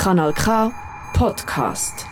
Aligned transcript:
Kanal 0.00 0.32
K 0.32 0.72
Podcast. 1.12 2.06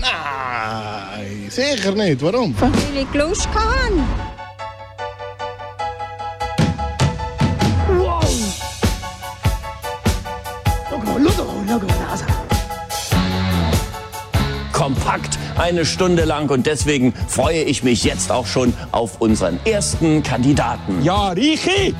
Nein, 0.00 1.50
sicher 1.50 1.92
nicht. 1.92 2.22
Warum? 2.22 2.54
Weil 2.58 2.72
ich 3.02 3.12
Lust 3.12 3.46
hatte. 3.48 4.02
kompakt 14.82 15.38
eine 15.58 15.84
Stunde 15.84 16.24
lang 16.24 16.50
und 16.50 16.66
deswegen 16.66 17.14
freue 17.28 17.62
ich 17.62 17.84
mich 17.84 18.02
jetzt 18.02 18.32
auch 18.32 18.46
schon 18.46 18.74
auf 18.90 19.20
unseren 19.20 19.60
ersten 19.64 20.24
Kandidaten. 20.24 21.04
Ja, 21.04 21.28
Richi! 21.28 21.94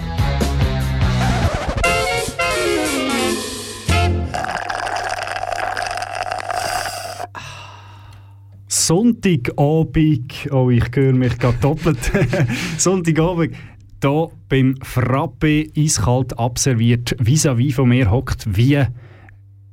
Sonntagabend, 8.92 10.48
oh 10.50 10.68
ich 10.68 10.84
höre 10.94 11.14
mich 11.14 11.38
gerade 11.38 11.56
doppelt. 11.62 12.12
Sonntagabend, 12.76 13.56
hier 14.02 14.28
beim 14.50 14.74
Frappe 14.82 15.64
eiskalt 15.74 16.38
abserviert, 16.38 17.16
vis-à-vis 17.18 17.74
von 17.74 17.88
mir 17.88 18.10
hockt 18.10 18.44
wie 18.54 18.84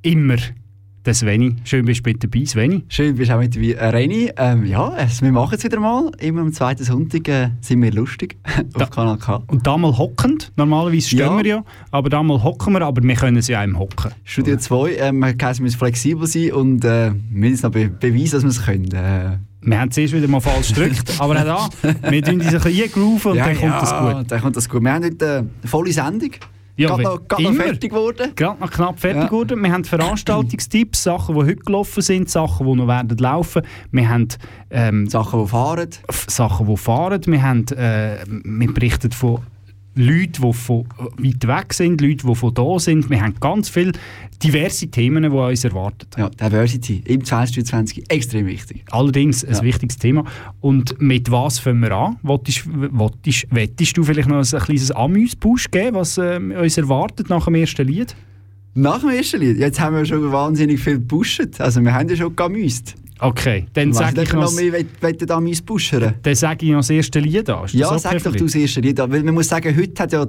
immer 0.03 0.37
der 1.09 1.15
Sveni. 1.15 1.55
Schön 1.63 1.85
bist 1.85 2.05
du 2.05 2.09
mit 2.11 2.23
dabei, 2.23 2.45
Sveni. 2.45 2.83
Schön 2.87 3.15
bist 3.15 3.31
du 3.31 3.35
auch 3.35 3.39
mit 3.39 3.55
dabei, 3.55 3.71
äh, 3.71 3.85
Reni. 3.89 4.31
Ähm, 4.37 4.65
ja, 4.65 4.93
es, 4.97 5.21
wir 5.23 5.31
machen 5.31 5.55
es 5.57 5.63
wieder 5.63 5.79
mal. 5.79 6.11
Immer 6.19 6.41
am 6.41 6.53
zweiten 6.53 6.83
Sonntag 6.83 7.27
äh, 7.27 7.49
sind 7.61 7.81
wir 7.81 7.91
lustig 7.91 8.37
Da- 8.73 8.85
auf 8.85 8.91
Kanal 8.91 9.17
K. 9.17 9.41
Und 9.47 9.65
da 9.65 9.75
mal 9.77 9.97
hockend, 9.97 10.51
normalerweise 10.55 11.07
stehen 11.07 11.19
Ja. 11.19 11.37
wir 11.37 11.45
ja, 11.45 11.63
aber 11.91 12.09
da 12.09 12.21
mal 12.21 12.43
hocken 12.43 12.73
wir, 12.73 12.81
aber 12.83 13.01
wir 13.03 13.15
können 13.15 13.37
es 13.37 13.47
ja 13.47 13.63
auch 13.65 13.79
hocken. 13.79 14.11
Studio 14.23 14.57
2, 14.57 14.95
ähm, 14.97 15.19
man 15.19 15.35
kann- 15.37 15.55
wir 15.57 15.63
müssen 15.63 15.79
flexibel 15.79 16.27
sein 16.27 16.51
und 16.53 16.85
äh, 16.85 17.11
müssen 17.31 17.63
noch 17.65 17.71
be 17.71 17.89
beweisen, 17.89 18.31
dass 18.33 18.43
wir 18.43 18.49
es 18.49 18.63
können. 18.63 18.91
Äh, 18.93 19.37
Wir 19.61 19.79
haben 19.81 19.89
zuerst 19.91 20.13
wieder 20.13 20.27
mal 20.27 20.39
falsch 20.41 20.69
gedrückt, 20.75 21.11
aber 21.19 21.39
auch 21.55 21.69
da, 21.81 22.11
wir 22.11 22.23
tun 22.23 22.35
uns 22.35 22.53
ein 22.53 22.61
bisschen 22.61 22.93
und 22.93 23.35
dann 23.35 23.57
kommt 23.57 23.73
das 23.81 23.99
gut. 23.99 24.31
Dann 24.31 24.41
kommt 24.41 24.55
das 24.57 24.69
gut. 24.69 24.83
Wir 24.83 24.93
haben 24.93 25.03
heute 25.03 25.25
äh, 25.25 25.37
eine 25.39 25.47
volle 25.65 25.91
Sendung. 25.91 26.31
Ja, 26.79 26.87
gerade 26.89 27.03
noch, 27.03 27.27
gerade 27.27 27.43
noch 27.43 27.53
fertig 27.53 27.89
geworden. 27.91 28.31
Gerade 28.35 28.59
noch 28.61 28.71
knapp 28.71 28.99
fertig 28.99 29.21
Ja. 29.23 29.27
geworden. 29.27 29.61
Wir 29.61 29.71
haben 29.71 29.83
Veranstaltungstipps, 29.83 31.03
Sachen, 31.03 31.35
die 31.35 31.41
heute 31.41 31.55
gelaufen 31.57 32.01
sind, 32.01 32.29
Sachen, 32.29 32.65
die 32.65 32.75
noch 32.75 32.87
werden 32.87 33.17
laufen. 33.17 33.63
Wir 33.91 34.07
haben 34.09 34.27
ähm, 34.69 35.07
Sachen, 35.09 35.43
die 35.43 35.49
fahren. 35.49 35.89
Sachen, 36.27 36.67
die 36.67 36.77
fahren. 36.77 37.21
Wir, 37.25 37.41
haben, 37.43 37.65
äh, 37.75 38.17
wir 38.27 38.73
berichten 38.73 39.11
von 39.11 39.41
Leuten, 39.95 40.41
die 40.43 40.53
von 40.53 40.85
weit 41.17 41.47
weg 41.47 41.73
sind, 41.73 41.99
Leuten, 41.99 42.27
die 42.27 42.35
von 42.35 42.53
da 42.53 42.79
sind. 42.79 43.09
Wir 43.09 43.21
haben 43.21 43.35
ganz 43.39 43.69
viele 43.69 43.91
diverse 44.41 44.87
Themen, 44.87 45.23
die 45.23 45.29
uns 45.29 45.63
erwarten. 45.65 46.07
Ja, 46.17 46.29
Diversity 46.29 47.01
im 47.05 47.23
2023 47.23 48.09
extrem 48.09 48.45
wichtig. 48.45 48.85
Allerdings 48.91 49.43
ein 49.43 49.53
Ja. 49.55 49.61
wichtiges 49.63 49.97
Thema. 49.97 50.23
Und 50.61 51.01
mit 51.01 51.29
was 51.31 51.59
fangen 51.59 51.81
wir 51.81 51.91
an? 51.91 52.17
Wolltest, 52.23 52.63
wolltest, 52.67 53.47
wettest 53.51 53.97
du 53.97 54.03
vielleicht 54.03 54.29
noch 54.29 54.37
ein 54.37 54.59
kleines 54.59 54.91
Amüs-Push 54.91 55.71
geben, 55.71 55.95
was 55.97 56.17
äh, 56.17 56.37
uns 56.37 56.77
erwartet 56.77 57.29
nach 57.29 57.45
dem 57.45 57.55
ersten 57.55 57.85
Lied? 57.87 58.15
Nach 58.75 58.99
dem 58.99 59.09
ersten 59.09 59.41
Lied, 59.41 59.57
jetzt 59.57 59.79
haben 59.81 59.95
wir 59.95 60.05
schon 60.05 60.31
wahnsinnig 60.31 60.79
viel 60.79 60.99
gepusht. 60.99 61.41
Also 61.59 61.81
wir 61.81 61.93
haben 61.93 62.07
ja 62.07 62.15
schon 62.15 62.35
gemüst. 62.35 62.95
Okay, 63.21 63.65
dann 63.73 63.91
sage 63.93 64.21
ich, 64.23 64.31
noch, 64.33 64.43
noch 64.43 64.53
mehr 64.53 64.71
wett- 64.71 65.01
wetten 65.01 65.27
da 65.27 65.39
müssen 65.41 65.65
pushen. 65.65 66.13
dann 66.21 66.35
sage 66.35 66.65
ich 66.65 66.71
noch 66.71 66.79
das 66.79 66.89
erste 66.89 67.19
Lied 67.19 67.49
an. 67.49 67.65
Ist 67.65 67.73
Ja, 67.73 67.97
sag 67.99 68.23
doch 68.23 68.31
du 68.35 68.45
das 68.45 68.55
erste 68.55 68.79
Lied. 68.81 68.97
Weil 68.97 69.23
man 69.23 69.33
muss 69.33 69.47
sagen, 69.49 69.75
heute 69.75 70.01
hat 70.03 70.13
ja, 70.13 70.25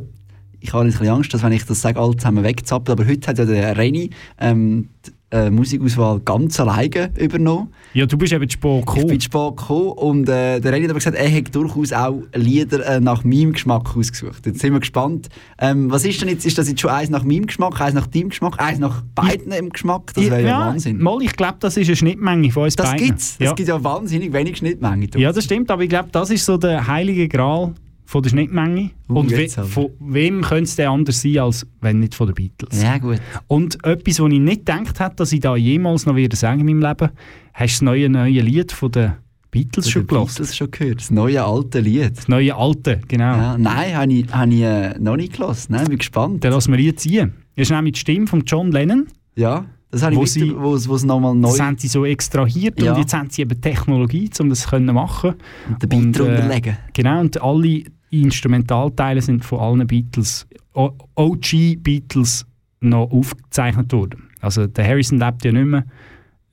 ich 0.61 0.72
habe 0.72 0.84
ein 0.84 0.91
bisschen 0.91 1.08
Angst, 1.08 1.33
dass 1.34 1.42
wenn 1.42 1.53
ich 1.53 1.64
das 1.64 1.80
sage, 1.80 1.98
alle 2.00 2.16
zusammen 2.16 2.44
wegzappeln, 2.44 2.98
aber 2.98 3.08
heute 3.08 3.27
hat 3.28 3.39
ja 3.39 3.44
der 3.44 3.77
Reni 3.77 4.11
ähm, 4.39 4.89
die 5.06 5.11
äh, 5.33 5.48
Musikauswahl 5.48 6.19
ganz 6.25 6.59
alleine 6.59 7.10
übernommen. 7.16 7.69
Ja, 7.94 8.04
du 8.04 8.19
bist 8.19 8.32
eben 8.32 8.48
zu 8.48 8.54
spät 8.54 8.81
Ich 8.81 8.84
gekommen. 8.87 9.06
bin 9.06 9.20
spät 9.20 9.56
gekommen 9.56 9.93
und 9.93 10.28
äh, 10.28 10.59
der 10.60 10.72
Reni 10.72 10.82
hat 10.84 10.91
aber 10.91 10.99
gesagt, 10.99 11.16
er 11.16 11.31
hat 11.32 11.54
durchaus 11.54 11.93
auch 11.93 12.22
Lieder 12.34 12.84
äh, 12.84 13.00
nach 13.00 13.22
meinem 13.22 13.53
Geschmack 13.53 13.97
ausgesucht. 13.97 14.44
Jetzt 14.44 14.59
sind 14.59 14.72
wir 14.72 14.81
gespannt. 14.81 15.28
Ähm, 15.59 15.88
was 15.91 16.04
ist 16.04 16.20
denn 16.20 16.28
jetzt? 16.31 16.44
Ist 16.44 16.59
das 16.59 16.69
jetzt 16.69 16.81
schon 16.81 16.91
eins 16.91 17.10
nach 17.10 17.22
meinem 17.22 17.47
Geschmack, 17.47 17.81
eins 17.81 17.94
nach 17.94 18.09
deinem 18.09 18.31
Geschmack, 18.31 18.60
eins 18.60 18.81
nach 18.81 19.03
beiden 19.15 19.53
im 19.53 19.70
Geschmack? 19.70 20.12
Das 20.15 20.25
wäre 20.25 20.43
ja, 20.43 20.59
Wahnsinn. 20.66 20.99
Mal, 21.00 21.22
ich 21.22 21.37
glaube, 21.37 21.59
das 21.60 21.76
ist 21.76 21.87
eine 21.87 21.97
Schnittmenge 21.97 22.50
von 22.50 22.65
uns 22.65 22.75
Das 22.75 22.91
beiden. 22.91 23.06
gibt's. 23.06 23.37
Ja. 23.38 23.50
Es 23.50 23.56
gibt 23.56 23.69
ja 23.69 23.82
wahnsinnig 23.84 24.32
wenig 24.32 24.56
Schnittmenge. 24.59 25.06
ja, 25.16 25.32
das 25.32 25.44
stimmt, 25.44 25.70
aber 25.70 25.84
ich 25.84 25.88
glaube, 25.91 26.09
das 26.10 26.31
ist 26.31 26.44
so 26.44 26.56
der 26.56 26.87
heilige 26.88 27.28
Gral 27.28 27.72
von 28.10 28.22
der 28.25 28.31
Schnittmenge. 28.31 28.91
Uh, 29.09 29.21
Und 29.21 29.31
we 29.31 29.48
von 29.48 29.91
wem 30.00 30.41
könnte 30.43 30.65
es 30.65 30.75
denn 30.75 30.88
anders 30.88 31.22
sein, 31.22 31.38
als 31.38 31.65
wenn 31.81 32.00
nicht 32.00 32.16
von 32.16 32.26
den 32.26 32.34
Beatles? 32.34 32.82
Ja, 32.82 32.98
gut. 32.98 33.21
Und 33.47 33.84
etwas, 33.84 34.19
was 34.19 34.32
ich 34.32 34.41
nicht 34.41 34.66
gedacht 34.66 34.98
hätte, 34.98 35.15
dass 35.15 35.31
ich 35.32 35.38
da 35.38 35.54
jemals 35.54 36.06
noch 36.06 36.16
wieder 36.16 36.37
sagen 36.37 36.59
in 36.60 36.66
meinem 36.66 36.81
Leben, 36.88 37.10
hast 37.54 37.70
du 37.70 37.75
das 37.76 37.82
neue, 37.82 38.09
neue 38.09 38.41
Lied 38.41 38.72
von 38.72 38.91
den 38.91 39.12
Beatles 39.53 39.88
schon 39.88 40.09
Das 40.09 40.09
gehört? 40.09 40.41
das 40.41 40.56
schon 40.56 40.70
gehört. 40.72 40.99
Das 41.00 41.10
neue 41.12 41.44
alte 41.44 41.78
Lied. 41.78 42.16
Das 42.19 42.26
neue 42.26 42.53
alte, 42.56 43.00
genau. 43.06 43.37
Ja, 43.37 43.56
nein, 43.59 43.97
habe 43.97 44.12
ich, 44.12 44.26
hab 44.32 44.49
ich 44.50 44.60
äh, 44.60 44.99
noch 44.99 45.15
nicht 45.16 45.34
gelassen. 45.34 45.72
Nein, 45.75 45.87
bin 45.87 45.99
gespannt. 45.99 46.43
Dann 46.43 46.53
lassen 46.53 46.72
wir 46.72 46.81
jetzt 46.81 47.06
ein. 47.09 47.32
Das 47.54 47.62
ist 47.62 47.70
nämlich 47.70 47.93
die 47.93 48.00
Stimme 48.00 48.26
von 48.26 48.43
John 48.44 48.72
Lennon. 48.72 49.06
Ja, 49.37 49.66
das 49.93 50.03
habe 50.03 50.15
ich 50.15 50.19
Wo 50.19 50.22
mit, 50.22 50.31
sie- 50.31 50.54
wo, 50.56 50.70
wo 50.88 50.94
es 50.97 51.04
nochmal 51.04 51.34
neu 51.37 51.49
Das 51.49 51.60
haben 51.60 51.78
sie 51.78 51.87
so 51.88 52.04
extrahiert 52.04 52.81
Ja. 52.82 52.93
und 52.93 52.99
jetzt 52.99 53.15
haben 53.15 53.31
sie 53.31 53.43
eben 53.43 53.60
Technologie, 53.60 54.28
um 54.41 54.49
das 54.49 54.62
zu 54.62 54.81
machen. 54.81 55.34
den 55.81 55.88
Beat 55.88 56.20
und, 56.20 56.28
äh. 56.28 56.60
Genau, 56.93 57.20
und 57.20 57.41
alle 57.43 57.82
Instrumentalteile 58.10 59.22
sind 59.22 59.44
von 59.44 59.60
allen 59.60 59.87
Beatles, 59.87 60.47
O- 60.75 60.93
OG 61.16 61.76
Beatles, 61.82 62.47
noch 62.81 63.10
aufgezeichnet 63.10 63.93
worden. 63.93 64.28
Also 64.41 64.66
der 64.66 64.87
Harrison 64.87 65.19
lebt 65.19 65.44
ja 65.44 65.53
nicht 65.53 65.66
mehr. 65.66 65.84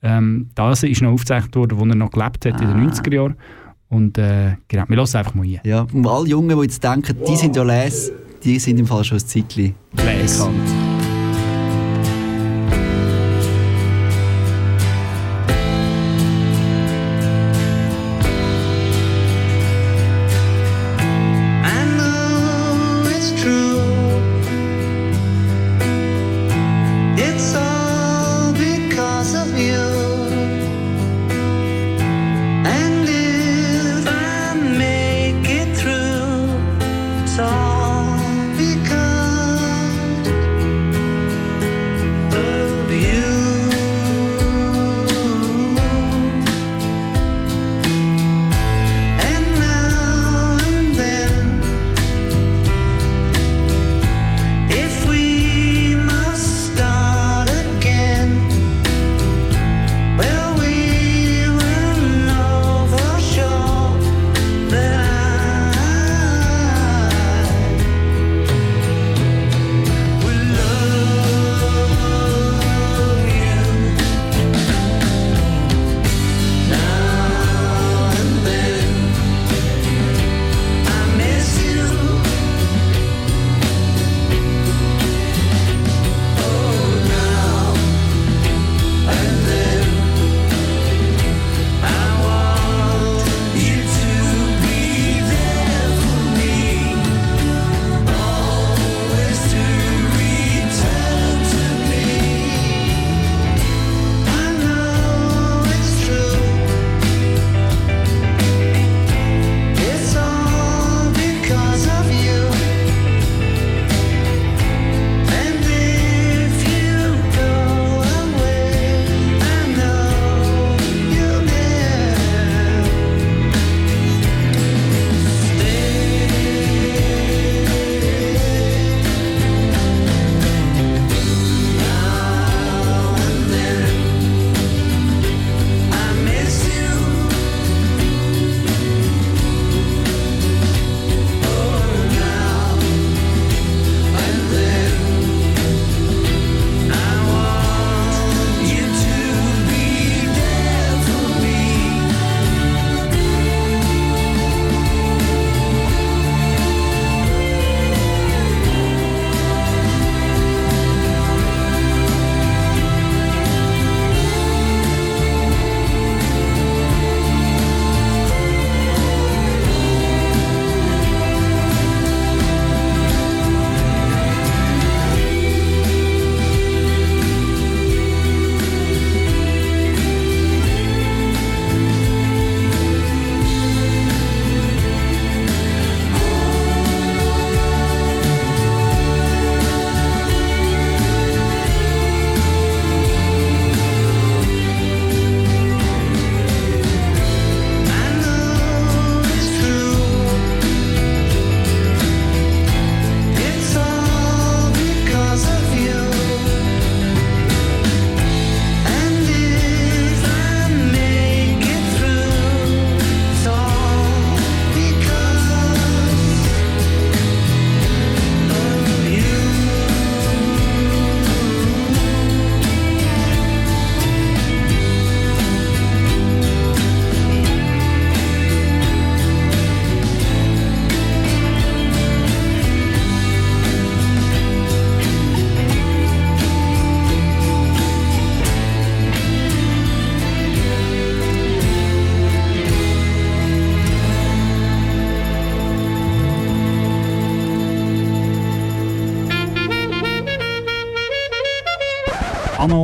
Ähm, 0.02 0.48
das 0.54 0.82
ist 0.82 1.00
noch 1.02 1.10
aufgezeichnet 1.12 1.56
worden, 1.56 1.78
wo 1.78 1.84
er 1.84 1.94
noch 1.94 2.10
gelebt 2.10 2.44
hat 2.46 2.60
in 2.60 2.66
Ah. 2.68 2.74
den 2.74 2.90
90er 2.90 3.14
Jahren. 3.14 3.36
Und 3.88 4.18
äh, 4.18 4.56
genau, 4.68 4.84
wir 4.88 4.96
lassen 4.96 5.16
einfach 5.16 5.34
mal 5.34 5.44
ein. 5.44 5.58
Ja, 5.64 5.86
und 5.92 6.06
alle 6.06 6.28
Jungen, 6.28 6.54
die 6.56 6.62
jetzt 6.62 6.84
denken, 6.84 7.16
die 7.26 7.36
sind 7.36 7.56
ja 7.56 7.62
les, 7.62 8.12
die 8.44 8.58
sind 8.58 8.78
im 8.78 8.86
Fall 8.86 9.02
schon 9.02 9.16
ein 9.18 9.26
Zeitchen 9.26 9.74
Les. 9.96 10.38
bekannt. 10.38 10.77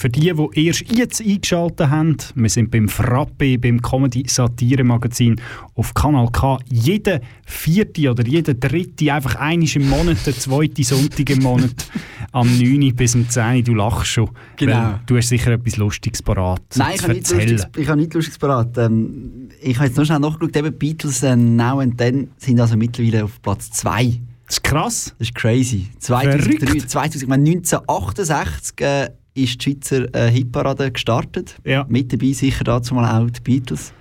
Für 0.00 0.08
die, 0.08 0.32
die 0.32 0.66
erst 0.66 0.96
jetzt 0.96 1.20
eingeschaltet 1.20 1.90
haben, 1.90 2.16
wir 2.34 2.48
sind 2.48 2.70
beim 2.70 2.88
Frappe, 2.88 3.58
beim 3.58 3.82
Comedy-Satire-Magazin 3.82 5.38
auf 5.74 5.92
Kanal 5.92 6.30
K. 6.32 6.58
Jeden 6.70 7.20
vierten 7.44 8.08
oder 8.08 8.26
jeden 8.26 8.58
dritten, 8.58 9.10
einfach 9.10 9.34
einisch 9.34 9.76
im 9.76 9.90
Monat, 9.90 10.16
der 10.24 10.34
zweite 10.38 10.82
Sonntag 10.84 11.28
im 11.28 11.42
Monat, 11.42 11.86
am 12.32 12.48
9. 12.48 12.96
bis 12.96 13.14
um 13.14 13.28
10. 13.28 13.62
Du 13.64 13.74
lachst 13.74 14.06
schon. 14.06 14.30
Genau. 14.56 14.98
Du 15.04 15.18
hast 15.18 15.28
sicher 15.28 15.50
etwas 15.50 15.76
Lustiges 15.76 16.22
parat. 16.22 16.62
Nein, 16.76 16.92
ich 16.94 17.02
habe 17.02 17.12
nichts. 17.12 17.30
Lustiges, 17.30 17.66
ich 17.76 17.86
habe 17.86 18.00
nichts 18.00 18.14
Lustiges 18.14 18.38
parat. 18.38 18.78
Ähm, 18.78 19.50
ich 19.60 19.76
habe 19.76 19.88
jetzt 19.88 19.98
noch 19.98 20.06
schnell 20.06 20.20
nachgeschaut, 20.20 20.56
eben 20.56 20.78
Beatles 20.78 21.22
äh, 21.22 21.36
Now 21.36 21.80
and 21.80 21.98
Then 21.98 22.30
sind 22.38 22.58
also 22.58 22.74
mittlerweile 22.74 23.24
auf 23.24 23.42
Platz 23.42 23.70
2. 23.72 24.18
Das 24.46 24.56
ist 24.56 24.62
krass. 24.64 25.14
Das 25.18 25.28
ist 25.28 25.34
crazy. 25.34 25.88
2003, 25.98 26.66
Verrückt. 26.66 26.90
2000, 26.90 27.22
ich 27.22 27.28
meine, 27.28 27.50
1968 27.50 28.80
äh, 28.80 29.10
ist 29.34 29.64
die 29.64 29.72
Schweizer 29.72 30.14
äh, 30.14 30.30
Hitparade 30.30 30.90
gestartet. 30.90 31.56
Ja. 31.64 31.86
Mit 31.88 32.12
dabei 32.12 32.32
sicher 32.32 32.64
dazu 32.64 32.94
mal 32.94 33.22
auch 33.22 33.30
die 33.30 33.40
Beatles. 33.40 33.92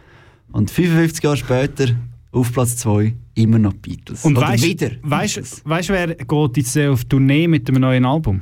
Und 0.51 0.71
55 0.71 1.23
Jahre 1.23 1.37
später 1.37 1.85
auf 2.31 2.51
Platz 2.51 2.77
2 2.77 3.13
immer 3.35 3.59
noch 3.59 3.73
die 3.73 3.89
Beatles. 3.89 4.25
Und 4.25 4.37
Oder 4.37 4.49
weißt 4.49 4.63
wieder 4.63 4.91
weißt, 5.01 5.61
weißt, 5.67 5.89
wer 5.89 6.15
geht 6.15 6.57
jetzt 6.57 6.75
äh, 6.75 6.87
auf 6.87 7.05
Tournee 7.05 7.47
mit 7.47 7.69
einem 7.69 7.81
neuen 7.81 8.05
Album? 8.05 8.41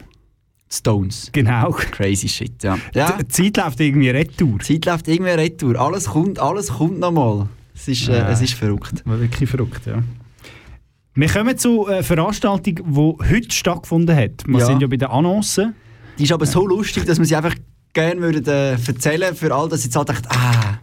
Stones. 0.70 1.30
Genau. 1.32 1.72
Crazy 1.72 2.28
shit, 2.28 2.62
ja. 2.64 2.78
ja. 2.94 3.18
Die 3.22 3.28
Zeit 3.30 3.56
läuft 3.58 3.80
irgendwie 3.80 4.10
retour. 4.10 4.58
Die 4.60 4.66
Zeit 4.80 4.86
läuft 4.86 5.08
irgendwie 5.08 5.32
retour. 5.32 5.80
Alles 5.80 6.06
kommt, 6.06 6.40
alles 6.40 6.68
kommt 6.68 7.00
nochmal. 7.00 7.48
Es 7.74 7.88
ist, 7.88 8.10
äh, 8.10 8.18
Ja. 8.18 8.30
es 8.30 8.42
ist 8.42 8.54
verrückt. 8.54 9.02
Wirklich 9.06 9.50
verrückt, 9.50 9.86
ja. 9.86 10.04
Wir 11.16 11.30
kommen 11.30 11.58
zu 11.58 11.88
einer 11.88 12.04
Veranstaltung, 12.04 12.76
die 12.76 13.32
heute 13.34 13.52
stattgefunden 13.52 14.16
hat. 14.16 14.44
Wir 14.46 14.60
Ja. 14.60 14.66
sind 14.66 14.82
ja 14.82 14.88
bei 14.88 14.98
den 14.98 15.08
Annoncen. 15.08 15.74
Die 16.18 16.24
ist 16.24 16.32
aber 16.32 16.46
so 16.46 16.66
lustig, 16.68 17.06
dass 17.06 17.18
man 17.18 17.26
sie 17.26 17.36
einfach 17.36 17.56
gerne 17.94 18.22
würden, 18.22 18.46
äh, 18.48 18.72
erzählen 18.74 19.36
für 19.36 19.54
all, 19.54 19.70
sie 19.78 19.86
jetzt 19.86 19.96
halt 19.96 20.10
denken, 20.10 20.28
ah, 20.30 20.80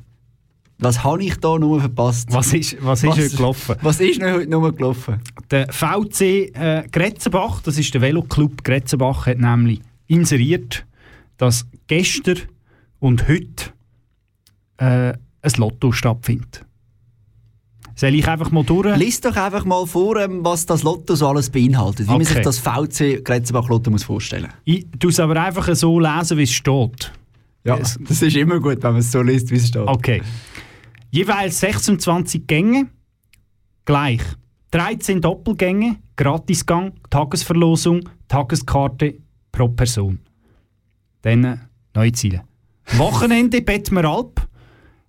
was 0.78 1.02
habe 1.04 1.22
ich 1.24 1.36
da 1.36 1.58
nur 1.58 1.80
verpasst? 1.80 2.28
Was 2.32 2.52
ist, 2.52 2.76
was 2.84 3.02
ist 3.02 3.08
Was- 3.10 3.18
heute 3.18 3.36
gelaufen? 3.36 3.76
Was 3.82 4.00
ist 4.00 4.22
heute 4.22 4.50
nur 4.50 4.72
gelaufen? 4.74 5.20
Der 5.50 5.72
VC 5.72 6.20
äh, 6.54 6.86
Gretzenbach, 6.90 7.60
das 7.62 7.78
ist 7.78 7.94
der 7.94 8.00
Veloclub 8.00 8.64
Gretzenbach, 8.64 9.26
hat 9.26 9.38
nämlich 9.38 9.80
inseriert, 10.06 10.84
dass 11.36 11.66
gestern 11.86 12.38
und 13.00 13.28
heute 13.28 13.72
äh, 14.78 15.12
ein 15.42 15.52
Lotto 15.56 15.92
stattfindet. 15.92 16.64
Soll 17.96 18.14
ich 18.14 18.26
einfach 18.28 18.50
mal 18.50 18.64
durch? 18.64 18.96
Lies 18.96 19.20
doch 19.20 19.36
einfach 19.36 19.64
mal 19.64 19.86
vor, 19.86 20.16
ähm, 20.16 20.40
was 20.44 20.66
das 20.66 20.82
Lotto 20.82 21.14
so 21.14 21.28
alles 21.28 21.48
beinhaltet. 21.50 22.06
Wie 22.06 22.10
man 22.12 22.22
Okay. 22.22 22.34
sich 22.34 22.42
das 22.42 22.58
VC 22.58 23.22
Gretzenbach 23.24 23.68
Lotto 23.68 23.90
muss 23.90 24.02
vorstellen 24.04 24.48
Ich 24.64 24.86
tue 24.98 25.10
es 25.10 25.20
aber 25.20 25.40
einfach 25.40 25.72
so 25.74 26.00
lesen, 26.00 26.38
wie 26.38 26.42
es 26.42 26.52
steht. 26.52 27.12
Ja, 27.64 27.76
Es- 27.78 27.98
das 28.06 28.20
ist 28.20 28.36
immer 28.36 28.58
gut, 28.60 28.82
wenn 28.82 28.92
man 28.92 29.00
es 29.00 29.12
so 29.12 29.22
liest, 29.22 29.50
wie 29.50 29.56
es 29.56 29.68
steht. 29.68 29.86
Okay. 29.86 30.22
Jeweils 31.10 31.60
26 31.60 32.46
Gänge, 32.46 32.88
gleich. 33.84 34.20
13 34.72 35.20
Doppelgänge, 35.20 35.96
Gratisgang, 36.16 36.94
Tagesverlosung, 37.10 38.08
Tageskarte 38.26 39.14
pro 39.52 39.68
Person. 39.68 40.18
Dann 41.22 41.44
äh, 41.44 41.56
neue 41.94 42.10
Ziele. 42.10 42.42
Wochenende 42.96 43.62
Bettmer 43.62 44.04
Alp, 44.04 44.43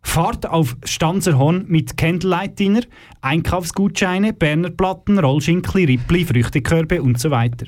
Fahrt 0.06 0.46
auf 0.46 0.78
Stanzerhorn 0.86 1.66
mit 1.68 1.98
Candlelight 1.98 2.58
Dinner, 2.58 2.82
Einkaufsgutscheine, 3.20 4.32
Berner 4.32 4.70
Platten, 4.70 5.20
Rollschinkli, 5.20 5.84
Rippli, 5.84 6.24
Früchtekörbe 6.24 7.02
und 7.02 7.20
so 7.20 7.32
weiter. 7.32 7.66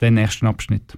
Der 0.00 0.12
nächste 0.12 0.46
Abschnitt. 0.46 0.96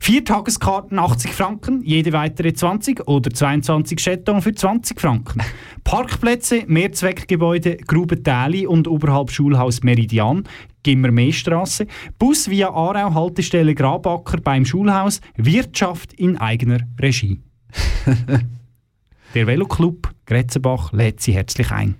Vier 0.00 0.24
Tageskarten 0.24 0.98
80 0.98 1.32
Franken, 1.32 1.82
jede 1.84 2.12
weitere 2.12 2.52
20 2.52 3.06
oder 3.06 3.30
22 3.30 4.04
Jeton 4.04 4.42
für 4.42 4.52
20 4.52 5.00
Franken. 5.00 5.42
Parkplätze, 5.84 6.64
Mehrzweckgebäude, 6.66 7.76
Grube 7.86 8.20
und 8.66 8.88
oberhalb 8.88 9.30
Schulhaus 9.30 9.84
Meridian, 9.84 10.42
Gimmermeestraße, 10.82 11.86
Bus 12.18 12.50
via 12.50 12.70
Aarau, 12.70 13.14
Haltestelle 13.14 13.76
Grabacker 13.76 14.40
beim 14.40 14.64
Schulhaus, 14.64 15.20
Wirtschaft 15.36 16.14
in 16.14 16.36
eigener 16.36 16.80
Regie. 16.98 17.40
Der 19.34 19.46
Veloclub 19.46 20.10
Gretzenbach 20.26 20.92
lädt 20.92 21.22
Sie 21.22 21.32
herzlich 21.32 21.70
ein. 21.70 21.94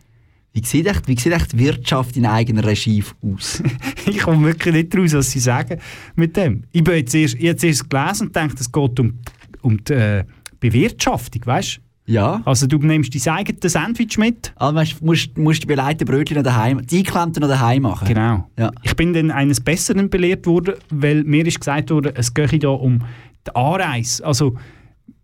Wie 0.53 0.63
sieht 0.65 0.87
echt, 0.87 1.09
wie 1.09 1.19
sieht 1.19 1.33
echt 1.33 1.53
die 1.53 1.61
Wirtschaft 1.61 2.15
in 2.17 2.27
eigener 2.27 2.65
Regie 2.65 3.03
aus? 3.23 3.63
Ich 4.07 4.19
komme 4.19 4.49
wirklich 4.49 4.75
nicht 4.75 4.97
raus, 4.97 5.15
was 5.15 5.31
Sie 5.31 5.39
sagen 5.39 5.79
mit 6.15 6.37
dem. 6.37 6.65
Ich 6.73 6.85
bin 6.85 6.97
jetzt 6.97 7.15
erst, 7.15 7.37
habe 7.37 7.45
jetzt 7.45 7.65
erst 7.65 7.89
gelesen 7.89 8.27
und 8.27 8.37
denke, 8.37 8.57
es 8.59 8.71
geht 8.71 9.01
um, 9.01 9.19
um 9.63 9.83
die 9.83 9.93
äh, 9.93 10.25
Bewirtschaftung, 10.61 11.43
weißt 11.47 11.81
du? 12.07 12.13
ja. 12.13 12.43
Also 12.45 12.67
du 12.67 12.79
nimmst 12.79 13.15
dein 13.15 13.35
eigenes 13.35 13.73
Sandwich 13.73 14.19
mit. 14.19 14.53
Also 14.57 14.75
weißt, 14.75 15.01
du 15.01 15.05
musst, 15.07 15.39
musst 15.39 15.63
die 15.63 15.67
beleiteten 15.67 16.13
Brötchen 16.13 16.37
noch 16.37 16.45
daheim, 16.45 16.85
die 16.87 16.99
eingeklemmten 16.99 17.41
noch 17.41 17.49
daheim 17.49 17.83
machen. 17.83 18.09
Genau. 18.09 18.51
Ja. 18.59 18.71
Ich 18.83 18.95
bin 18.95 19.15
dann 19.15 19.31
eines 19.31 19.61
Besseren 19.61 20.11
belehrt 20.11 20.47
worden, 20.47 20.75
weil 20.91 21.25
mir 21.25 21.47
ist 21.47 21.61
gesagt 21.61 21.91
wurde, 21.91 22.13
es 22.15 22.35
gehe 22.35 22.49
hier 22.49 22.71
um 22.71 22.99
die 23.47 23.55
Anreise. 23.55 24.25
Also 24.27 24.57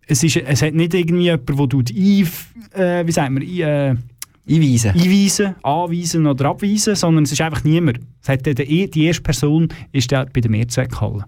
es, 0.09 0.23
ist, 0.23 0.37
es 0.37 0.61
hat 0.61 0.73
nicht 0.73 0.93
irgendwie 0.93 1.23
jemand, 1.23 1.73
du 1.73 1.81
die 1.81 2.25
ein, 2.73 2.81
äh, 2.81 3.05
wie 3.05 3.11
sagt 3.11 3.31
man, 3.31 3.43
äh, 3.43 3.95
Einweisen. 4.49 4.91
einweisen, 4.91 5.55
anweisen 5.61 6.25
oder 6.25 6.45
abweisen, 6.45 6.95
sondern 6.95 7.23
es 7.25 7.31
ist 7.31 7.41
einfach 7.41 7.63
niemand. 7.63 7.99
Es 8.21 8.29
hat 8.29 8.45
der, 8.45 8.55
die 8.55 9.03
erste 9.05 9.21
Person 9.21 9.67
ist 9.91 10.09
der 10.09 10.25
bei 10.25 10.41
der 10.41 10.49
Mehrzweckhalle. 10.49 11.25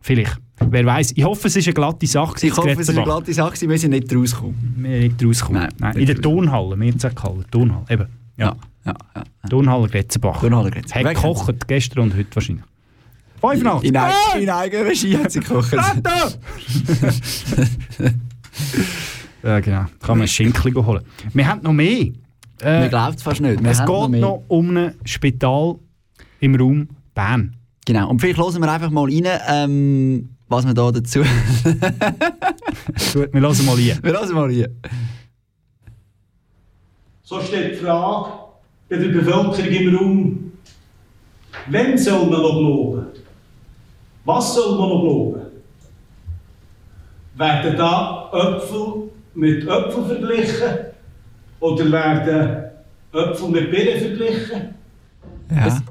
Vielleicht. 0.00 0.38
Wer 0.60 0.86
weiß. 0.86 1.12
Ich 1.16 1.24
hoffe, 1.24 1.48
es 1.48 1.56
ist 1.56 1.66
eine 1.66 1.74
glatte 1.74 2.06
Sache. 2.06 2.46
Ich 2.46 2.56
hoffe, 2.56 2.70
es 2.70 2.78
ist 2.78 2.90
eine 2.90 3.02
glatte 3.02 3.32
Sache, 3.32 3.68
wir 3.68 3.78
sind 3.78 3.90
nicht 3.90 4.14
rausgekommen. 4.14 4.76
Wir 4.78 5.00
sind 5.00 5.02
nicht 5.02 5.24
rausgekommen. 5.24 5.62
Nein, 5.62 5.72
Nein, 5.78 5.96
in 5.96 6.06
der. 6.06 6.20
Turnhalle, 6.20 6.76
Mehrzweckhalle, 6.76 7.44
Turnhalle, 7.50 7.84
eben. 7.90 8.06
Ja. 8.36 8.56
ja, 8.84 8.94
ja. 9.16 9.24
Turnhalle 9.50 9.88
Gretzenbach. 9.88 10.40
Turnhalle 10.40 10.70
Gretzenbach. 10.70 11.10
Hat 11.10 11.14
gekocht, 11.16 11.68
gestern 11.68 12.04
und 12.04 12.16
heute 12.16 12.34
wahrscheinlich. 12.34 12.64
Fünf 13.40 13.62
nach. 13.62 13.82
In, 13.82 13.96
eig 13.96 14.12
in 14.40 14.50
eigener 14.50 14.84
Regie 14.86 15.16
hat 15.18 15.30
sie 15.32 15.40
gekocht. 15.40 15.74
Ja, 19.42 19.60
genau. 19.60 19.84
Kann 20.00 20.18
man 20.18 20.22
ein 20.22 20.28
Schinkli 20.28 20.72
holen. 20.72 21.04
Wir 21.32 21.46
haben 21.46 21.62
noch 21.62 21.72
mehr. 21.72 22.06
Äh, 22.60 22.80
Man 22.80 22.88
glaubt 22.88 23.16
es 23.18 23.22
fast 23.22 23.40
nicht. 23.40 23.62
Wir 23.62 23.70
es 23.70 23.78
geht 23.84 24.08
mehr. 24.10 24.20
noch, 24.20 24.42
um 24.48 24.76
ein 24.76 24.94
Spital 25.04 25.76
im 26.40 26.56
Raum 26.56 26.88
Bern. 27.14 27.54
Genau. 27.86 28.10
Und 28.10 28.20
vielleicht 28.20 28.38
hören 28.38 28.60
wir 28.60 28.70
einfach 28.72 28.90
mal 28.90 29.04
rein, 29.04 29.26
ähm, 29.48 30.30
was 30.48 30.66
wir 30.66 30.74
da 30.74 30.90
dazu... 30.90 31.20
Gut, 33.14 33.32
wir 33.32 33.40
hören 33.40 33.66
mal 33.66 33.76
hier. 33.76 33.98
wir 34.02 34.12
hören 34.12 34.34
mal 34.34 34.46
rein. 34.46 34.66
So 37.22 37.40
steht 37.40 37.74
die 37.74 37.76
Frage 37.76 38.30
bei 38.88 38.96
der 38.96 39.08
Bevölkerung 39.08 39.56
im 39.70 39.96
Raum, 39.96 40.52
wem 41.68 41.96
soll 41.96 42.28
man 42.28 42.42
noch 42.42 42.58
glauben? 42.58 43.06
Was 44.28 44.54
soll 44.54 44.78
man 44.78 44.90
noch 44.90 45.00
glauben? 45.00 45.40
Werden 47.36 47.76
da 47.78 48.30
Äpfel 48.30 49.10
mit 49.34 49.66
Äpfel 49.66 50.04
verglichen? 50.04 50.68
Oder 51.60 51.90
werden 51.90 52.64
Äpfel 53.10 53.48
mit 53.48 53.70
Birnen 53.70 53.98
verglichen? 53.98 54.74
Ja. 55.50 55.82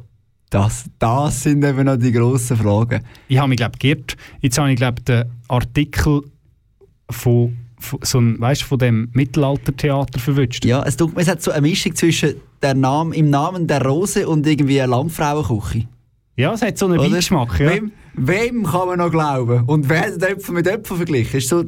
Das, 0.51 0.86
das 1.00 1.44
sind 1.44 1.63
eben 1.65 1.84
noch 1.84 1.98
die 1.98 2.12
grossen 2.12 2.58
Fragen. 2.58 3.01
Ich 3.27 3.39
habe 3.39 3.50
mich, 3.50 3.58
glaube 3.58 3.79
geirrt. 3.79 4.15
Jetzt 4.39 4.60
habe 4.60 4.70
ich, 4.70 4.75
glaube 4.75 5.01
den 5.01 5.25
Artikel 5.48 6.22
von, 7.10 7.58
von, 7.79 8.00
so 8.03 8.20
ein, 8.20 8.39
weißt, 8.39 8.62
von 8.62 8.77
dem 8.77 9.10
Mittelaltertheater 9.13 10.20
verwünscht. 10.20 10.63
Ja, 10.63 10.84
es, 10.84 10.96
tut, 10.96 11.17
es 11.17 11.27
hat 11.27 11.41
so 11.41 11.50
eine 11.50 11.62
Mischung 11.62 11.96
zwischen 11.96 12.36
der 12.62 12.75
Name, 12.75 13.15
im 13.15 13.32
Namen 13.32 13.65
der 13.65 13.84
Rose 13.84 14.29
und 14.29 14.46
irgendwie 14.46 14.79
einer 14.79 14.96
Landfrauenküche. 14.96 15.88
Ja, 16.36 16.53
es 16.53 16.62
hat 16.62 16.77
so 16.77 16.86
einen? 16.86 16.98
Beigeschmack. 16.98 17.60
Ja. 17.60 17.72
Wem, 17.72 17.91
wem 18.18 18.64
kann 18.66 18.88
man 18.88 19.00
noch 19.00 19.12
glauben? 19.12 19.64
Und 19.66 19.88
wer 19.90 20.02
hat 20.02 20.22
Äpfel 20.24 20.54
mit 20.56 20.68
Äpfel 20.68 20.98
verglichen? 20.98 21.38
Ist 21.38 21.50
so 21.50 21.64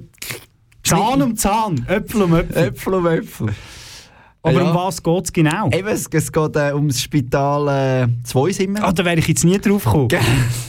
Zahn 0.84 1.22
um 1.22 1.36
Zahn, 1.36 1.86
Äpfel 1.88 2.24
um 2.24 2.36
Äpfel. 2.36 2.64
Äpfel 2.68 2.94
um 2.96 3.06
Äpfel. 3.08 3.48
Aber 4.42 4.62
ja. 4.62 4.70
um 4.72 4.76
was 4.76 5.04
geht 5.04 5.26
es 5.26 5.34
genau? 5.34 5.70
Eben, 5.70 5.88
es, 5.90 6.08
es 6.12 6.32
geht 6.32 6.56
äh, 6.56 6.72
ums 6.74 7.02
Spital 7.02 8.06
äh, 8.06 8.08
2 8.24 8.52
sind 8.54 8.74
wir. 8.78 8.84
Ah, 8.86 8.92
da 8.94 9.04
wäre 9.04 9.20
ich 9.20 9.28
jetzt 9.28 9.44
nie 9.44 9.60
drauf 9.60 9.84
gekommen. 9.84 10.08
Ge- 10.08 10.20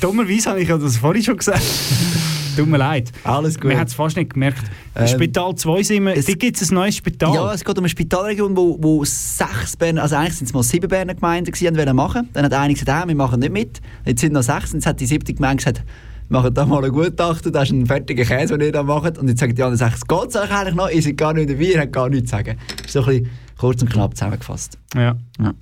Dummerweise 0.01 0.51
habe 0.51 0.61
ich 0.61 0.69
ja 0.69 0.77
das 0.77 0.97
vorhin 0.97 1.23
schon 1.23 1.37
gesagt. 1.37 1.63
tut 2.61 2.69
mir 2.71 2.79
leid. 2.79 3.11
Alles 3.25 3.59
gut. 3.59 3.71
Wir 3.71 3.79
haben 3.79 3.87
es 3.87 3.95
fast 3.95 4.17
nicht 4.17 4.33
gemerkt. 4.35 4.63
Ähm, 4.95 5.07
Spital 5.09 5.55
2 5.55 5.83
sind 5.83 6.05
wir, 6.05 6.17
es- 6.17 6.27
da 6.27 6.33
gibt 6.35 6.61
es 6.61 6.71
ein 6.71 6.75
neues 6.75 6.97
Spital. 6.97 7.35
Ja, 7.35 7.53
es 7.53 7.65
geht 7.65 7.77
um 7.77 7.83
eine 7.85 7.89
Spitalregion, 7.89 8.57
wo, 8.57 8.79
wo 8.81 9.05
sechs 9.05 9.77
Berner, 9.77 10.03
also 10.03 10.17
eigentlich 10.17 10.35
sind 10.37 10.47
es 10.47 10.53
mal 10.55 10.63
sieben 10.63 10.89
Berner 10.89 11.15
Gemeinden 11.15 11.53
gewesen, 11.53 11.77
wollen 11.77 11.97
machen. 11.97 12.29
Dann 12.33 12.45
hat 12.45 12.53
eine 12.55 12.73
gesagt, 12.75 12.91
ah, 12.91 13.07
wir 13.09 13.15
machen 13.15 13.41
nicht 13.41 13.53
mit. 13.53 13.81
Jetzt 14.05 14.21
sind 14.21 14.33
noch 14.33 14.43
sechs 14.43 14.71
und 14.73 14.79
jetzt 14.81 14.87
hat 14.87 15.01
die 15.01 15.07
siebte 15.07 15.33
Gemeinde 15.35 15.57
gesagt, 15.65 15.83
wir 16.29 16.39
machen 16.41 16.55
da 16.55 16.65
mal 16.65 16.85
ein 16.85 16.93
Gutachten, 16.93 17.53
das 17.53 17.65
ist 17.65 17.73
ein 17.73 17.87
fertiger 17.87 18.25
Käse, 18.25 18.57
den 18.57 18.67
ihr 18.69 18.73
da 18.73 18.83
macht. 18.85 19.19
Und 19.19 19.27
jetzt 19.29 19.41
sagen 19.41 19.55
die 19.55 19.63
anderen 19.63 19.91
geht 19.91 20.29
es 20.29 20.37
euch 20.37 20.51
eigentlich 20.51 20.75
noch? 20.77 20.89
Ihr 20.89 21.03
seid 21.03 21.17
gar 21.17 21.33
nicht 21.35 21.51
dabei, 21.51 21.63
ihr 21.65 21.81
habt 21.81 21.93
gar 21.93 22.09
nichts 22.09 22.31
zu 22.31 22.37
sagen. 22.37 22.57
Das 22.77 22.87
ist 22.87 22.93
so 22.93 23.01
ein 23.01 23.07
bisschen 23.07 23.31
kurz 23.59 23.83
und 23.83 23.91
knapp 23.91 24.15
zusammengefasst. 24.17 24.79
Ja. 24.95 25.17
Ja. 25.41 25.55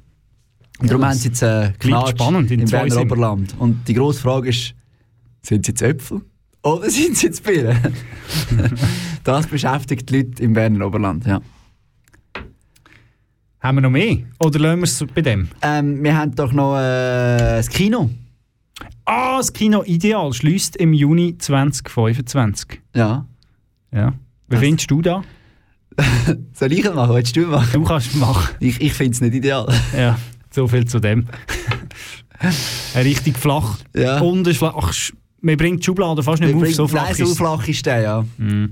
Und 0.80 0.90
darum 0.90 1.02
Ja, 1.02 1.08
haben 1.08 1.16
sie 1.16 1.28
jetzt 1.28 1.42
äh, 1.42 1.72
Knatsch 1.78 2.10
spannend, 2.10 2.50
im 2.50 2.64
Berner. 2.66 3.00
Oberland. 3.00 3.54
Und 3.58 3.88
die 3.88 3.94
grosse 3.94 4.20
Frage 4.20 4.50
ist, 4.50 4.74
sind 5.42 5.64
sie 5.64 5.72
jetzt 5.72 5.82
Äpfel 5.82 6.20
oder 6.74 6.90
sind 6.90 7.16
sie 7.16 7.26
jetzt 7.26 7.42
Birnen? 7.44 7.94
das 9.24 9.46
beschäftigt 9.46 10.08
die 10.10 10.16
Leute 10.18 10.42
im 10.42 10.52
Berner 10.52 10.86
Oberland, 10.86 11.26
ja. 11.26 11.40
Haben 13.60 13.78
wir 13.78 13.82
noch 13.82 13.90
mehr? 13.90 14.18
Oder 14.38 14.58
lassen 14.60 14.78
wir 14.78 14.84
es 14.84 15.04
bei 15.14 15.20
dem? 15.20 15.48
Ähm, 15.62 16.02
wir 16.02 16.16
haben 16.16 16.34
doch 16.34 16.52
noch 16.52 16.76
äh, 16.78 17.38
das 17.56 17.68
Kino. 17.68 18.08
Ah, 19.04 19.38
das 19.38 19.52
Kino 19.52 19.82
Ideal 19.84 20.32
schließt 20.32 20.76
im 20.76 20.92
Juni 20.92 21.36
2025. 21.38 22.80
Ja. 22.94 23.26
Ja. 23.92 24.12
Wie 24.48 24.56
findest 24.56 24.90
du 24.90 25.02
da? 25.02 25.22
Soll 26.52 26.72
ich 26.72 26.84
es 26.84 26.94
machen? 26.94 27.14
Willst 27.14 27.34
du 27.36 27.40
machen? 27.48 27.68
Du 27.72 27.82
kannst 27.82 28.08
es 28.08 28.14
machen. 28.14 28.54
Ich, 28.60 28.80
ich 28.80 28.92
finde 28.92 29.12
es 29.12 29.20
nicht 29.20 29.34
ideal. 29.34 29.66
Ja, 29.96 30.16
so 30.50 30.68
viel 30.68 30.84
zu 30.86 31.00
dem. 31.00 31.26
Richtig 32.94 33.36
flach. 33.36 33.78
Ja. 33.96 34.20
Unten 34.20 34.48
ist 34.50 34.58
flach. 34.58 34.74
Ach, 34.76 34.92
sch- 34.92 35.14
man 35.40 35.56
bringt 35.56 35.80
die 35.80 35.84
Schublade 35.84 36.22
fast 36.22 36.42
nicht 36.42 36.54
Wir 36.54 36.68
auf, 36.68 36.74
so 36.74 36.88
flach 36.88 37.06
Nein, 37.06 37.14
so 37.14 37.24
ist 37.24 37.30
es. 37.30 37.36
flach 37.36 37.68
ist 37.68 37.86
der, 37.86 38.00
ja. 38.00 38.24
Mhm. 38.38 38.70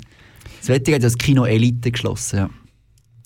Das 0.61 0.68
Wetter 0.68 0.92
hat 0.92 1.02
ja 1.02 1.06
das 1.06 1.16
Kino 1.18 1.44
Elite 1.44 1.90
geschlossen, 1.90 2.37
ja. 2.37 2.50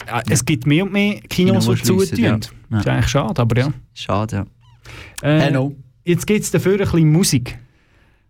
Ja, 0.06 0.22
Es 0.28 0.44
gibt 0.44 0.66
mehr 0.66 0.84
und 0.84 0.92
mehr 0.92 1.20
Kinos, 1.20 1.64
Kino, 1.64 1.74
die 1.74 1.82
zutun. 1.82 2.18
ja. 2.24 2.38
Das 2.70 2.80
ist 2.80 2.88
eigentlich 2.88 3.08
schade, 3.08 3.40
aber 3.40 3.58
ja. 3.58 3.72
Schade, 3.94 4.46
ja. 5.22 5.28
Äh, 5.28 5.40
Hello. 5.40 5.76
Jetzt 6.04 6.26
gibt 6.26 6.42
es 6.42 6.50
dafür 6.50 6.72
ein 6.72 6.78
bisschen 6.78 7.12
Musik. 7.12 7.58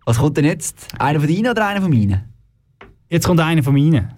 Was 0.05 0.19
kommt 0.19 0.37
denn 0.37 0.45
jetzt? 0.47 0.89
Einer 0.99 1.21
von 1.21 1.29
deinen 1.29 1.47
oder 1.49 1.67
einer 1.67 1.81
von 1.81 1.91
meinen? 1.91 2.23
Jetzt 3.09 3.27
kommt 3.27 3.41
einer 3.41 3.63
von 3.63 3.75
meinen. 3.75 4.13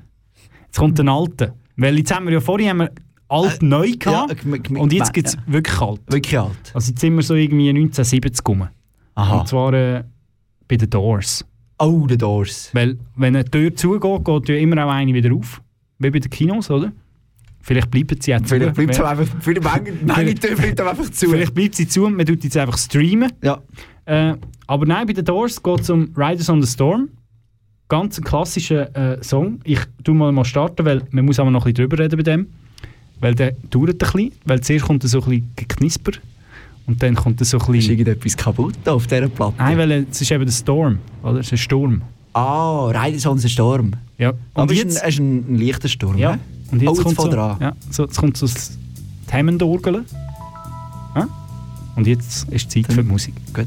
Jetzt 0.67 0.79
kommt 0.79 0.99
ein 0.99 1.09
alter. 1.09 1.55
Weil 1.77 1.99
jetzt 1.99 2.15
haben 2.15 2.27
wir 2.27 2.33
ja 2.33 2.41
vorhin 2.41 2.71
haben 2.71 2.79
wir 2.79 2.91
alt 3.29 3.63
neu 3.63 3.93
gehabt. 3.99 4.45
Äh, 4.45 4.51
ja, 4.51 4.57
gem- 4.57 4.77
und 4.79 4.93
jetzt 4.93 5.13
gibt 5.13 5.29
es 5.29 5.35
ja. 5.35 5.41
wirklich 5.47 5.81
alt. 5.81 6.01
Wirklich 6.09 6.39
alt. 6.39 6.73
Also 6.75 6.91
jetzt 6.91 7.01
sind 7.01 7.15
wir 7.15 7.23
so 7.23 7.35
irgendwie 7.35 7.69
1970 7.69 8.47
rum. 8.49 8.69
Aha. 9.15 9.41
Und 9.41 9.49
zwar 9.49 9.73
äh, 9.75 10.05
bei 10.73 10.79
den 10.79 10.89
Doors. 10.89 11.45
Oh, 11.79 12.07
The 12.09 12.17
Doors. 12.17 12.71
Weil 12.73 12.97
wenn 13.17 13.37
eine 13.37 13.45
Tür 13.45 13.75
zugeht, 13.77 14.25
geht 14.25 14.49
ja 14.49 14.55
immer 14.55 14.87
auch 14.87 14.91
eine 14.91 15.13
wieder 15.13 15.35
auf. 15.35 15.61
Wie 15.99 16.11
bei 16.11 16.19
den 16.19 16.31
Kinos, 16.31 16.71
oder? 16.71 16.93
Vielleicht 17.61 17.91
bleiben 17.91 18.19
sie 18.19 18.33
zu. 18.43 18.45
Vielleicht 18.47 18.75
bleibt 18.75 18.99
Wer- 18.99 19.07
einfach, 19.07 19.47
Menge, 19.47 19.93
Menge 20.03 20.35
Tür 20.35 20.57
bleibt 20.57 20.81
einfach 20.81 21.11
zu. 21.11 21.29
Vielleicht 21.29 21.55
bleibt 21.55 21.75
sie 21.75 21.87
zu 21.87 22.07
und 22.07 22.17
man 22.17 22.25
tut 22.25 22.43
jetzt 22.43 22.57
einfach 22.57 22.79
streamen. 22.79 23.31
Ja. 23.43 23.61
Äh, 24.07 24.35
aber 24.67 24.87
nein, 24.87 25.07
bei 25.07 25.13
den 25.13 25.27
Doors 25.27 25.63
geht 25.63 25.81
es 25.81 25.91
um 25.91 26.11
Riders 26.17 26.49
on 26.49 26.63
the 26.63 26.69
Storm. 26.69 27.11
Ganz 27.89 28.17
ein 28.17 28.25
klassischer 28.25 28.97
äh, 28.97 29.23
Song. 29.23 29.61
Ich 29.65 29.81
tu 30.03 30.15
mal, 30.15 30.33
mal 30.33 30.47
starten, 30.47 30.87
weil 30.87 31.03
man 31.11 31.27
muss 31.27 31.39
aber 31.39 31.51
noch 31.51 31.67
ein 31.67 31.75
bisschen 31.75 31.91
drüber 31.91 32.03
reden 32.03 32.17
bei 32.17 32.23
dem. 32.23 32.47
Weil 33.21 33.35
der 33.35 33.53
dauert 33.69 33.91
ein 33.91 33.99
bisschen. 33.99 34.33
Weil 34.47 34.63
zuerst 34.63 34.87
kommt 34.87 35.03
so 35.03 35.19
ein 35.19 35.25
bisschen 35.25 35.51
geknisper. 35.55 36.13
Und 36.87 37.03
dann 37.03 37.15
kommt 37.15 37.45
so 37.45 37.57
ein 37.57 37.61
Ist 37.61 37.67
bisschen... 37.67 37.91
irgendetwas 37.93 38.37
kaputt 38.37 38.89
auf 38.89 39.07
dieser 39.07 39.29
Platte? 39.29 39.55
Nein, 39.59 39.79
weil 39.79 40.07
es 40.11 40.21
ist 40.21 40.31
eben 40.31 40.45
der 40.45 40.53
Storm. 40.53 40.99
Oder? 41.23 41.41
Es 41.41 41.47
ist 41.47 41.53
ein 41.53 41.59
Sturm. 41.59 42.03
Ah, 42.33 42.87
on 43.27 43.39
the 43.39 43.49
Storm. 43.49 43.93
Ja. 44.19 44.31
Und 44.31 44.39
Aber 44.55 44.73
jetzt... 44.73 44.97
ist 44.97 45.03
ein, 45.03 45.09
es 45.09 45.15
ist 45.15 45.21
ein, 45.21 45.55
ein 45.55 45.59
leichter 45.59 45.89
Sturm. 45.89 46.19
Ja. 46.19 46.39
Und 46.71 46.83
jetzt 46.83 46.99
oh, 46.99 47.03
kommt 47.03 47.21
so, 47.21 47.31
ja, 47.31 47.77
so, 47.91 48.05
jetzt 48.05 48.17
kommt 48.17 48.37
so 48.37 48.47
das 48.47 48.79
Hammond-Orgel. 49.31 50.05
Ja? 51.15 51.29
Und 51.97 52.07
jetzt 52.07 52.49
ist 52.51 52.71
Zeit 52.71 52.87
für 52.87 53.03
die 53.03 53.09
Musik. 53.09 53.35
Gut. 53.53 53.67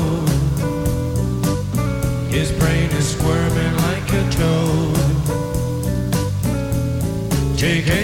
Llegué 7.61 8.00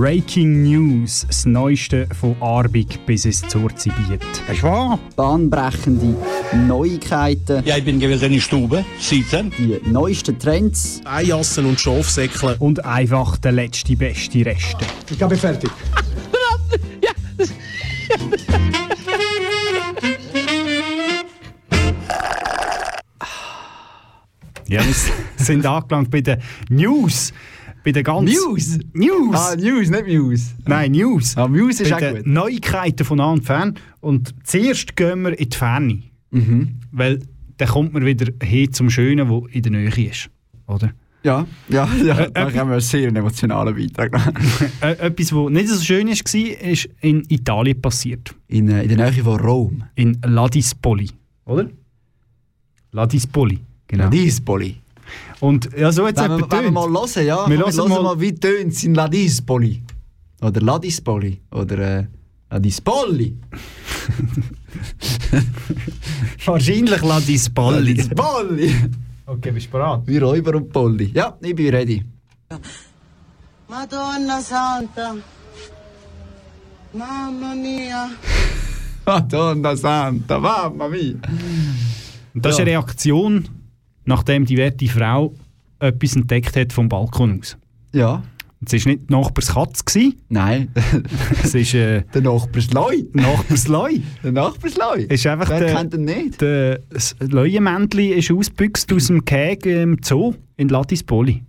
Breaking 0.00 0.62
News, 0.62 1.26
das 1.26 1.44
Neueste 1.44 2.08
von 2.18 2.34
Arbig 2.40 3.04
bis 3.04 3.26
ins 3.26 3.42
Zurzibiet. 3.46 4.22
Ist 4.50 4.62
wahr? 4.62 4.98
Bahnbrechende 5.14 6.16
Neuigkeiten, 6.66 7.62
Ja, 7.66 7.76
ich 7.76 7.84
bin 7.84 8.00
gewesen 8.00 8.24
in 8.24 8.32
der 8.32 8.40
Stube, 8.40 8.84
sitzen. 8.98 9.52
die 9.58 9.78
neuesten 9.90 10.38
Trends. 10.38 11.02
Eijassen 11.04 11.66
und 11.66 11.78
Schafsäckle. 11.78 12.56
Und 12.60 12.82
einfach 12.82 13.36
der 13.36 13.52
letzte 13.52 13.94
beste 13.94 14.46
Reste. 14.46 14.86
Ich 15.10 15.18
bin 15.18 15.36
fertig. 15.36 15.70
Ja, 24.66 24.80
wir 24.82 24.94
sind 25.36 25.66
angelangt 25.66 26.10
bei 26.10 26.22
den 26.22 26.40
News. 26.70 27.32
Bei 27.84 27.92
den 27.92 28.04
ganz 28.04 28.30
News? 28.30 28.78
News! 28.92 29.34
Ah, 29.34 29.56
News, 29.56 29.90
nicht 29.90 30.06
News. 30.06 30.54
Nein, 30.66 30.92
News. 30.92 31.36
Ah, 31.36 31.48
News 31.48 31.80
ist 31.80 31.90
bei 31.90 32.10
auch 32.10 32.16
gut. 32.16 32.26
Neuigkeiten 32.26 33.04
von 33.04 33.18
nah 33.18 33.32
und 33.32 33.44
fern. 33.44 33.74
Und 34.00 34.34
zuerst 34.44 34.96
gehen 34.96 35.22
wir 35.22 35.38
in 35.38 35.48
die 35.48 35.56
Ferne. 35.56 36.02
Mhm. 36.30 36.80
Weil 36.92 37.20
dann 37.56 37.68
kommt 37.68 37.92
man 37.92 38.04
wieder 38.04 38.32
hin 38.42 38.72
zum 38.72 38.90
Schönen, 38.90 39.28
wo 39.28 39.46
in 39.46 39.62
der 39.62 39.72
Nähe 39.72 40.10
ist. 40.10 40.30
Oder? 40.66 40.92
Ja, 41.22 41.46
ja, 41.68 41.88
ja 42.02 42.18
Äh, 42.18 42.30
da 42.32 42.44
haben 42.46 42.54
wir 42.54 42.62
einen 42.62 42.80
sehr 42.80 43.08
emotionalen 43.08 43.74
Beitrag. 43.74 44.12
Äh, 44.80 44.92
etwas, 44.92 45.32
was 45.34 45.50
nicht 45.50 45.68
so 45.68 45.82
schön 45.82 46.08
war, 46.08 46.68
ist 46.70 46.88
in 47.00 47.22
Italien 47.28 47.80
passiert. 47.80 48.34
In, 48.48 48.68
äh, 48.68 48.82
in 48.82 48.96
der 48.96 49.10
Nähe 49.10 49.22
von 49.22 49.38
Rom. 49.38 49.84
In 49.94 50.18
Ladispoli. 50.24 51.10
Oder? 51.44 51.68
Ladispoli. 52.92 53.58
Genau. 53.86 54.04
Ladispoli. 54.04 54.76
Und 55.40 55.68
ja, 55.76 55.90
so 55.92 56.06
es 56.06 56.16
Wenn 56.16 56.30
wir, 56.30 56.50
wenn 56.50 56.64
wir 56.64 56.70
mal 56.70 56.88
hören, 56.88 57.26
ja. 57.26 57.48
Wir 57.48 57.58
Wir 57.58 57.66
hören 57.66 57.88
mal- 57.88 58.02
mal, 58.02 58.20
wie 58.20 58.34
tönt 58.34 58.72
es 58.72 58.84
in 58.84 58.94
Ladispoli. 58.94 59.82
Oder 60.42 60.60
Ladispoli. 60.60 61.40
Oder 61.50 61.78
äh, 62.00 62.06
Ladispoli. 62.50 63.36
Wahrscheinlich 66.44 67.02
Ladispoli. 67.02 67.94
Ladispoli. 67.94 68.74
Okay, 69.26 69.50
bist 69.52 69.66
du 69.66 69.70
bereit? 69.72 70.00
Wie 70.06 70.18
Räuber 70.18 70.54
und 70.56 70.72
Polli. 70.72 71.10
Ja, 71.14 71.36
ich 71.40 71.54
bin 71.54 71.68
ready. 71.74 72.02
Madonna 73.68 74.40
Santa. 74.40 75.14
Mamma 76.92 77.54
mia. 77.54 78.10
Madonna 79.06 79.76
Santa, 79.76 80.38
Mamma 80.40 80.88
mia. 80.88 81.14
Und 82.34 82.44
das 82.44 82.54
ist 82.54 82.60
eine 82.60 82.70
Reaktion, 82.72 83.48
nachdem 84.04 84.44
die 84.44 84.56
werte 84.56 84.86
Frau 84.86 85.34
etwas 85.78 86.16
entdeckt 86.16 86.56
hat 86.56 86.72
vom 86.72 86.88
Balkon 86.88 87.40
aus. 87.40 87.56
Ja. 87.92 88.22
Es 88.62 88.72
war 88.72 88.92
nicht 88.92 89.08
die 89.08 89.12
Nachbarskatze, 89.14 89.84
gewesen, 89.84 90.20
Nein. 90.28 90.68
es 91.42 91.54
ist 91.54 91.72
äh, 91.72 92.02
der 92.14 92.20
Nachbarsleu. 92.20 93.04
Nachbarsleu. 93.14 93.98
Der 94.22 94.32
Nachbarsleu. 94.32 95.06
Ist 95.08 95.26
einfach 95.26 95.48
Wer 95.48 95.60
der, 95.60 95.74
kennt 95.74 95.94
ihn 95.94 96.04
nicht? 96.04 96.40
der, 96.42 96.80
das 96.90 97.16
Leuenmännchen 97.20 98.12
ist 98.12 98.30
ausgebüxt 98.30 98.92
aus 98.92 99.06
dem 99.06 99.24
Käg 99.24 99.64
im 99.64 99.96
Zoo 100.02 100.34
in 100.58 100.68
Ladispoli. 100.68 101.42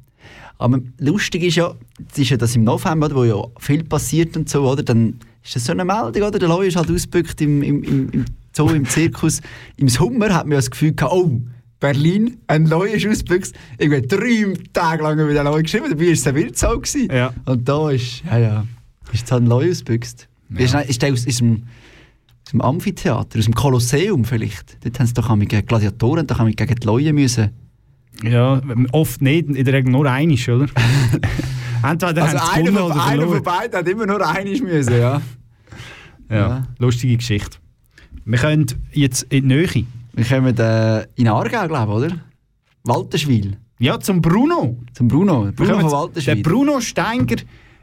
Aber 0.57 0.79
lustig 0.99 1.43
ist 1.43 1.55
ja, 1.55 1.73
es 2.11 2.19
ist 2.19 2.29
ja 2.29 2.37
das 2.37 2.55
im 2.55 2.63
November, 2.63 3.13
wo 3.13 3.25
ja 3.25 3.43
viel 3.59 3.83
passiert 3.83 4.37
und 4.37 4.47
so, 4.47 4.69
oder? 4.69 4.83
Dann 4.83 5.19
ist 5.43 5.55
das 5.55 5.65
so 5.65 5.73
eine 5.73 5.83
Meldung, 5.83 6.21
oder? 6.21 6.39
Der 6.39 6.47
Leu 6.47 6.67
ist 6.67 6.77
halt 6.77 6.89
ausgebückt 6.89 7.41
im, 7.41 7.61
im, 7.61 7.83
im, 7.83 8.09
im 8.11 8.25
Zoo, 8.53 8.69
im 8.69 8.85
Zirkus. 8.85 9.41
Im 9.75 9.89
Sommer 9.89 10.33
hat 10.33 10.45
man 10.45 10.51
ja 10.51 10.57
das 10.59 10.71
Gefühl 10.71 10.93
gehabt, 10.93 11.13
oh, 11.13 11.41
Berlin, 11.81 12.37
ein 12.47 12.67
ist 12.85 13.05
ausgebüxt. 13.05 13.53
Irgendwie 13.77 14.07
drei 14.07 14.53
Tage 14.71 15.03
lang 15.03 15.19
über 15.19 15.33
den 15.33 15.43
Leu 15.43 15.61
geschrieben, 15.61 15.87
dabei 15.89 16.05
war 16.05 16.11
es 16.13 16.25
ein 16.27 16.35
gewesen. 16.35 17.11
Ja. 17.11 17.33
Und 17.45 17.67
da 17.67 17.89
ist, 17.89 18.23
ja, 18.23 18.37
ja, 18.37 18.65
ist 19.11 19.19
jetzt 19.21 19.31
halt 19.31 19.43
ein 19.43 19.47
Leu 19.47 19.69
ausgebüxt. 19.69 20.29
Ist, 20.55 20.73
ist 20.75 21.01
der 21.01 21.11
aus, 21.11 21.27
aus, 21.27 21.37
dem, 21.37 21.63
aus 22.45 22.51
dem 22.51 22.61
Amphitheater, 22.61 23.39
aus 23.39 23.45
dem 23.45 23.55
Kolosseum 23.55 24.23
vielleicht? 24.23 24.77
Dort 24.85 24.99
haben 24.99 25.07
sie 25.07 25.13
doch 25.13 25.39
gegen 25.39 25.65
Gladiatoren, 25.65 26.27
da 26.27 26.37
haben 26.37 26.47
wir 26.47 26.53
gegen 26.53 26.75
die 26.75 26.87
Leute 26.87 27.13
müssen. 27.13 27.49
Ja, 28.23 28.61
oft 28.91 29.21
nicht, 29.21 29.49
in 29.49 29.65
der 29.65 29.73
Regel 29.73 29.91
nur 29.91 30.09
einisch, 30.09 30.47
oder? 30.47 30.67
Entweder 31.83 32.23
Also 32.23 32.37
einer 32.53 32.71
von, 32.71 32.91
einer 32.91 33.27
von 33.27 33.41
beiden 33.41 33.75
hat 33.79 33.87
immer 33.87 34.05
nur 34.05 34.27
einig 34.27 34.61
müssen, 34.61 34.93
ja. 34.93 35.21
Ja, 36.29 36.35
Ja. 36.37 36.67
lustige 36.77 37.17
Geschichte. 37.17 37.57
Wir 38.23 38.37
können 38.37 38.67
jetzt 38.91 39.23
in 39.23 39.49
die 39.49 39.55
Nähe. 39.55 39.85
Wir 40.13 40.25
kommen 40.25 40.57
äh, 40.57 41.05
in 41.15 41.27
Aargau, 41.27 41.67
glaube 41.67 41.91
ich, 42.05 42.11
oder? 42.11 42.17
Walterschwil. 42.83 43.57
Ja, 43.79 43.99
zum 43.99 44.21
Bruno. 44.21 44.77
Zum 44.93 45.07
Bruno. 45.07 45.51
Bruno 45.55 45.79
von 45.79 45.91
Walterschwil. 45.91 46.35
Der 46.35 46.41
Bruno 46.43 46.79
Steiger. 46.81 47.37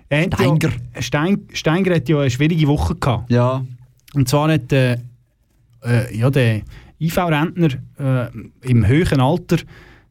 er 0.08 0.24
hat 0.24 0.34
Steiger. 0.34 0.70
Ja, 0.94 1.02
Stein, 1.02 1.38
Steiger 1.52 1.94
hat 1.96 2.08
ja 2.08 2.20
eine 2.20 2.30
schwierige 2.30 2.66
Woche 2.68 2.94
gehabt. 2.94 3.30
Ja. 3.30 3.64
Und 4.14 4.28
zwar 4.28 4.50
hat 4.52 4.72
äh, 4.72 4.94
äh, 5.84 6.16
ja, 6.16 6.30
der 6.30 6.62
IV-Rentner 7.00 7.68
äh, 7.98 8.68
im 8.68 8.86
höheren 8.86 9.20
Alter 9.20 9.58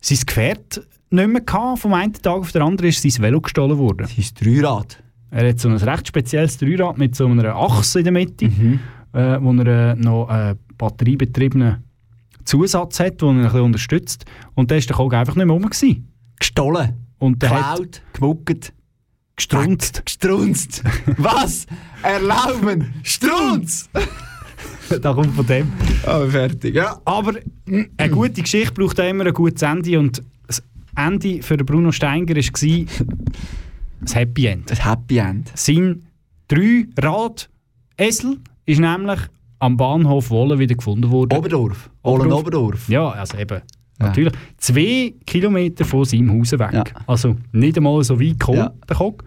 sein 0.02 0.20
Gefährt 0.26 0.82
nicht 1.10 1.28
mehr 1.30 1.42
gehabt. 1.42 1.80
Vom 1.80 1.94
einen 1.94 2.14
Tag 2.14 2.34
auf 2.38 2.52
den 2.52 2.62
anderen 2.62 2.90
ist 2.90 3.02
sein 3.02 3.24
Velo 3.24 3.42
gestohlen 3.42 3.78
worden. 3.78 4.08
Sein 4.08 4.26
Dreirad. 4.40 5.02
Er 5.32 5.50
hat 5.50 5.60
so 5.60 5.68
ein 5.70 5.76
recht 5.78 6.08
spezielles 6.08 6.58
Dreirad 6.58 6.98
mit 6.98 7.16
so 7.16 7.28
einer 7.28 7.56
Achse 7.56 8.00
in 8.00 8.06
der 8.06 8.14
Mitte, 8.14 8.46
Mhm. 8.48 8.80
äh, 9.14 9.38
wo 9.42 9.52
er 9.54 9.92
äh, 9.92 9.96
noch 9.96 10.28
einen 10.30 10.58
batteriebetriebenen 10.78 11.84
Zusatz 12.48 13.00
hat, 13.00 13.22
den 13.22 13.28
er 13.28 13.34
ein 13.36 13.44
bisschen 13.44 13.62
unterstützt. 13.62 14.26
Und 14.56 14.72
der 14.72 14.78
ist 14.78 14.90
der 14.90 14.96
Kog 14.96 15.14
einfach 15.14 15.36
nicht 15.36 15.46
mehr 15.46 15.54
rum. 15.54 15.64
Gewesen. 15.64 16.12
Gestohlen. 16.40 16.94
Und 17.20 17.42
der 17.42 17.50
hat 17.50 17.78
Geklaut. 17.78 18.02
Gemuckt. 18.14 18.74
gestrunzt. 19.36 20.06
Gestrunzt. 20.06 20.84
Was? 21.18 21.66
Erlauben. 22.02 22.94
Strunz. 23.04 23.90
da 25.02 25.14
kommt 25.14 25.36
von 25.36 25.46
dem. 25.46 25.72
Aber 26.06 26.30
fertig, 26.30 26.76
ja. 26.76 27.02
Aber 27.06 27.34
eine 27.98 28.10
gute 28.10 28.42
Geschichte 28.42 28.74
braucht 28.74 29.00
auch 29.00 29.10
immer 29.10 29.26
ein 29.26 29.34
gutes 29.34 29.62
Ende. 29.62 30.00
Und 30.00 30.24
das 30.48 30.64
Ende 30.96 31.42
für 31.42 31.58
Bruno 31.58 31.92
Steiger 31.92 32.36
war 32.36 32.86
das 34.00 34.16
Happy 34.16 34.46
End. 34.46 34.72
Ein 34.72 34.90
Happy 34.90 35.18
End. 35.18 35.52
Sein 35.56 36.04
Drei-Rad-Esel 36.48 38.38
ist 38.66 38.80
nämlich 38.80 39.20
am 39.60 39.78
Bahnhof 39.78 40.30
Wolle 40.30 40.60
wieder 40.60 40.76
gefunden 40.76 41.10
worden. 41.10 41.38
Oberdorf. 41.38 41.90
Olen 42.04 42.32
Oberdorf. 42.32 42.88
Ja, 42.90 43.10
also 43.10 43.38
eben. 43.38 43.62
Natürlich. 44.00 44.34
Zwei 44.58 45.14
Kilometer 45.26 45.84
von 45.84 46.06
seinem 46.06 46.38
Haus 46.40 46.52
weg. 46.52 46.70
Ja. 46.74 46.84
Also 47.08 47.36
nicht 47.52 47.78
einmal 47.78 48.04
so 48.04 48.20
weit 48.20 48.40
gekommen, 48.40 48.58
Ja. 48.60 48.74
der 48.88 48.96
Kock. 48.96 49.24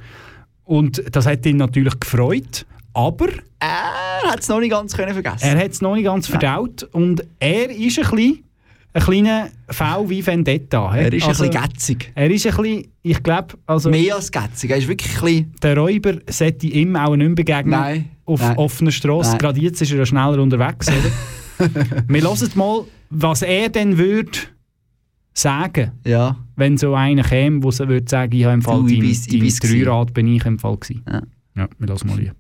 Und 0.65 1.03
das 1.11 1.27
hat 1.27 1.45
ihn 1.47 1.57
natürlich 1.57 1.99
gefreut. 1.99 2.67
Aber 2.93 3.27
Er 3.59 4.31
hat 4.31 4.41
es 4.41 4.49
noch 4.49 4.61
nicht 4.61 4.71
ganz 4.71 4.97
können 4.97 5.13
vergessen. 5.13 5.45
er 5.49 5.59
hat 5.59 5.71
es 5.73 5.81
noch 5.81 5.95
nicht 5.95 6.05
ganz 6.05 6.27
verdaut. 6.29 6.85
Und 6.93 7.25
er 7.41 7.71
ist 7.71 7.99
ein 7.99 8.11
bisschen 8.11 8.45
ein 8.93 9.03
kleiner 9.03 9.49
V 9.69 10.09
wie 10.11 10.25
Vendetta. 10.27 10.97
Er 10.97 11.13
ist 11.13 11.27
also, 11.27 11.45
ein 11.45 11.51
bisschen 11.51 11.63
gätzig. 11.69 12.13
Er 12.15 12.31
ist 12.31 12.47
ein 12.47 12.57
bisschen, 12.57 12.89
ich 13.03 13.23
glaube, 13.23 13.55
also 13.67 13.91
Mehr 13.91 14.17
als 14.17 14.31
gätzig. 14.33 14.71
Er 14.71 14.79
ist 14.79 14.89
wirklich 14.89 15.17
ein 15.17 15.25
bisschen... 15.25 15.55
der 15.63 15.77
Räuber 15.77 16.15
sollte 16.29 16.67
ihm 16.67 16.97
auch 16.97 17.15
nicht 17.17 17.35
begegnen 17.37 17.71
Nein. 17.71 18.09
Auf 18.31 18.41
Nein. 18.41 18.57
offener 18.57 18.91
Straße. 18.91 19.37
Gerade 19.39 19.61
jetzt 19.61 19.81
ist 19.83 19.91
er 19.93 19.99
ja 19.99 20.07
schneller 20.07 20.41
unterwegs, 20.41 20.89
oder? 20.89 21.69
Wir 22.09 22.23
hören 22.23 22.51
mal, 22.55 22.85
was 23.11 23.43
er 23.43 23.69
denn 23.69 23.99
würde 23.99 24.31
sagen, 25.35 25.93
Ja. 26.07 26.37
wenn 26.57 26.77
so 26.79 26.95
einer 26.95 27.23
käme, 27.23 27.61
der 27.61 27.73
so 27.73 27.89
würde 27.89 28.09
sagen, 28.09 28.35
ich 28.35 28.45
habe 28.45 28.55
im 28.55 28.63
Fall 28.63 28.81
Du, 28.81 28.87
ich 28.89 29.27
dein, 29.27 29.43
ich 29.45 29.59
dein. 29.61 29.71
Dreirad 29.71 30.15
bin 30.15 30.27
ich 30.35 30.45
im 30.47 30.59
Fall 30.59 30.77
gewesen. 30.77 31.03
Ja. 31.09 31.23
Ja, 31.57 31.69
wir 31.79 31.89
lassen 31.89 32.09
mal 32.09 32.19
hier. 32.19 32.33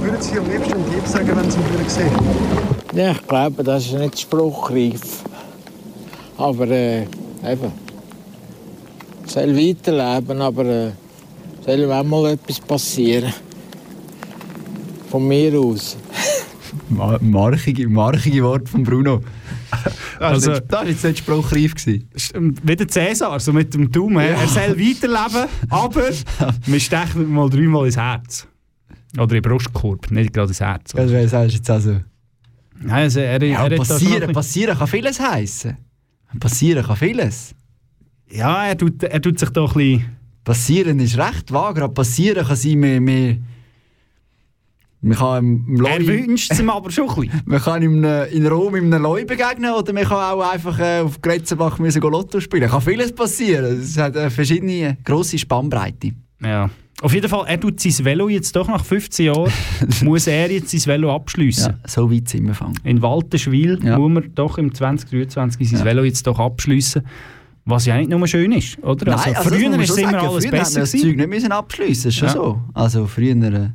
Würden 0.00 0.20
Sie 0.20 0.38
am 0.38 0.50
liebsten 0.50 0.74
einen 0.74 0.90
Dieb 0.90 1.06
sagen, 1.06 1.28
wenn 1.34 1.50
Sie 1.50 1.58
ihn 1.58 1.78
wieder 1.80 1.88
sehen? 1.88 2.10
Ja, 2.94 3.12
ich 3.12 3.26
glaube, 3.26 3.64
das 3.64 3.86
ist 3.86 3.94
nicht 3.98 4.20
spruchreif. 4.20 5.22
Aber 6.36 6.68
äh, 6.68 7.02
eben. 7.44 7.72
Soll 9.26 9.56
weiterleben, 9.56 10.40
aber 10.42 10.64
äh, 10.66 10.90
soll 11.64 11.90
auch 11.90 12.04
mal 12.04 12.32
etwas 12.32 12.60
passieren. 12.60 13.32
Von 15.14 15.28
mir 15.28 15.56
aus. 15.60 15.96
Ma- 16.88 17.20
Markige, 17.20 17.88
markige 17.88 18.42
Wort 18.42 18.68
von 18.68 18.82
Bruno. 18.82 19.20
Also- 20.18 20.50
das 20.58 20.62
war 20.72 20.88
jetzt 20.88 21.04
nicht 21.04 21.18
spruchreif. 21.18 21.76
Gewesen. 21.76 22.08
Ähm, 22.34 22.54
Wie 22.64 22.74
der 22.74 22.88
Cäsar, 22.88 23.38
so 23.38 23.52
mit 23.52 23.72
dem 23.74 23.92
Daumen. 23.92 24.16
Er 24.18 24.48
soll 24.48 24.76
weiterleben, 24.76 25.48
aber 25.68 26.08
wir 26.66 26.80
stechen 26.80 27.22
ihm 27.22 27.32
mal 27.32 27.48
dreimal 27.48 27.86
ins 27.86 27.96
Herz. 27.96 28.48
Oder 29.16 29.36
in 29.36 29.42
den 29.42 29.42
Brustkorb, 29.42 30.10
nicht 30.10 30.32
gerade 30.32 30.48
ins 30.48 30.58
Herz. 30.60 30.90
Das 30.90 31.08
wäre 31.12 31.28
sagst 31.28 31.54
jetzt 31.54 31.70
also. 31.70 32.00
Nein, 32.80 32.90
also 33.04 33.20
er, 33.20 33.40
Ja, 33.44 33.68
er 33.68 33.76
passieren, 33.76 34.32
passieren 34.32 34.76
kann 34.76 34.88
vieles 34.88 35.20
heißen. 35.20 35.76
Passieren 36.40 36.84
kann 36.84 36.96
vieles. 36.96 37.54
Ja, 38.32 38.66
er 38.66 38.76
tut, 38.76 39.00
er 39.00 39.22
tut 39.22 39.38
sich 39.38 39.50
da 39.50 39.60
ein 39.64 39.72
bisschen... 39.72 40.04
Passieren 40.42 40.98
ist 40.98 41.16
recht 41.16 41.52
vage. 41.52 41.84
aber 41.84 41.94
Passieren 41.94 42.44
kann 42.44 42.56
sein, 42.56 42.80
mehr, 42.80 43.00
mehr 43.00 43.36
man 45.04 45.16
kann 45.18 45.44
im 45.68 45.76
Leu, 45.76 45.88
Er 45.90 46.06
wünscht 46.06 46.52
es 46.52 46.60
ihm 46.60 46.70
aber 46.70 46.90
schon 46.90 47.08
ein 47.08 47.14
bisschen. 47.14 47.42
man 47.46 47.60
kann 47.60 47.82
in, 47.82 48.04
einem- 48.04 48.28
in 48.32 48.46
Rom 48.46 48.74
in 48.76 48.92
einem 48.92 49.02
Leu 49.02 49.24
begegnen 49.24 49.72
oder 49.72 49.92
man 49.92 50.04
kann 50.04 50.16
auch 50.18 50.50
einfach 50.52 50.78
äh, 50.78 51.00
auf 51.00 51.18
müssen 51.78 52.00
go 52.00 52.08
Lotto 52.08 52.40
spielen. 52.40 52.68
Kann 52.68 52.80
vieles 52.80 53.12
passieren. 53.12 53.80
Es 53.80 53.96
hat 53.98 54.16
eine 54.16 54.30
verschiedene 54.30 54.96
grosse 55.04 55.38
Spannbreite. 55.38 56.12
Ja. 56.42 56.70
Auf 57.02 57.12
jeden 57.12 57.28
Fall, 57.28 57.44
er 57.48 57.60
tut 57.60 57.80
sein 57.80 58.04
Velo 58.04 58.28
jetzt 58.28 58.54
doch 58.56 58.68
nach 58.68 58.84
15 58.84 59.26
Jahren, 59.26 59.52
muss 60.02 60.26
er 60.26 60.50
jetzt 60.50 60.70
sein 60.70 60.86
Velo 60.86 61.14
abschliessen. 61.14 61.74
Ja, 61.82 61.88
so 61.88 62.10
weit 62.10 62.28
sind 62.28 62.46
wir 62.46 62.54
fangen. 62.54 62.78
In 62.84 63.02
Waltenschwil 63.02 63.80
Ja. 63.84 63.98
muss 63.98 64.10
man 64.10 64.30
doch 64.34 64.56
im 64.58 64.72
2023 64.74 65.68
sein 65.70 65.80
Ja. 65.80 65.84
Velo 65.84 66.04
jetzt 66.04 66.26
doch 66.26 66.38
abschliessen. 66.38 67.02
Was 67.66 67.86
ja 67.86 67.96
nicht 67.96 68.10
nur 68.10 68.26
schön 68.26 68.52
ist, 68.52 68.78
oder? 68.82 69.06
Nein, 69.06 69.34
also 69.34 69.50
das 69.50 69.58
früher 69.58 69.80
ist 69.80 69.98
immer 69.98 70.18
alles 70.22 70.44
früher 70.44 70.50
besser 70.50 70.80
man 70.80 70.80
das. 70.82 70.90
Zeug 70.92 71.16
nicht 71.16 71.28
müssen 71.28 71.52
abschliessen, 71.52 72.08
ist 72.08 72.14
schon 72.16 72.28
Ja. 72.28 72.34
so. 72.34 72.60
Also 72.74 73.06
früher, 73.06 73.34
äh, 73.36 73.70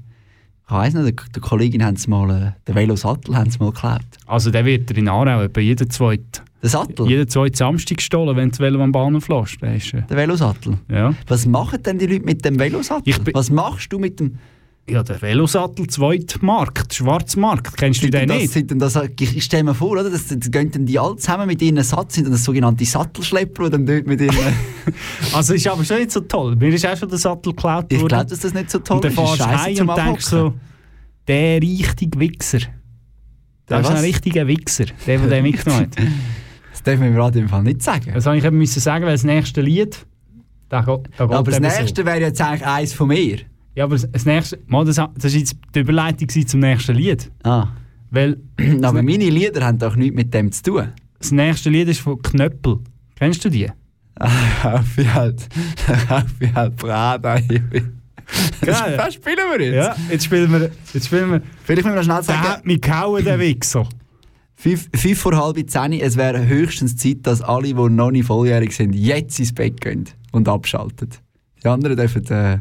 ich 0.69 0.75
weiss 0.75 0.93
nicht, 0.93 1.35
der, 1.35 1.41
Kollegin 1.41 1.83
haben 1.83 1.95
sie 1.95 2.09
mal, 2.09 2.29
äh, 2.29 2.51
den 2.67 2.75
Velosattel 2.75 3.35
haben 3.35 3.49
sie 3.49 3.57
mal 3.59 3.71
geklaut. 3.71 4.01
Also 4.27 4.51
der 4.51 4.65
wird 4.65 4.91
in 4.91 5.07
Aarau 5.07 5.41
etwa 5.41 5.59
jeden 5.61 5.89
zweiten, 5.89 6.23
Der 6.61 6.69
Sattel? 6.69 7.07
jeden 7.07 7.27
zweiten 7.27 7.55
Samstag 7.55 7.97
gestohlen, 7.97 8.35
wenn 8.37 8.49
das 8.51 8.59
Velo 8.59 8.81
am 8.83 8.91
Bahnhof 8.91 9.27
lässt. 9.29 9.61
Der 9.61 9.75
ist, 9.75 9.93
äh, 9.93 10.03
Der 10.09 10.17
Velosattel? 10.17 10.77
ja. 10.89 11.13
Was 11.27 11.45
machen 11.45 11.81
denn 11.83 11.97
die 11.97 12.05
Leute 12.05 12.25
mit 12.25 12.45
dem 12.45 12.59
Velosattel? 12.59 13.15
Was 13.33 13.49
machst 13.49 13.91
du 13.91 13.97
mit 13.99 14.19
dem... 14.19 14.37
ja, 14.87 15.03
der 15.03 15.21
Velosattel, 15.21 15.87
Zweitmarkt, 15.87 16.93
Schwarzmarkt, 16.95 17.77
kennst 17.77 18.01
du 18.03 18.09
den 18.09 18.27
das, 18.27 18.37
nicht? 18.37 18.53
Sind 18.53 18.81
das, 18.81 18.95
ich 18.95 19.37
ich 19.37 19.43
stelle 19.43 19.63
mir 19.65 19.75
vor, 19.75 19.91
oder, 19.91 20.09
das, 20.09 20.27
das 20.27 20.51
gehen 20.51 20.71
dann 20.71 20.85
die 20.85 20.97
alle 20.97 21.15
zusammen 21.15 21.47
mit 21.47 21.61
ihren 21.61 21.81
Satz, 21.83 22.15
sind 22.15 22.25
dann 22.25 22.33
das 22.33 22.43
sogenannte 22.43 22.85
Sattelschlepper, 22.85 23.65
die 23.65 23.69
dann 23.69 23.85
dort 23.85 24.07
mit 24.07 24.21
ihren... 24.21 24.35
Also 25.33 25.53
ist 25.53 25.67
aber 25.67 25.83
schon 25.83 25.97
nicht 25.97 26.11
so 26.11 26.21
toll. 26.21 26.55
Mir 26.55 26.69
ist 26.69 26.85
auch 26.85 26.97
schon 26.97 27.09
der 27.09 27.19
Sattel 27.19 27.53
geklaut 27.53 27.85
ich 27.89 28.01
worden. 28.01 28.09
glaube, 28.09 28.29
dass 28.29 28.39
das 28.39 28.53
nicht 28.53 28.71
so 28.71 28.79
toll 28.79 28.97
und 28.97 29.05
dann 29.05 29.11
ist. 29.11 29.19
Das 29.19 29.31
ist 29.31 29.43
fährst 29.45 29.79
du 29.79 29.83
und 29.83 29.97
denkst 29.97 30.25
so, 30.25 30.53
der 31.27 31.61
richtige 31.61 32.19
Wichser. 32.19 32.59
Der 33.69 33.81
Das 33.81 33.89
ist 33.89 33.95
ein 33.95 34.03
richtiger 34.03 34.47
Wichser, 34.47 34.85
der, 35.05 35.19
der 35.19 35.27
den 35.27 35.43
mitgenommen 35.51 35.83
hat. 35.83 35.97
Das 36.71 36.81
darf 36.81 36.97
man 36.97 37.09
im 37.09 37.17
Radio 37.17 37.41
im 37.43 37.49
Fall 37.49 37.61
nicht 37.61 37.83
sagen. 37.83 38.11
Das 38.13 38.25
habe 38.25 38.37
ich 38.37 38.43
eben 38.43 38.57
müssen 38.57 38.79
sagen, 38.79 39.05
weil 39.05 39.11
das 39.11 39.23
nächste 39.23 39.61
Lied, 39.61 40.05
da, 40.69 40.81
da 40.81 41.29
aber 41.29 41.51
das 41.51 41.59
nächste 41.59 42.05
wäre 42.05 42.21
jetzt 42.21 42.41
eigentlich 42.41 42.65
eins 42.65 42.93
von 42.93 43.09
mir. 43.09 43.39
Ja, 43.75 43.85
aber 43.85 43.97
das 43.97 44.25
nächste, 44.25 44.59
mal, 44.67 44.85
das, 44.85 44.95
das 44.95 45.25
ist 45.25 45.35
jetzt 45.35 45.57
die 45.73 45.79
Überleitung 45.79 46.27
zum 46.29 46.59
nächsten 46.59 46.95
Lied. 46.95 47.31
Ah. 47.43 47.67
Weil 48.11 48.37
Aber 48.81 49.03
meine 49.03 49.29
Lieder 49.29 49.65
haben 49.65 49.77
doch 49.77 49.95
nichts 49.95 50.15
mit 50.15 50.33
dem 50.33 50.51
zu 50.51 50.63
tun. 50.63 50.89
das 51.19 51.31
nächste 51.31 51.69
Lied 51.69 51.87
ist 51.87 52.01
von 52.01 52.21
Knöppel. 52.21 52.79
Kennst 53.15 53.45
du 53.45 53.49
die? 53.49 53.69
Haufi 54.63 55.05
halt, 55.05 55.47
Haufi 56.09 56.51
halt 56.53 56.75
Prada. 56.75 57.39
Geil. 58.61 58.97
Das 58.97 59.13
spielen 59.13 59.37
wir 59.37 59.61
jetzt. 59.61 59.75
Ja, 59.75 59.95
jetzt 60.11 60.25
spielen 60.25 60.51
wir. 60.51 60.71
Jetzt 60.93 61.05
spielen 61.05 61.31
wir 61.31 61.41
Vielleicht 61.63 61.85
müssen 61.85 61.95
wir 61.95 62.03
schnell 62.03 62.17
der 62.17 62.23
sagen, 62.23 62.47
hat 62.47 62.65
mich 62.65 62.81
gehauen, 62.81 63.23
der 63.23 63.39
Wichser. 63.39 63.87
fünf, 64.55 64.89
fünf 64.93 65.19
vor 65.19 65.35
halb 65.37 65.69
zehn, 65.69 65.93
es 65.93 66.17
wäre 66.17 66.45
höchstens 66.45 66.95
Zeit, 66.97 67.19
dass 67.23 67.41
alle, 67.41 67.67
die 67.67 67.73
noch 67.73 68.11
nicht 68.11 68.25
volljährig 68.25 68.75
sind, 68.75 68.93
jetzt 68.93 69.39
ins 69.39 69.53
Bett 69.53 69.79
gehen 69.81 70.05
und 70.31 70.47
abschalten. 70.47 71.09
Die 71.63 71.67
anderen 71.67 71.95
dürfen... 71.97 72.25
Äh, 72.27 72.59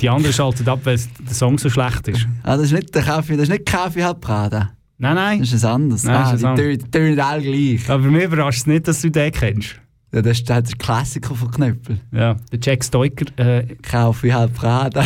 Die 0.00 0.08
anderen 0.08 0.32
schalten 0.32 0.68
ab, 0.68 0.80
weil 0.84 0.98
der 1.26 1.34
Song 1.34 1.58
so 1.58 1.68
schlecht 1.70 2.08
ist. 2.08 2.26
ah, 2.44 2.56
das 2.56 2.66
ist 2.66 2.72
nicht 2.72 2.94
der 2.94 3.02
Kaffee, 3.02 3.34
das 3.36 3.44
ist 3.44 3.50
nicht 3.50 3.66
Kaffee 3.66 4.04
halt 4.04 4.20
Prada. 4.20 4.70
Nein, 4.98 5.14
nein. 5.14 5.40
Das 5.40 5.52
ist 5.52 5.64
ein 5.64 5.72
anderes. 5.72 6.04
Nein, 6.04 6.14
ah, 6.16 6.32
ist 6.32 6.42
die 6.42 6.46
tönen- 6.46 6.90
tönen 6.90 7.20
alle 7.20 7.42
gleich. 7.42 7.88
Aber 7.90 8.02
mir 8.04 8.24
überrascht 8.24 8.60
es 8.60 8.66
nicht, 8.66 8.86
dass 8.88 9.00
du 9.00 9.10
den 9.10 9.30
kennst. 9.32 9.76
Ja, 10.12 10.22
das 10.22 10.38
ist 10.38 10.48
der 10.48 10.62
Klassiker 10.62 11.34
von 11.34 11.50
Knöppel. 11.50 12.00
Ja, 12.12 12.34
der 12.50 12.58
Jack 12.62 12.82
Stoiker, 12.84 13.26
äh, 13.36 13.74
Kaffee 13.82 14.32
halt 14.32 14.54
Prada. 14.54 15.04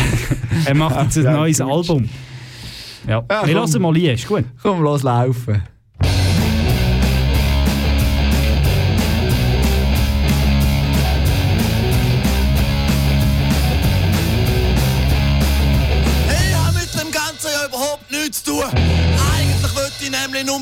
er 0.65 0.75
macht 0.75 1.03
jetzt 1.03 1.17
ein 1.25 1.33
neues. 1.33 1.59
Album. 1.61 2.07
Ja, 3.07 3.23
Ja, 3.29 3.45
wir 3.45 3.53
komm. 3.53 3.53
lassen 3.53 3.81
mal 3.81 3.95
hier, 3.95 4.13
ist 4.13 4.27
gut. 4.27 4.45
Komm, 4.61 4.81
los 4.81 5.03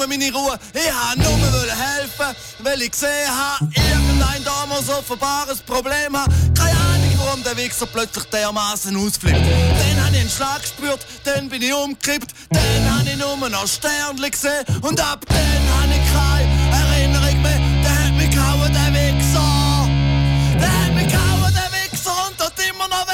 nur 0.02 0.08
meine 0.08 0.32
Ruhe. 0.34 0.60
Ich 0.74 0.82
wollte 0.82 1.40
nur 1.40 1.52
wollen 1.54 1.70
helfen, 1.70 2.36
weil 2.60 2.82
ich 2.82 2.92
gesehen 2.92 3.30
habe, 3.30 3.70
irgendein 3.76 4.44
damals 4.44 4.90
offenbares 4.90 5.60
Problem 5.60 6.18
hat. 6.18 6.30
Keine 6.58 6.72
Ahnung, 6.72 7.14
warum 7.18 7.44
der 7.44 7.58
Wichser 7.58 7.86
plötzlich 7.86 8.26
dermaßen 8.26 8.96
ausflippt. 8.96 9.38
Dann 9.38 10.06
habe 10.06 10.16
ich 10.16 10.22
einen 10.22 10.30
Schlag 10.30 10.62
gespürt, 10.62 11.06
dann 11.24 11.50
bin 11.50 11.62
ich 11.62 11.74
umgekippt, 11.74 12.32
dann 12.50 12.98
habe 12.98 13.10
ich 13.10 13.18
nur 13.18 13.50
noch 13.50 13.68
Sternchen 13.68 14.32
gesehen 14.32 14.66
und 14.82 15.00
ab 15.00 15.26
dann 15.28 15.38
habe 15.38 15.94
ich 15.94 16.14
keine 16.14 16.94
Erinnerung 16.94 17.42
mehr. 17.42 17.60
Der 17.84 18.06
hat 18.06 18.14
mich 18.14 18.32
gehauen, 18.32 18.74
der 18.74 18.94
Wichser. 18.94 19.90
Der 20.60 20.86
hat 20.86 20.94
mich 20.94 21.08
gehauen, 21.08 21.54
der 21.54 21.70
Wichser 21.78 22.28
und 22.28 22.38
tut 22.38 22.54
immer 22.70 22.88
noch 22.88 23.11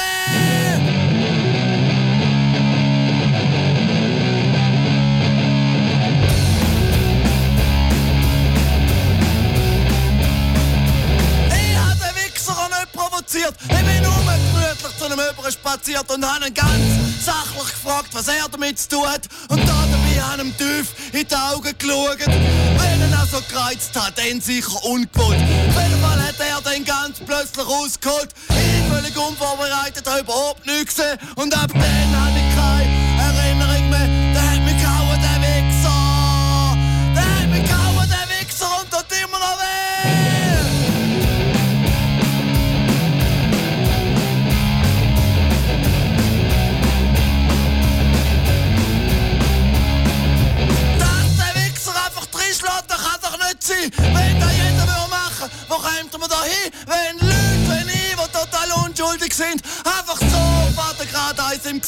nicht 13.34 13.44
provoziert. 13.44 13.54
Ich 13.62 13.68
bin 13.68 14.02
gemütlich 14.02 14.98
zu 14.98 15.04
einem 15.04 15.18
Überen 15.18 15.52
spaziert 15.52 16.10
und 16.10 16.26
habe 16.26 16.46
ihn 16.46 16.54
ganz 16.54 17.24
sachlich 17.24 17.72
gefragt, 17.72 18.08
was 18.12 18.28
er 18.28 18.48
damit 18.50 18.78
zu 18.78 18.88
tun 18.88 19.08
hat. 19.08 19.22
Und 19.48 19.60
da 19.60 19.86
dabei 19.90 20.22
habe 20.22 20.42
ihm 20.42 20.56
tief 20.56 20.88
in 21.12 21.26
die 21.26 21.34
Augen 21.34 21.74
geschaut. 21.78 22.18
Wenn 22.26 23.00
er 23.00 23.08
ihn 23.08 23.28
so 23.30 23.40
gereizt 23.48 23.94
hat, 23.94 24.18
dann 24.18 24.40
sicher 24.40 24.84
ungewollt. 24.84 25.38
Auf 25.38 25.82
jeden 25.82 26.00
Fall 26.00 26.22
hat 26.22 26.36
er 26.38 26.60
dann 26.62 26.84
ganz 26.84 27.18
plötzlich 27.24 27.66
rausgeholt. 27.66 28.30
Ich 28.48 28.92
völlig 28.92 29.16
unvorbereitet, 29.16 30.06
habe 30.06 30.20
überhaupt 30.20 30.66
nichts 30.66 30.96
gesehen. 30.96 31.18
Und 31.36 31.54
ab 31.56 31.70
dann 31.72 32.24
habe 32.24 32.38
ich 32.38 32.47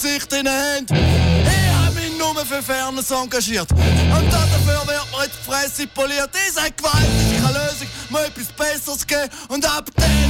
Gesicht 0.00 0.32
in 0.32 0.44
der 0.44 0.54
Hand. 0.54 0.90
Ich 0.90 1.74
habe 1.74 1.94
mich 1.94 2.16
nur 2.16 2.34
für 2.46 2.62
Fairness 2.62 3.10
engagiert. 3.10 3.70
Und 3.70 4.32
dafür 4.32 4.66
wird 4.66 4.86
mir 4.86 5.24
jetzt 5.24 5.36
die 5.42 5.50
Fresse 5.50 5.86
poliert. 5.88 6.30
Ich 6.46 6.54
sage, 6.54 6.72
Gewalt 6.74 7.04
ist 7.04 7.42
keine 7.42 7.58
Lösung, 7.58 7.88
muss 8.08 8.20
etwas 8.22 8.46
Besseres 8.46 9.06
geben. 9.06 9.28
Und 9.48 9.66
ab 9.66 9.90
dann 9.96 10.29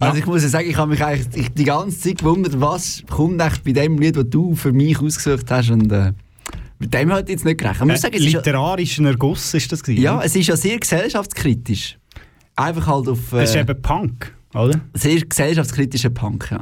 Also 0.00 0.18
ich 0.18 0.26
muss 0.26 0.42
ja 0.42 0.48
sagen, 0.48 0.68
ich 0.70 0.76
habe 0.76 0.90
mich 0.90 1.04
eigentlich 1.04 1.52
die 1.52 1.64
ganze 1.64 1.98
Zeit 2.00 2.18
gewundert, 2.18 2.60
was 2.60 3.02
kommt 3.10 3.40
echt 3.42 3.62
bei 3.64 3.72
dem 3.72 3.98
Lied, 3.98 4.16
das 4.16 4.24
du 4.30 4.54
für 4.54 4.72
mich 4.72 4.98
ausgesucht 5.00 5.50
hast 5.50 5.70
und 5.70 5.92
äh, 5.92 6.12
mit 6.78 6.94
dem 6.94 7.12
hat 7.12 7.24
ich 7.24 7.32
jetzt 7.34 7.44
nicht 7.44 7.58
gerechnet. 7.58 7.82
Ich 7.82 7.92
muss 7.92 8.00
sagen, 8.00 8.14
Äh, 8.14 8.18
es 8.18 8.24
ist 8.24 8.32
ja, 8.32 8.38
literarischen 8.38 9.04
Erguss 9.06 9.52
ist 9.54 9.70
das 9.70 9.82
gewesen, 9.82 10.02
ja, 10.02 10.22
es 10.22 10.34
ist 10.34 10.46
ja 10.46 10.56
sehr 10.56 10.78
gesellschaftskritisch. 10.78 11.98
Einfach 12.56 12.86
halt 12.86 13.08
auf... 13.08 13.18
Das 13.30 13.50
ist 13.50 13.56
Äh, 13.56 13.60
eben 13.60 13.82
Punk, 13.82 14.34
oder? 14.54 14.80
sehr 14.94 15.20
gesellschaftskritischer 15.20 16.10
Punk, 16.10 16.48
ja. 16.50 16.60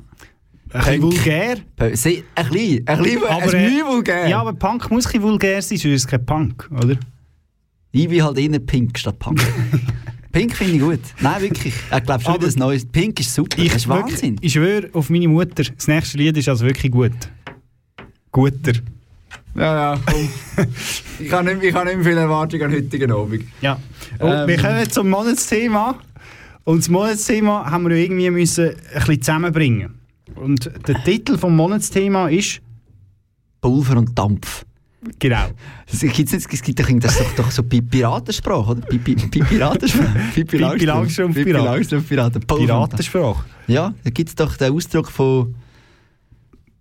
Ein 0.71 0.81
bisschen 0.85 1.03
vulgär. 1.03 1.57
Äh, 1.77 1.97
Sehr, 1.97 2.23
ein 2.35 2.49
bisschen, 2.51 2.87
ein 2.89 3.03
bisschen, 3.03 3.25
Aber, 3.25 3.55
äh, 3.55 3.71
vulgär. 3.87 4.29
Ja, 4.29 4.41
aber 4.41 4.53
Punk 4.53 4.91
muss 4.91 5.07
ein 5.07 5.13
bisschen 5.13 5.23
vulgär 5.23 5.63
sein, 5.63 5.79
sonst 5.79 5.85
ist 5.95 6.05
es 6.05 6.07
kein 6.07 6.27
Punk, 6.27 6.69
oder? 6.71 6.97
Ich 7.93 8.07
bin 8.09 8.23
halt 8.23 8.37
eher 8.37 8.59
Pink 8.59 8.99
statt 8.99 9.19
Punk. 9.19 9.41
Pink 10.33 10.55
finde 10.57 10.75
ich 10.75 10.81
gut. 10.81 11.01
Nein, 11.21 11.43
wirklich. 11.43 11.75
Ich 11.75 12.03
glaube 12.05 12.23
schon, 12.23 12.39
das 12.41 12.57
Neues. 12.57 12.85
Pink 12.87 13.19
ist 13.21 13.35
super. 13.35 13.57
das 13.57 13.77
ist 13.77 13.89
wirklich- 13.89 14.13
Wahnsinn. 14.15 14.37
Ich 14.41 14.53
schwöre 14.53 14.89
auf 14.93 15.09
meine 15.11 15.29
Mutter, 15.29 15.65
das 15.65 15.89
nächste 15.89 16.19
Lied 16.19 16.37
ist 16.37 16.49
also 16.49 16.65
wirklich 16.67 16.93
gut. 16.93 17.13
Guter. 18.31 18.73
Ja, 19.55 19.95
ja, 19.95 20.01
komm. 20.05 20.29
ich 21.19 21.33
habe 21.33 21.55
nicht, 21.55 21.65
ich 21.65 21.75
habe 21.75 21.87
nicht 21.87 21.97
mehr 21.97 22.05
viele 22.05 22.21
Erwartungen 22.21 22.63
an 22.65 22.73
heutigen 22.73 23.11
Abend. 23.11 23.45
Ja. 23.61 23.81
Und 24.19 24.31
Ähm. 24.31 24.49
wir 24.49 24.57
kommen 24.59 24.91
zum 24.91 25.09
Monatsthema. 25.11 25.99
Und 26.65 26.81
das 26.81 26.89
Monatsthema 26.91 27.71
haben 27.71 27.89
wir 27.89 27.97
irgendwie 27.97 28.31
müssen 28.31 28.69
ein 28.71 28.77
bisschen 28.95 29.23
zusammenbringen. 29.23 29.95
Und 30.35 30.71
der 30.87 31.03
Titel 31.05 31.39
vom 31.39 31.57
Monatsthema 31.57 32.29
ist 32.29 32.61
Pulver 33.63 33.97
und 33.97 34.17
Dampf. 34.17 34.65
Genau. 35.19 35.47
Es 35.87 36.01
gibt, 36.01 36.33
es 36.33 36.63
gibt 36.63 36.81
doch, 36.81 36.89
das 37.01 37.19
doch, 37.19 37.35
doch 37.37 37.51
so 37.51 37.63
Pi- 37.63 37.81
Piratensprache, 37.83 38.71
oder? 38.71 38.81
Pi- 38.83 38.99
Pi- 38.99 39.15
Pi- 39.15 39.41
Piratensprache. 39.45 40.19
Pippi 40.35 40.59
Langstrumpf 40.59 41.35
Piraten. 42.09 42.41
Dampf. 42.43 42.47
Piratenssprache. 42.47 43.45
Ja, 43.67 43.95
da 44.05 44.11
gibt 44.11 44.29
es 44.31 44.35
doch 44.35 44.57
den 44.57 44.73
Ausdruck 44.73 45.11
von 45.11 45.55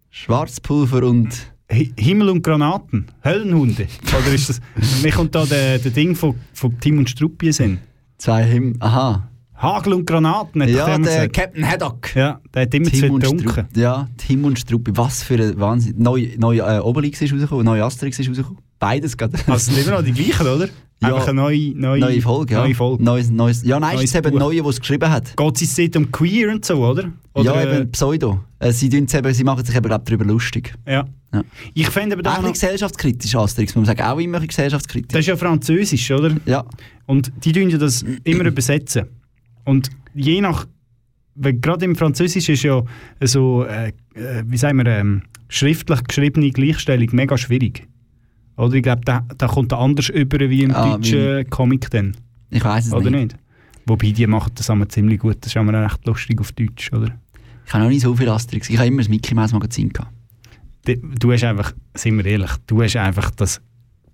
Schwarzpulver 0.10 1.04
und... 1.04 1.30
Hi- 1.70 1.92
Himmel 1.98 2.30
und 2.30 2.44
Granaten. 2.44 3.08
Höllenhunde. 3.26 3.88
Oder 4.18 4.34
ist 4.34 4.48
das. 4.50 4.62
Mir 5.04 5.12
kommt 5.12 5.36
da 5.36 5.46
der, 5.46 5.80
der 5.80 5.92
Ding 5.92 6.16
von, 6.16 6.34
von 6.54 6.80
Tim 6.80 6.98
und 7.00 7.10
Struppi 7.10 7.52
sind. 7.52 7.80
Zwei 8.18 8.46
Him... 8.46 8.78
Aha. 8.80 9.28
Hagel 9.58 9.94
und 9.94 10.06
Granaten, 10.06 10.62
hat 10.62 10.70
Ja, 10.70 10.86
der 10.86 11.00
gesagt. 11.00 11.34
Captain 11.34 11.68
Haddock. 11.68 12.16
Ja, 12.16 12.40
der 12.54 12.62
hat 12.64 12.74
immer 12.74 12.86
zu 12.86 12.92
Tim 12.92 13.12
und 13.14 13.22
getrunken. 13.24 13.68
Ja, 13.76 14.08
Tim 14.18 14.46
und 14.46 14.60
Struppi. 14.60 14.92
Was 14.96 15.24
für 15.24 15.36
ein 15.36 15.60
Wahnsinn. 15.60 15.96
Neu, 15.98 16.28
neu 16.38 16.58
äh, 16.60 16.80
Obelix 16.80 17.22
ist 17.22 17.34
rausgekommen, 17.34 17.66
neu 17.66 17.82
Asterix 17.82 18.20
ist 18.20 18.30
rausgekommen. 18.30 18.60
Beides 18.80 19.18
gerade. 19.18 19.34
Also 19.48 19.54
es 19.54 19.66
sind 19.66 19.80
immer 19.80 19.98
noch 19.98 20.04
die 20.04 20.14
gleichen, 20.14 20.48
oder? 20.48 20.68
Ja. 21.00 21.10
Einfach 21.10 21.28
eine 21.28 21.42
neue, 21.42 21.76
neue, 21.76 22.00
Neue 22.00 22.22
Folge, 22.24 22.56
ja. 22.56 22.62
Neue 22.62 22.74
Folge. 22.74 23.04
Neues, 23.04 23.30
neues, 23.30 23.62
ja, 23.64 23.80
nein, 23.80 23.98
Neues 23.98 24.06
ist 24.06 24.16
es 24.16 24.26
eben. 24.26 24.36
Neue, 24.36 24.64
der 24.64 24.66
es 24.66 24.80
geschrieben 24.80 25.08
hat. 25.08 25.38
Geht 25.38 25.62
es 25.62 25.78
jetzt 25.78 25.96
um 25.96 26.12
Queer 26.12 26.50
und 26.50 26.66
so, 26.66 26.84
oder? 26.84 27.12
oder 27.36 27.54
ja, 27.54 27.62
äh, 27.62 27.82
eben 27.82 27.92
Pseudo. 27.92 28.40
Äh, 28.58 28.72
sie, 28.72 28.88
eben, 28.88 29.08
sie 29.08 29.44
machen 29.44 29.64
sich 29.64 29.76
eben, 29.76 29.88
glaub, 29.88 30.04
darüber 30.06 30.26
lustig. 30.26 30.74
ja. 30.88 31.06
Ja. 31.34 31.44
Ich 31.74 31.90
fände 31.90 32.16
aber 32.18 32.28
Auch 32.30 32.38
da 32.38 32.42
noch, 32.42 32.54
gesellschaftskritisch, 32.54 33.36
Asterix, 33.36 33.76
muss 33.76 33.86
man 33.86 33.98
sagen. 33.98 34.10
Auch 34.10 34.18
immer 34.18 34.40
gesellschaftskritisch. 34.40 35.10
Das 35.12 35.20
ist 35.20 35.28
ja 35.28 35.36
Französisch, 35.36 36.10
oder? 36.10 36.32
Ja. 36.46 36.64
Und 37.06 37.32
die 37.44 37.52
tun 37.52 37.70
ja 37.70 37.78
das 37.78 38.04
immer 38.24 38.46
übersetzen. 38.46 39.08
Und 39.68 39.90
je 40.14 40.40
nach, 40.42 40.66
gerade 41.36 41.86
im 41.86 41.96
Französisch 41.96 42.50
ist 42.50 42.64
ja 42.64 42.84
so, 43.22 43.66
äh, 43.66 43.90
äh, 44.16 44.44
wie 44.46 44.58
sagen 44.58 44.78
wir, 44.78 44.86
ähm, 44.88 45.24
schriftlich 45.50 46.04
geschriebene 46.04 46.52
Gleichstellung 46.52 47.10
mega 47.12 47.38
schwierig. 47.38 47.88
Oder 48.56 48.74
ich 48.76 48.84
glaube, 48.84 49.02
da, 49.06 49.26
da 49.38 49.48
kommt 49.48 49.72
er 49.74 49.80
anders 49.80 50.10
über 50.10 50.40
wie 50.50 50.64
im 50.64 50.74
Ah, 50.74 50.96
deutschen 50.98 51.50
Comic 51.50 51.90
dann. 51.92 52.16
Ich 52.50 52.64
weiß 52.64 52.88
es 52.88 52.94
Oder 52.94 53.12
nicht. 53.12 53.34
nicht? 53.34 53.38
Wobei, 53.86 54.12
die 54.12 54.26
machen 54.26 54.54
das 54.56 54.70
einmal 54.70 54.88
ziemlich 54.88 55.20
gut. 55.20 55.38
Das 55.42 55.48
ist 55.52 55.58
einmal 55.58 55.76
recht 55.76 56.06
lustig 56.06 56.40
auf 56.40 56.52
Deutsch, 56.54 56.92
oder? 56.92 57.18
Ich 57.66 57.74
habe 57.74 57.84
noch 57.84 57.90
nicht 57.90 58.02
so 58.02 58.16
viel 58.16 58.30
Asterix. 58.30 58.70
Ich 58.70 58.78
habe 58.78 58.88
immer 58.88 58.98
das 59.00 59.10
Mickey 59.10 59.36
Mouse 59.36 59.52
Magazin 59.54 59.90
gehabt. 59.90 60.14
Du 61.20 61.32
hast 61.34 61.44
einfach, 61.44 61.74
sind 61.94 62.18
wir 62.18 62.26
ehrlich, 62.26 62.52
du 62.66 62.82
hast 62.82 62.96
einfach 62.96 63.30
das 63.32 63.62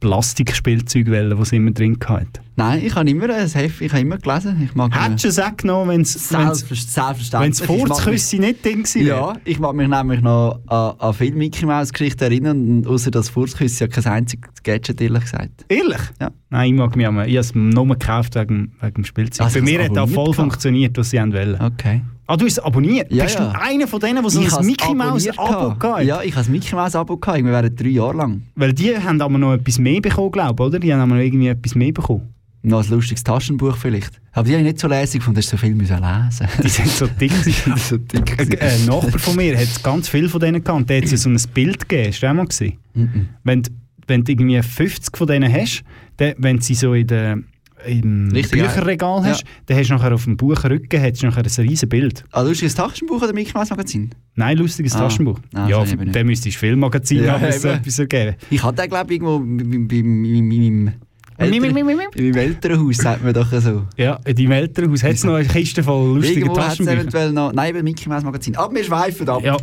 Plastikspielzeug 0.03 1.07
wählen, 1.07 1.37
es 1.39 1.51
immer 1.51 1.71
drin 1.71 1.97
hatte. 2.05 2.27
Nein, 2.55 2.83
ich 2.85 2.93
habe 2.93 3.09
immer 3.09 3.29
ein 3.33 3.47
Heft, 3.47 3.81
ich 3.81 3.91
habe 3.91 4.01
immer 4.01 4.17
gelesen. 4.19 4.61
Ich 4.63 4.75
mag 4.75 4.93
Hättest 4.93 5.23
du 5.23 5.27
es 5.29 5.39
auch 5.39 5.57
genommen, 5.57 5.89
wenn 5.89 6.01
es 6.01 6.13
Selbstverständlich. 6.13 7.31
wenn 7.33 7.51
es 7.51 7.61
Ich 7.61 7.67
mag 7.67 7.77
mich- 7.77 7.87
Furzküsse 7.87 8.35
nicht 8.37 8.63
drin 8.65 8.83
wäre? 8.93 9.05
Ja, 9.07 9.33
ich 9.43 9.59
mag 9.59 9.73
mich 9.75 9.87
nämlich 9.87 10.21
noch 10.21 10.59
an, 10.67 10.93
an 10.99 11.13
viele 11.13 11.35
Mickey 11.35 11.65
Mouse 11.65 11.91
Geschichten 11.91 12.23
erinnern, 12.23 12.85
außer 12.85 13.09
das 13.09 13.29
Furzküsse 13.29 13.85
ja 13.85 13.87
kein 13.87 14.05
einziges 14.05 14.51
Gadget, 14.61 15.01
ehrlich 15.01 15.23
gesagt. 15.23 15.65
Ehrlich? 15.67 16.01
Ja. 16.21 16.29
Nein, 16.51 16.73
ich 16.73 16.77
mag 16.79 16.95
mich 16.95 17.07
auch. 17.07 17.11
Ich 17.13 17.17
habe 17.17 17.37
es 17.39 17.55
nur 17.55 17.87
gekauft 17.87 18.35
wegen, 18.35 18.73
wegen 18.81 18.93
dem 18.93 19.05
Spielzeug. 19.05 19.45
Also, 19.45 19.59
Bei 19.59 19.65
mir 19.65 19.79
hat 19.83 19.87
es 19.89 19.93
das 19.95 20.11
voll 20.11 20.23
gehabt? 20.25 20.35
funktioniert, 20.35 20.97
was 20.97 21.09
sie 21.09 21.19
wollen. 21.33 21.59
Okay. 21.59 22.01
Ah, 22.33 22.37
du 22.37 22.45
hast 22.45 22.53
es 22.53 22.59
abonniert? 22.59 23.11
Ja, 23.11 23.25
Bist 23.25 23.37
ja. 23.37 23.51
du 23.51 23.59
einer 23.61 23.87
von 23.87 23.99
denen, 23.99 24.23
die 24.23 24.29
so 24.29 24.39
ein 24.39 24.65
Mickey 24.65 24.93
Mouse 24.95 25.27
Abo 25.37 25.45
gehabt. 25.69 25.79
gehabt? 25.79 26.03
Ja, 26.03 26.21
ich 26.23 26.31
habe 26.31 26.41
das 26.41 26.49
Mickey 26.49 26.73
Mouse 26.75 26.95
Abo 26.95 27.17
gehabt, 27.17 27.37
irgendwie 27.37 27.53
während 27.53 27.79
drei 27.79 27.87
Jahre 27.89 28.17
lang. 28.17 28.41
Weil 28.55 28.73
die 28.73 28.97
haben 28.97 29.21
aber 29.21 29.37
noch 29.37 29.53
etwas 29.53 29.77
mehr 29.79 30.01
bekommen, 30.01 30.31
glaube 30.31 30.63
ich, 30.63 30.67
oder? 30.67 30.79
Die 30.79 30.91
haben 30.93 31.01
aber 31.01 31.15
noch 31.15 31.21
irgendwie 31.21 31.47
etwas 31.49 31.75
mehr 31.75 31.91
bekommen. 31.91 32.29
Noch 32.65 32.81
ein 32.83 32.89
lustiges 32.91 33.23
Taschenbuch 33.23 33.75
vielleicht. 33.75 34.21
Aber 34.31 34.45
die 34.47 34.53
habe 34.53 34.61
ich 34.61 34.67
nicht 34.67 34.79
so 34.79 34.87
lässig 34.87 35.19
gefunden, 35.19 35.35
dass 35.41 35.49
so 35.49 35.57
viel 35.57 35.75
müssen 35.75 35.97
lesen 35.97 36.47
Die 36.63 36.69
sind 36.69 36.87
so 36.87 37.07
dick. 37.19 37.29
gewesen. 37.31 37.73
so 37.77 37.97
dick. 37.97 38.39
Ein 38.39 38.59
ein 38.61 38.85
Nachbar 38.85 39.19
von 39.19 39.35
mir 39.35 39.57
hat 39.57 39.83
ganz 39.83 40.07
viel 40.07 40.29
von 40.29 40.39
denen 40.39 40.63
gehabt. 40.63 40.89
Der 40.89 41.01
hat 41.01 41.07
so 41.09 41.29
ein 41.29 41.37
Bild 41.53 41.87
gegeben. 41.87 42.07
Hast 42.07 42.23
du 42.23 42.27
auch 42.29 42.33
mal 42.33 42.45
gesehen? 42.45 42.77
Mhm. 42.93 43.27
Wenn, 43.43 43.63
du- 43.63 43.71
wenn 44.07 44.23
du 44.23 44.31
irgendwie 44.31 44.61
50 44.61 45.15
von 45.17 45.27
denen 45.27 45.51
hast, 45.53 45.83
dann, 46.17 46.33
wenn 46.37 46.61
sie 46.61 46.73
so 46.75 46.93
in 46.93 47.05
der, 47.07 47.39
im 47.85 48.29
Richtig, 48.31 48.61
Bücherregal 48.61 49.21
ja. 49.23 49.29
hast, 49.29 49.43
dann 49.65 49.77
hast 49.77 49.89
du 49.89 49.93
nachher 49.93 50.13
auf 50.13 50.23
dem 50.23 50.37
Buchrücken 50.37 51.01
hast 51.01 51.21
du 51.21 51.27
nachher 51.27 51.43
ein 51.43 51.65
riesen 51.67 51.89
Bild. 51.89 52.23
Ah, 52.31 52.41
lustiges 52.41 52.75
Taschenbuch 52.75 53.21
oder 53.21 53.33
Mickey 53.33 53.51
Mouse 53.53 53.69
Magazin? 53.69 54.09
Nein, 54.35 54.57
lustiges 54.57 54.95
Ah. 54.95 54.99
Taschenbuch. 54.99 55.39
Ah, 55.53 55.67
ja, 55.67 55.83
dann 55.85 56.25
müsstest 56.25 56.55
du 56.55 56.59
Filmmagazin 56.59 57.23
Ja, 57.23 57.39
haben, 57.39 57.51
so 57.51 57.67
etwas 57.69 57.99
ergeben. 57.99 58.35
Ich 58.49 58.63
hatte 58.63 58.81
den, 58.81 58.89
glaube 58.89 59.13
ich, 59.13 59.21
irgendwo 59.21 59.37
in 59.43 60.47
meinem 60.47 62.35
Elternhaus, 62.35 62.97
sagt 62.97 63.23
man 63.23 63.33
doch 63.33 63.51
so. 63.59 63.83
Ja, 63.97 64.19
in 64.25 64.35
deinem 64.35 64.51
Elternhaus 64.51 65.03
hat 65.03 65.11
es 65.13 65.23
noch 65.23 65.35
eine 65.35 65.47
Kiste 65.47 65.83
voll 65.83 66.15
lustiger 66.17 66.53
Taschenbücher. 66.53 66.97
eventuell 66.99 67.31
noch... 67.31 67.53
Nein, 67.53 67.75
eben 67.75 67.83
Mickey 67.83 68.07
Mouse 68.07 68.23
Magazin. 68.23 68.55
Aber 68.55 68.73
wir 68.73 68.83
schweifen 68.83 69.27
ab. 69.27 69.41
Ja, 69.43 69.57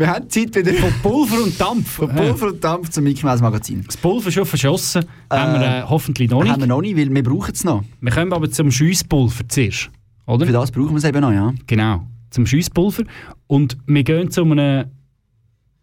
Wir 0.00 0.08
haben 0.08 0.30
Zeit 0.30 0.56
wieder 0.56 0.72
von 0.72 0.90
Pulver 1.02 1.44
und 1.44 1.60
Dampf. 1.60 1.90
von 1.90 2.08
Pulver 2.08 2.46
und 2.46 2.64
Dampf 2.64 2.88
zum 2.88 3.04
Mickey 3.04 3.22
Mouse 3.26 3.42
Magazin. 3.42 3.84
Das 3.84 3.98
Pulver 3.98 4.30
schon 4.30 4.46
verschossen, 4.46 5.04
haben 5.30 5.60
wir 5.60 5.66
äh, 5.66 5.82
hoffentlich 5.82 6.30
noch 6.30 6.42
nicht. 6.42 6.52
Haben 6.52 6.62
wir 6.62 6.68
noch 6.68 6.80
nicht, 6.80 6.96
weil 6.96 7.14
wir 7.14 7.22
brauchen 7.22 7.52
es 7.52 7.64
noch. 7.64 7.84
Wir 8.00 8.10
kommen 8.10 8.32
aber 8.32 8.50
zum 8.50 8.70
Schiesspulver 8.70 9.46
zuerst, 9.46 9.90
oder? 10.24 10.46
Für 10.46 10.52
das 10.52 10.70
brauchen 10.70 10.92
wir 10.92 10.96
es 10.96 11.04
eben 11.04 11.20
noch, 11.20 11.32
ja. 11.32 11.52
Genau, 11.66 12.06
zum 12.30 12.46
Schiesspulver. 12.46 13.02
Und 13.46 13.76
wir 13.84 14.02
gehen 14.02 14.30
zu 14.30 14.40
einem, 14.40 14.86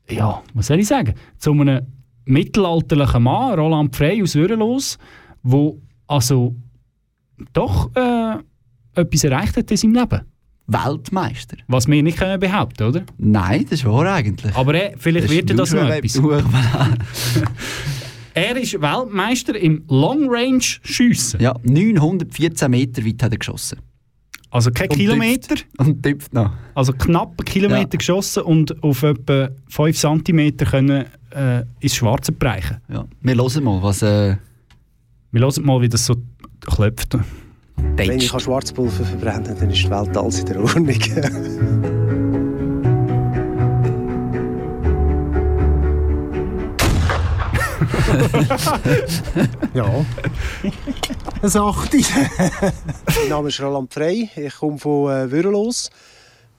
ja, 0.10 0.42
was 0.56 0.66
soll 0.66 0.80
ich 0.80 0.88
sagen, 0.88 1.14
zu 1.38 1.52
einem 1.52 1.86
mittelalterlichen 2.26 3.22
Mann, 3.22 3.60
Roland 3.60 3.96
Frey 3.96 4.24
aus 4.24 4.34
Würrelos, 4.34 4.98
wo 5.44 5.80
also 6.08 6.56
doch 7.54 7.96
äh, 7.96 8.38
etwas 8.96 9.24
erreicht 9.24 9.58
hat 9.58 9.70
in 9.70 9.78
seinem 9.78 9.94
Leben. 9.94 10.22
Weltmeister. 10.68 11.58
Was 11.68 11.88
wir 11.88 12.04
nicht 12.04 12.18
können 12.18 12.40
behaupten, 12.40 12.84
oder? 12.84 13.04
Nein, 13.18 13.66
das 13.70 13.86
wahr 13.86 14.14
eigentlich. 14.14 14.54
Aber 14.56 14.74
äh, 14.76 14.94
vielleicht 14.98 15.26
Das 15.26 15.32
wird 15.32 15.50
er 15.50 15.56
das 15.56 15.74
noch 15.74 15.88
etwas. 15.90 16.22
Er 18.34 18.56
ist 18.56 18.74
Weltmeister 18.80 19.56
im 19.56 19.84
Long 19.88 20.28
Range 20.30 20.62
Schiessen. 20.62 21.40
Ja, 21.40 21.56
914 21.64 22.70
Meter 22.70 23.04
weit 23.04 23.24
hat 23.24 23.32
er 23.32 23.38
geschossen. 23.40 23.80
Also 24.52 24.70
kein 24.72 24.90
Und 24.90 24.96
Kilometer, 24.98 25.56
Und 25.80 26.04
tüpft 26.04 26.34
noch. 26.34 26.52
also 26.76 26.94
knapp 26.94 27.30
einen 27.40 27.46
Kilometer 27.46 27.94
Ja. 27.94 27.98
geschossen 27.98 28.44
und 28.44 28.84
auf 28.84 29.02
etwa 29.02 29.50
5 29.70 29.98
cm 29.98 30.56
können 30.58 31.06
äh, 31.32 31.64
ins 31.80 31.96
Schwarze 31.96 32.32
bereichen. 32.32 32.78
Ja. 32.90 33.06
Wir 33.22 33.36
hören 33.36 33.64
mal, 33.64 33.82
was... 33.82 34.04
Äh, 34.04 34.38
Wir 35.32 35.42
hören 35.42 35.66
mal, 35.66 35.82
wie 35.82 35.90
das 35.90 36.06
so 36.06 36.16
klopft. 36.62 37.18
Wenn 37.98 38.20
ich 38.20 38.30
Schwarzpulver 38.30 39.04
verbrennen 39.04 39.58
dann 39.60 39.70
ist 39.70 39.84
die 39.84 39.90
Welt 39.90 40.16
alles 40.16 40.40
in 40.40 40.46
der 40.46 40.62
Ordnung. 40.62 40.88
ja. 49.74 50.06
Eine 51.42 51.50
Sache. 51.50 51.90
mein 51.92 53.30
Name 53.30 53.50
ist 53.50 53.60
Roland 53.62 53.94
Frey. 53.94 54.30
Ich 54.36 54.56
komme 54.56 54.78
von 54.78 55.12
äh, 55.12 55.32
Würrelos. 55.32 55.90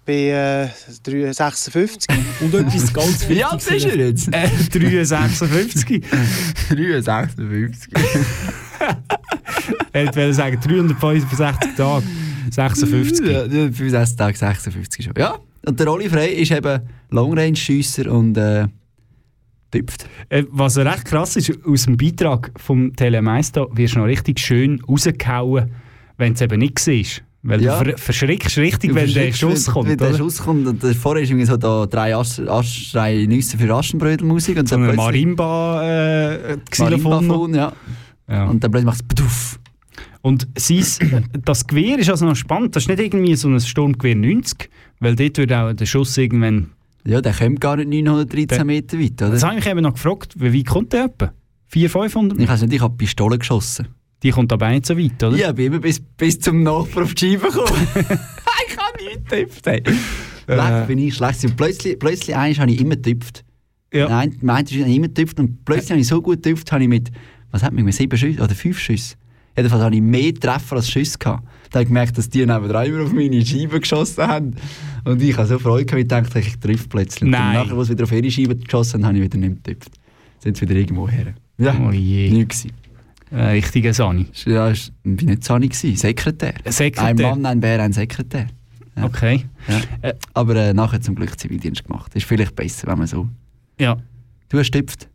Bin 0.04 0.30
äh, 0.30 0.68
56. 0.88 2.06
Und 2.40 2.54
etwas 2.54 2.92
ganz 2.92 3.28
Wie 3.28 3.44
alt 3.44 3.66
ist 3.66 3.84
er 3.84 3.96
jetzt? 3.96 4.28
Äh, 4.32 4.48
356. 4.70 6.02
356. 6.70 7.92
er 9.98 10.06
wollte 10.16 10.34
sagen 10.34 10.58
365 10.60 11.74
Tage. 11.76 12.04
56. 12.50 13.26
Ja, 13.26 13.42
65 13.48 14.16
Tage, 14.16 14.36
56 14.36 15.04
schon. 15.04 15.14
Ja, 15.18 15.36
und 15.66 15.78
der 15.78 15.92
Oli 15.92 16.08
Frey 16.08 16.34
ist 16.34 16.50
eben 16.50 16.80
Longrange-Schiesser 17.10 18.10
und 18.10 18.36
äh, 18.36 18.66
tüpft. 19.70 20.06
Äh, 20.28 20.44
was 20.50 20.78
recht 20.78 21.04
krass 21.04 21.36
ist, 21.36 21.52
aus 21.66 21.84
dem 21.84 21.96
Beitrag 21.96 22.50
vom 22.56 22.94
Telemeister 22.96 23.66
wirst 23.72 23.94
du 23.94 23.98
noch 24.00 24.06
richtig 24.06 24.40
schön 24.40 24.80
rausgehauen, 24.88 25.70
wenn 26.16 26.32
es 26.32 26.40
eben 26.40 26.58
nicht 26.60 26.78
siehst. 26.78 27.22
Weil 27.42 27.62
Ja. 27.62 27.78
du 27.78 27.90
ver 27.90 27.98
verschrickst 27.98 28.58
richtig, 28.58 28.94
wenn 28.94 29.12
der 29.12 29.32
Schuss 29.32 29.66
kommt. 29.66 29.88
Wenn 29.88 29.96
der? 29.98 30.14
Schuss 30.14 30.38
kommt 30.38 30.66
und 30.66 30.82
der- 30.82 30.94
vorher 30.94 31.22
ist 31.22 31.30
irgendwie 31.30 31.46
so 31.46 31.56
da 31.56 31.86
drei, 31.86 32.16
Asch, 32.16 32.40
Asch, 32.40 32.90
drei 32.92 33.26
Nüsse 33.26 33.56
für 33.56 33.72
Aschenbrödelmusik 33.72 34.58
und 34.58 34.68
so 34.68 34.74
eine 34.74 34.86
plötzlich- 34.86 35.04
Marimba 35.04 35.82
äh. 35.84 36.56
Marimbaphon, 36.78 37.54
ja. 37.54 37.72
Ja. 38.28 38.44
Und 38.46 38.64
dann 38.64 38.70
plötzlich 38.70 38.86
macht 38.86 39.20
es. 39.20 39.58
Und 40.28 40.46
sein, 40.58 41.24
das 41.42 41.66
Gewehr 41.66 41.98
ist 41.98 42.10
also 42.10 42.26
noch 42.26 42.36
spannend. 42.36 42.76
Das 42.76 42.82
ist 42.82 42.88
nicht 42.90 43.00
irgendwie 43.00 43.34
so 43.34 43.48
ein 43.48 43.58
Sturmgewehr 43.58 44.14
90, 44.14 44.68
weil 45.00 45.16
dort 45.16 45.38
wird 45.38 45.52
auch 45.54 45.72
der 45.72 45.86
Schuss 45.86 46.18
irgendwann... 46.18 46.68
Ja, 47.06 47.22
der 47.22 47.32
kommt 47.32 47.62
gar 47.62 47.76
nicht 47.76 48.04
913 48.04 48.66
Meter 48.66 49.00
weit, 49.00 49.22
oder? 49.22 49.30
Das 49.30 49.42
habe 49.42 49.54
ich 49.54 49.64
mich 49.64 49.70
eben 49.70 49.80
noch 49.80 49.94
gefragt, 49.94 50.34
wie 50.36 50.52
weit 50.52 50.66
kommt 50.66 50.92
der 50.92 51.06
etwa? 51.06 51.32
400, 51.68 52.12
500? 52.12 52.40
Ich 52.40 52.46
weiß 52.46 52.60
nicht, 52.60 52.74
ich 52.74 52.80
habe 52.82 52.94
Pistole 52.94 53.38
geschossen. 53.38 53.88
Die 54.22 54.30
kommt 54.30 54.52
aber 54.52 54.68
nicht 54.68 54.84
so 54.84 54.98
weit, 54.98 55.22
oder? 55.22 55.34
Ja, 55.34 55.48
ich 55.48 55.54
bin 55.54 55.66
immer 55.66 55.78
bis, 55.78 55.98
bis 55.98 56.38
zum 56.38 56.62
Nachbar 56.62 57.04
auf 57.04 57.14
die 57.14 57.30
Scheibe 57.30 57.46
gekommen. 57.46 57.86
ich 57.94 58.76
kann 58.76 59.06
nicht 59.06 59.30
getippt. 59.30 59.66
Hey. 59.66 59.82
Leck, 60.46 60.86
bin 60.88 60.98
ich 60.98 61.14
schlecht. 61.14 61.42
Und 61.42 61.56
plötzlich, 61.56 61.98
plötzlich 61.98 62.36
eins 62.36 62.58
habe 62.58 62.70
ich 62.70 62.82
immer 62.82 62.96
getippt. 62.96 63.44
Ja. 63.94 64.10
Nein, 64.10 64.36
meinte 64.42 64.74
ich 64.74 64.82
habe 64.82 64.92
immer 64.92 65.08
getippt 65.08 65.40
und 65.40 65.64
plötzlich 65.64 65.92
habe 65.92 66.00
ich 66.00 66.06
so 66.06 66.20
gut 66.20 66.42
getippt, 66.42 66.70
habe 66.70 66.82
ich 66.82 66.88
mit, 66.90 67.10
was 67.50 67.62
hat 67.62 67.72
mich 67.72 67.82
mit 67.82 67.94
sieben 67.94 68.18
Schüssen 68.18 68.42
oder 68.42 68.54
fünf 68.54 68.78
Schüssen. 68.78 69.16
Jedenfalls 69.58 69.82
hatte 69.82 69.96
ich 69.96 70.02
mehr 70.02 70.32
Treffer 70.34 70.76
als 70.76 70.88
Schüsse 70.90 71.18
gehabt. 71.18 71.42
Dann 71.70 71.80
habe 71.80 71.82
ich 71.82 71.88
gemerkt, 71.88 72.16
dass 72.16 72.30
die 72.30 72.46
neben 72.46 72.68
drei 72.68 72.86
immer 72.86 73.02
auf 73.02 73.12
meine 73.12 73.44
Scheibe 73.44 73.80
geschossen 73.80 74.26
haben. 74.26 74.54
Und 75.04 75.20
ich 75.20 75.36
habe 75.36 75.46
so 75.48 75.58
Freude 75.58 75.84
gehabt, 75.84 76.00
ich 76.02 76.08
dachte, 76.08 76.38
ich 76.38 76.58
treffe 76.58 76.88
plötzlich. 76.88 77.22
Und 77.22 77.30
Nein. 77.30 77.54
dann 77.54 77.66
nachher, 77.66 77.76
als 77.78 77.88
sie 77.88 77.92
wieder 77.94 78.04
auf 78.04 78.12
ihre 78.12 78.30
Scheibe 78.30 78.56
geschossen 78.56 79.04
haben, 79.04 79.16
habe 79.16 79.18
ich 79.18 79.24
wieder 79.24 79.38
nicht 79.38 79.64
getippt. 79.64 79.90
Sind 80.38 80.56
sie 80.56 80.62
wieder 80.68 80.78
irgendwo 80.78 81.08
her. 81.08 81.34
Ja, 81.58 81.76
Oh 81.84 81.90
je. 81.90 82.30
nichts. 82.30 82.66
Äh, 83.30 83.42
richtiger 83.50 83.92
Sani. 83.92 84.26
Ja, 84.46 84.70
ich 84.70 84.90
war 85.04 85.12
nicht 85.28 85.44
Sani, 85.44 85.68
Sekretär. 85.72 86.54
Sekretär. 86.64 87.04
Ein 87.04 87.16
Mann, 87.16 87.44
ein 87.46 87.60
Bär, 87.60 87.82
ein 87.82 87.92
Sekretär. 87.92 88.46
Ja. 88.96 89.04
Okay. 89.04 89.44
Ja. 89.68 89.80
Äh. 90.08 90.14
Aber 90.34 90.56
äh, 90.56 90.72
nachher 90.72 91.00
zum 91.00 91.14
Glück 91.16 91.38
Zivildienst 91.38 91.84
gemacht. 91.84 92.14
Ist 92.14 92.24
vielleicht 92.26 92.56
besser, 92.56 92.86
wenn 92.86 92.98
man 92.98 93.06
so. 93.06 93.28
Ja. 93.78 93.96
Du 94.48 94.58
hast 94.58 94.70
getippt. 94.72 95.08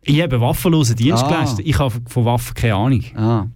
Ich 0.00 0.20
habe 0.20 0.40
waffenlosen 0.40 0.96
Dienst 0.96 1.22
Ah. 1.22 1.28
geleistet. 1.28 1.64
Ich 1.66 1.78
habe 1.78 1.94
von 2.08 2.24
Waffen 2.24 2.54
keine 2.54 2.74
Ahnung. 2.74 3.04
Ah. 3.14 3.46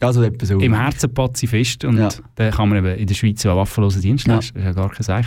Also 0.00 0.22
etwa 0.22 0.44
so. 0.46 0.58
Im 0.58 0.74
Herzen 0.74 1.12
Pazifist 1.14 1.84
und 1.84 1.98
Ja. 1.98 2.08
dann 2.34 2.50
kann 2.52 2.68
man 2.68 2.78
eben 2.78 2.98
in 2.98 3.06
der 3.06 3.14
Schweiz 3.14 3.44
auch 3.46 3.56
waffenlosen 3.56 4.02
Dienst 4.02 4.26
Ja. 4.26 4.36
leisten. 4.36 4.58
Das 4.58 4.68
ist 4.70 4.76
ja 4.76 4.82
gar 4.82 4.90
kein 4.90 5.02
Seich. 5.02 5.26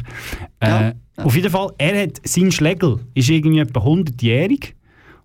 Äh, 0.60 0.68
Ja. 0.70 0.94
Auf 1.24 1.36
jeden 1.36 1.50
Fall, 1.50 1.72
er 1.78 2.04
hat, 2.04 2.22
sein 2.24 2.52
Schlägel 2.52 3.00
ist 3.16 3.30
irgendwie 3.30 3.60
etwa 3.60 3.80
100-jährig 3.80 4.76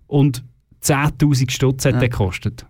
und 0.07 0.43
10'000 0.81 1.51
Stutz 1.51 1.85
hat 1.85 1.95
Ja. 1.95 2.01
er 2.03 2.09
gekostet. 2.09 2.67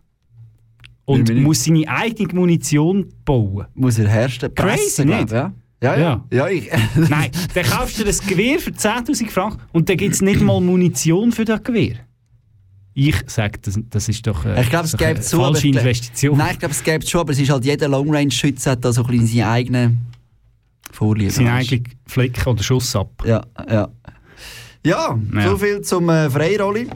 Und 1.05 1.29
mich 1.29 1.43
muss 1.43 1.65
seine 1.65 1.87
eigene 1.89 2.33
Munition 2.35 3.07
bauen. 3.25 3.67
Muss 3.75 3.99
er 3.99 4.09
herstellen. 4.09 4.55
Crazy, 4.55 5.05
nicht? 5.05 5.31
Ja. 5.31 5.53
Ja, 5.83 5.97
ja. 5.99 6.25
ja. 6.33 6.49
ich. 6.49 6.71
Nein, 6.95 7.31
dann 7.55 7.65
kaufst 7.65 7.99
du 8.01 8.05
das 8.05 8.25
Gewehr 8.25 8.59
für 8.61 8.71
10'000 8.71 9.29
Franken 9.31 9.61
und 9.73 9.89
dann 9.89 9.97
gibt 9.97 10.15
es 10.15 10.23
nicht 10.23 10.41
mal 10.41 10.61
Munition 10.61 11.33
für 11.33 11.45
das 11.45 11.63
Gewehr. 11.63 11.97
Ich 12.95 13.17
sage, 13.27 13.59
das, 13.63 13.79
das 13.91 14.09
ist 14.09 14.27
doch 14.27 14.45
äh, 14.45 14.61
Ich 14.61 14.69
glaube, 14.71 14.85
es 14.87 14.95
eine 14.95 15.11
aber 15.11 15.23
falsche 15.23 15.67
ich 15.69 15.73
glaub- 15.73 15.85
Investition. 15.87 16.39
Nein, 16.39 16.49
ich 16.53 16.59
glaube, 16.59 16.75
es 16.75 16.83
gibt 16.83 17.09
schon, 17.09 17.21
aber 17.23 17.33
es 17.33 17.39
ist 17.39 17.51
halt 17.51 17.65
jeder 17.65 17.89
Long 17.89 18.15
Range 18.15 18.31
Schütze 18.31 18.71
hat 18.73 18.85
da 18.85 18.93
so 18.93 19.03
ein 19.03 19.07
bisschen 19.11 19.27
seine 19.29 19.49
eigenen 19.49 19.99
Vorlieben. 20.91 21.31
Sein 21.31 21.47
weißt 21.47 21.71
du. 21.71 21.75
eigener 21.77 21.91
Fleck 22.07 22.47
oder 22.47 22.63
Schuss 22.63 22.95
ab. 22.95 23.11
Ja, 23.27 23.43
ja. 23.69 23.89
Ja, 24.85 25.19
Ja. 25.35 25.49
so 25.49 25.57
viel 25.57 25.81
zum 25.81 26.09
äh, 26.11 26.29
Freirolli. 26.29 26.89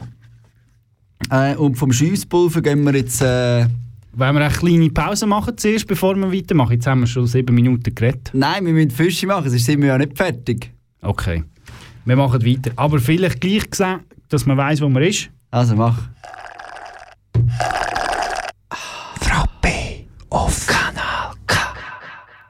Äh, 1.31 1.55
und 1.55 1.75
vom 1.75 1.91
Schiesspulver 1.91 2.61
gehen 2.61 2.83
wir 2.83 2.95
jetzt. 2.95 3.21
Äh, 3.21 3.65
Wollen 4.13 4.35
wir 4.35 4.45
eine 4.45 4.49
kleine 4.53 4.89
Pause 4.89 5.25
machen 5.27 5.57
zuerst, 5.57 5.87
bevor 5.87 6.15
wir 6.15 6.31
weitermachen? 6.31 6.73
Jetzt 6.73 6.87
haben 6.87 7.01
wir 7.01 7.07
schon 7.07 7.27
sieben 7.27 7.53
Minuten 7.55 7.93
geredet. 7.93 8.31
nein, 8.33 8.65
wir 8.65 8.73
müssen 8.73 8.91
Fische 8.91 9.27
machen, 9.27 9.49
sonst 9.49 9.65
sind 9.65 9.79
wir 9.81 9.89
ja 9.89 9.97
nicht 9.97 10.17
fertig. 10.17 10.71
Okay. 11.01 11.43
Wir 12.05 12.15
machen 12.15 12.43
weiter. 12.45 12.71
Aber 12.75 12.99
vielleicht 12.99 13.41
gleich 13.41 13.69
gesagt, 13.69 14.03
dass 14.29 14.45
man 14.45 14.57
weiß, 14.57 14.81
wo 14.81 14.89
man 14.89 15.03
ist. 15.03 15.29
Also 15.51 15.75
mach. 15.75 15.97
Frappe 19.19 20.05
auf 20.29 20.67
Kanal 20.67 21.33
K. 21.45 21.55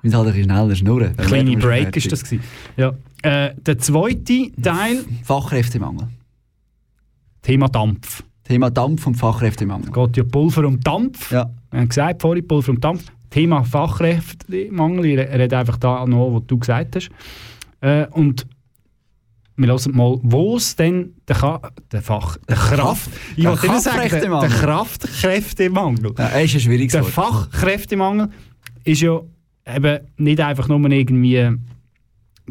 Wir 0.01 0.09
müssen 0.09 0.17
halt 0.17 0.27
ein 0.27 0.33
bisschen 0.33 0.43
schneller 0.51 0.75
schnurren. 0.75 1.15
dann 1.15 1.25
Eine 1.25 1.27
kleine 1.27 1.57
Break 1.57 1.95
ist 1.97 2.11
das. 2.11 2.23
Gewesen. 2.23 2.43
Ja. 2.75 2.93
Äh, 3.23 3.53
der 3.55 3.77
zweite 3.79 4.51
Teil, 4.61 5.05
Fachkräftemangel. 5.23 6.07
Thema 7.41 7.67
Dampf. 7.69 8.23
Thema 8.43 8.69
Dampf 8.69 9.05
und 9.07 9.15
Fachkräftemangel. 9.15 9.87
Es 9.89 9.93
geht 9.93 10.17
ja 10.17 10.23
Pulver 10.23 10.65
um 10.65 10.79
Dampf. 10.79 11.31
Ja. 11.31 11.49
Wir 11.71 11.79
haben 11.81 11.89
gesagt, 11.89 12.21
vorhin 12.21 12.47
Pulver 12.47 12.71
um 12.71 12.79
Dampf. 12.79 13.05
Thema 13.29 13.63
Fachkräftemangel, 13.63 15.05
ich 15.05 15.17
re- 15.17 15.29
rede 15.39 15.57
einfach 15.57 15.77
da 15.77 16.05
noch, 16.05 16.33
was 16.33 16.43
du 16.47 16.57
gesagt 16.57 16.95
hast. 16.95 17.09
Äh, 17.81 18.07
und 18.07 18.47
wir 19.57 19.67
hören 19.67 19.87
mal, 19.93 20.19
wo 20.21 20.55
es 20.57 20.75
denn 20.75 21.15
der, 21.27 21.35
Ka 21.35 21.59
der 21.91 22.01
Fach... 22.03 22.37
Der 22.47 22.55
Kraft... 22.55 23.09
Ich 23.35 23.43
der 23.43 23.51
wollte 23.51 23.79
sagen, 23.81 24.09
der, 24.09 24.39
der 24.39 24.49
Kraftkräftemangel. 24.49 26.13
Ja, 26.17 26.27
ist 26.27 26.53
ein 26.53 26.59
schwieriges 26.59 26.91
Der 26.93 27.01
Wort. 27.03 27.11
Fachkräftemangel 27.11 28.29
ist 28.83 29.01
ja 29.01 29.19
eben 29.65 29.99
nicht 30.17 30.39
einfach 30.39 30.67
nur 30.67 30.79
irgendwie 30.91 31.51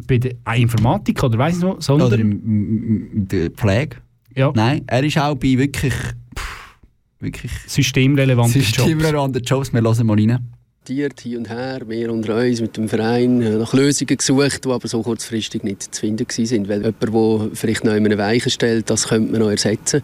bei 0.05 0.17
der 0.17 0.33
Informatik 0.55 1.23
oder 1.23 1.37
weiss 1.37 1.59
noch, 1.59 1.81
sondern... 1.81 2.07
Oder 2.09 2.19
im, 2.19 3.27
der 3.27 3.51
Pflege. 3.51 3.97
ja, 4.35 4.51
Nein, 4.53 4.83
er 4.85 5.03
ist 5.03 5.17
auch 5.17 5.35
bei 5.35 5.57
wirklich, 5.57 5.93
pff, 5.93 6.77
wirklich 7.19 7.51
systemrelevante 7.67 8.59
Jobs. 8.59 8.75
systemrelevanden 8.75 9.41
Jobs. 9.43 9.73
Wir 9.73 9.81
hören 9.81 10.05
mal 10.05 10.19
rein. 10.19 10.56
Diskutiert 10.87 11.21
hin 11.21 11.37
und 11.37 11.49
her, 11.49 11.81
wir 11.87 12.11
unter 12.11 12.35
uns 12.35 12.61
mit 12.61 12.77
dem 12.77 12.87
Verein, 12.87 13.41
äh, 13.41 13.57
nach 13.57 13.73
Lösungen 13.73 14.15
gesucht, 14.17 14.65
die 14.65 14.69
aber 14.69 14.87
so 14.87 15.01
kurzfristig 15.01 15.63
nicht 15.63 15.93
zu 15.93 16.01
finden 16.01 16.25
waren. 16.27 16.69
Weil 16.69 16.81
jemand, 16.81 17.01
der 17.01 17.55
vielleicht 17.55 17.83
noch 17.83 17.93
in 17.93 18.05
einem 18.05 18.17
Weichen 18.17 18.49
stellt, 18.49 18.89
das 18.89 19.07
könnte 19.07 19.31
man 19.31 19.41
noch 19.41 19.49
ersetzen. 19.49 20.01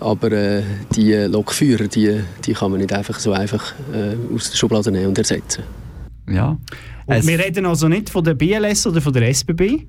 Aber 0.00 0.30
äh, 0.32 0.62
die 0.94 1.12
Lokführer, 1.14 1.88
die, 1.88 2.20
die 2.44 2.52
kann 2.52 2.70
man 2.70 2.80
nicht 2.80 2.92
einfach 2.92 3.18
so 3.18 3.32
einfach 3.32 3.74
äh, 3.92 4.34
aus 4.34 4.50
der 4.50 4.56
Schublade 4.56 4.90
nehmen 4.90 5.08
und 5.08 5.18
ersetzen. 5.18 5.64
Ja. 6.28 6.56
Und 7.06 7.26
wir 7.26 7.38
reden 7.38 7.64
also 7.64 7.88
nicht 7.88 8.10
von 8.10 8.22
der 8.22 8.34
BLS 8.34 8.86
oder 8.86 9.00
von 9.00 9.12
der 9.12 9.28
SBB. 9.28 9.86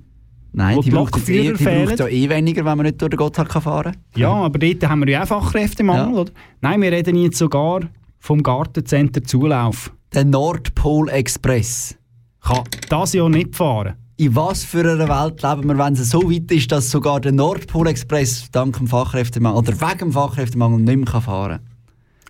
Nein, 0.52 0.78
wo 0.78 0.82
die 0.82 0.90
braucht, 0.90 1.14
eh, 1.14 1.20
Lokführer 1.20 1.58
die 1.58 1.64
braucht 1.64 1.64
fehlen. 1.64 1.98
ja 1.98 2.08
eh 2.08 2.30
weniger, 2.30 2.66
wenn 2.66 2.78
man 2.78 2.86
nicht 2.88 3.02
durch 3.02 3.12
den 3.12 3.18
Gotthard 3.18 3.52
fahren 3.52 3.92
kann. 3.92 4.02
Ja, 4.16 4.32
aber 4.32 4.58
dort 4.58 4.90
haben 4.90 5.02
wir 5.02 5.10
ja 5.10 5.24
auch 5.24 5.28
Fachkräftemangel, 5.28 6.18
oder? 6.18 6.32
Nein, 6.62 6.82
wir 6.82 6.92
reden 6.92 7.16
jetzt 7.18 7.38
sogar 7.38 7.82
vom 8.18 8.42
Gartencenter 8.42 9.24
Zulauf. 9.24 9.92
Der 10.14 10.26
Nordpol 10.26 11.10
Express. 11.10 11.95
Kann 12.41 12.64
das 12.89 13.14
ja 13.14 13.28
nicht 13.30 13.55
fahren. 13.55 13.95
In 14.18 14.36
was 14.36 14.64
für 14.64 14.80
einer 14.82 15.07
Welt 15.07 15.41
leben 15.41 15.68
wir, 15.70 15.78
wenn 15.78 15.93
es 15.93 16.10
so 16.10 16.30
weit 16.30 16.51
ist, 16.51 16.72
dass 16.72 16.89
sogar 16.89 17.22
der 17.22 17.32
Nordpol 17.32 17.88
Express 17.88 18.49
dank 18.51 18.78
dem 18.78 18.88
Fachkräftemangel 18.88 19.57
oder 19.60 19.80
wegen 19.80 19.97
dem 19.99 20.12
Fachkräftemangel 20.12 20.80
nicht 20.82 20.97
mehr 20.97 21.05
kann 21.05 21.22
fahren 21.22 21.60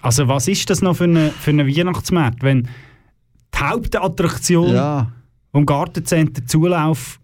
Also 0.02 0.28
was 0.28 0.48
ist 0.48 0.70
das 0.70 0.82
noch 0.82 0.98
für 0.98 1.06
eine, 1.06 1.30
für 1.32 1.52
eine 1.52 1.66
Weihnachtsmarkt, 1.68 2.44
wenn 2.44 2.64
die 3.56 3.60
Hauptattraktion 3.60 4.74
Ja. 4.74 5.12
vom 5.52 5.66
Gartencenter 5.66 6.46
Zulauf 6.46 7.20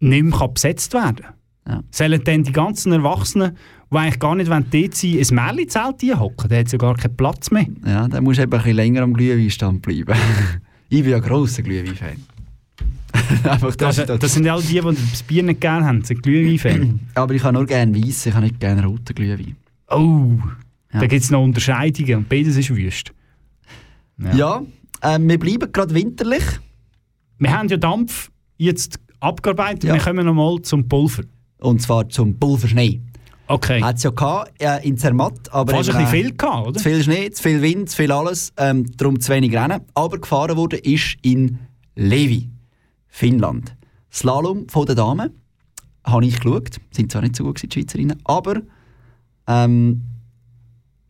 nicht 0.00 0.24
mehr 0.24 0.38
kann 0.38 0.54
besetzt 0.54 0.92
werden 0.94 1.26
Ja. 1.68 1.82
Sollen 1.90 2.24
dann 2.24 2.42
die 2.42 2.52
ganzen 2.52 2.90
Erwachsenen, 2.92 3.56
die 3.92 3.96
eigentlich 3.98 4.18
gar 4.18 4.34
nicht 4.34 4.50
wollen, 4.50 4.66
dort 4.70 4.94
sein 4.94 5.18
ein 5.18 5.34
Märli-Zelt 5.34 6.18
hocken? 6.18 6.48
Da 6.48 6.56
hat 6.56 6.66
es 6.66 6.72
ja 6.72 6.78
gar 6.78 6.94
keinen 6.96 7.16
Platz 7.16 7.50
mehr. 7.50 7.66
Ja, 7.86 8.08
musst 8.20 8.38
du 8.38 8.42
eben 8.42 8.52
ein 8.52 8.58
bisschen 8.58 8.76
länger 8.76 9.02
am 9.02 9.14
Glühweinstand 9.14 9.82
bleiben. 9.82 10.14
ich 10.88 11.02
bin 11.02 11.10
ja 11.12 11.18
grosser 11.18 11.62
Glühwein-Fan. 11.62 12.16
Das, 13.42 13.98
ist 13.98 14.08
das 14.08 14.34
sind 14.34 14.48
all 14.48 14.62
die, 14.62 14.80
die 14.80 14.80
das 14.80 15.22
Bier 15.22 15.42
nicht 15.42 15.60
gerne 15.60 15.86
haben, 15.86 16.02
sind 16.04 16.22
Glühwein-Fan. 16.22 17.00
Aber 17.14 17.34
ich 17.34 17.42
habe 17.42 17.54
nur 17.54 17.66
gerne 17.66 17.94
weiss, 17.94 18.26
ich 18.26 18.32
habe 18.34 18.44
nicht 18.46 18.58
gerne 18.60 18.84
roten 18.84 19.14
Glühwein. 19.14 19.56
Oh, 19.90 20.32
Ja. 20.92 21.00
da 21.00 21.06
gibt 21.06 21.22
es 21.22 21.30
noch 21.30 21.42
Unterscheidungen 21.42 22.16
und 22.16 22.28
beides 22.28 22.56
ist 22.56 22.74
wüst. 22.74 23.12
Ja, 24.34 24.62
ähm, 25.02 25.28
wir 25.28 25.38
bleiben 25.38 25.70
gerade 25.72 25.94
winterlich. 25.94 26.44
Wir 27.38 27.52
haben 27.56 27.68
ja 27.68 27.76
Dampf 27.76 28.30
jetzt 28.56 28.98
abgearbeitet, 29.20 29.84
Ja. 29.84 29.94
wir 29.94 30.00
kommen 30.00 30.24
nochmal 30.24 30.60
zum 30.62 30.88
Pulver. 30.88 31.24
Und 31.58 31.80
zwar 31.82 32.08
zum 32.08 32.38
Pulverschnee. 32.38 33.00
Okay. 33.46 33.82
Hat 33.82 33.96
es 33.96 34.02
ja 34.02 34.10
gehabt, 34.10 34.52
äh, 34.62 34.86
in 34.86 34.96
Zermatt. 34.96 35.52
Aber 35.52 35.72
Fast 35.72 35.90
ein 35.90 36.04
bisschen 36.04 36.10
viel 36.10 36.36
gehabt, 36.36 36.68
oder? 36.68 36.78
Zu 36.78 36.88
viel 36.88 37.02
Schnee, 37.02 37.30
zu 37.30 37.42
viel 37.42 37.62
Wind, 37.62 37.90
zu 37.90 37.96
viel 37.96 38.12
alles. 38.12 38.52
Ähm, 38.56 38.90
darum 38.96 39.20
zu 39.20 39.32
wenig 39.32 39.54
Rennen. 39.54 39.80
Aber 39.94 40.18
gefahren 40.18 40.56
wurde 40.56 40.76
ist 40.78 41.16
in 41.22 41.58
Levi, 41.94 42.48
Finnland. 43.08 43.76
Slalom 44.12 44.68
von 44.68 44.86
den 44.86 44.96
Damen. 44.96 45.30
Habe 46.04 46.24
ich 46.24 46.40
geschaut. 46.40 46.76
Sind 46.90 47.12
zwar 47.12 47.22
nicht 47.22 47.36
so 47.36 47.44
gut 47.44 47.56
gewesen, 47.56 47.68
die 47.70 47.80
Schweizerinnen. 47.80 48.18
Aber 48.24 48.62
ähm, 49.46 50.02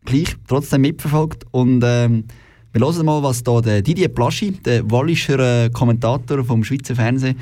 gleich 0.05 0.35
trotzdem 0.47 0.81
mitverfolgt. 0.81 1.45
Und 1.51 1.83
ähm, 1.85 2.25
wir 2.71 2.81
hören 2.81 3.05
mal, 3.05 3.21
was 3.21 3.43
da 3.43 3.61
der 3.61 3.81
Didier 3.81 4.09
Plaschi, 4.09 4.51
der 4.51 4.89
wallischer 4.89 5.65
äh, 5.65 5.69
Kommentator 5.69 6.43
vom 6.43 6.63
Schweizer 6.63 6.95
Fernsehen, 6.95 7.37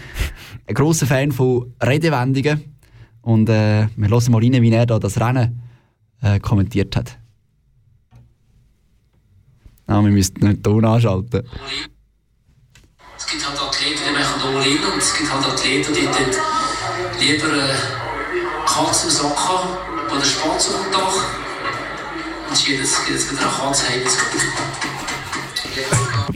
ein 0.68 0.76
grosser 0.76 1.08
Fan 1.08 1.32
von 1.32 1.74
Redewendungen. 1.82 2.71
Und 3.22 3.50
äh, 3.50 3.88
wir 3.96 4.10
hören 4.10 4.32
mal 4.32 4.42
rein, 4.42 4.62
wie 4.62 4.72
er 4.72 4.86
da 4.86 5.00
das 5.00 5.20
Rennen 5.20 5.62
äh, 6.22 6.40
kommentiert 6.40 6.96
hat. 6.96 7.18
Ah, 9.88 10.02
wir 10.02 10.12
müssen 10.12 10.36
den 10.36 10.64
Ton 10.64 10.86
anschalten. 10.86 11.44
Es 13.18 13.28
gibt 13.28 13.48
halt 13.48 13.62
Athleten, 13.62 14.00
die 14.08 14.14
machen 14.14 14.42
all 14.42 14.66
in 14.66 14.78
und 14.78 14.98
es 14.98 15.14
gibt 15.16 15.34
halt 15.34 15.46
Athleten, 15.46 15.94
die 15.94 16.06
dort 16.06 16.38
lieber 17.20 17.54
äh, 17.54 17.76
Katze 18.66 19.08
im 19.08 19.14
Sack 19.14 19.38
haben 19.38 19.70
oder 20.12 20.26
Spatz 20.26 20.70
auf 20.70 20.84
dem 20.84 20.92
Dach. 20.92 21.16
Und 22.50 22.68
jedes 22.68 23.06
gibt 23.06 23.20
es 23.20 23.32
wieder 23.32 23.42
eine 23.42 23.52
Katze 23.52 23.90
heim. 23.90 24.02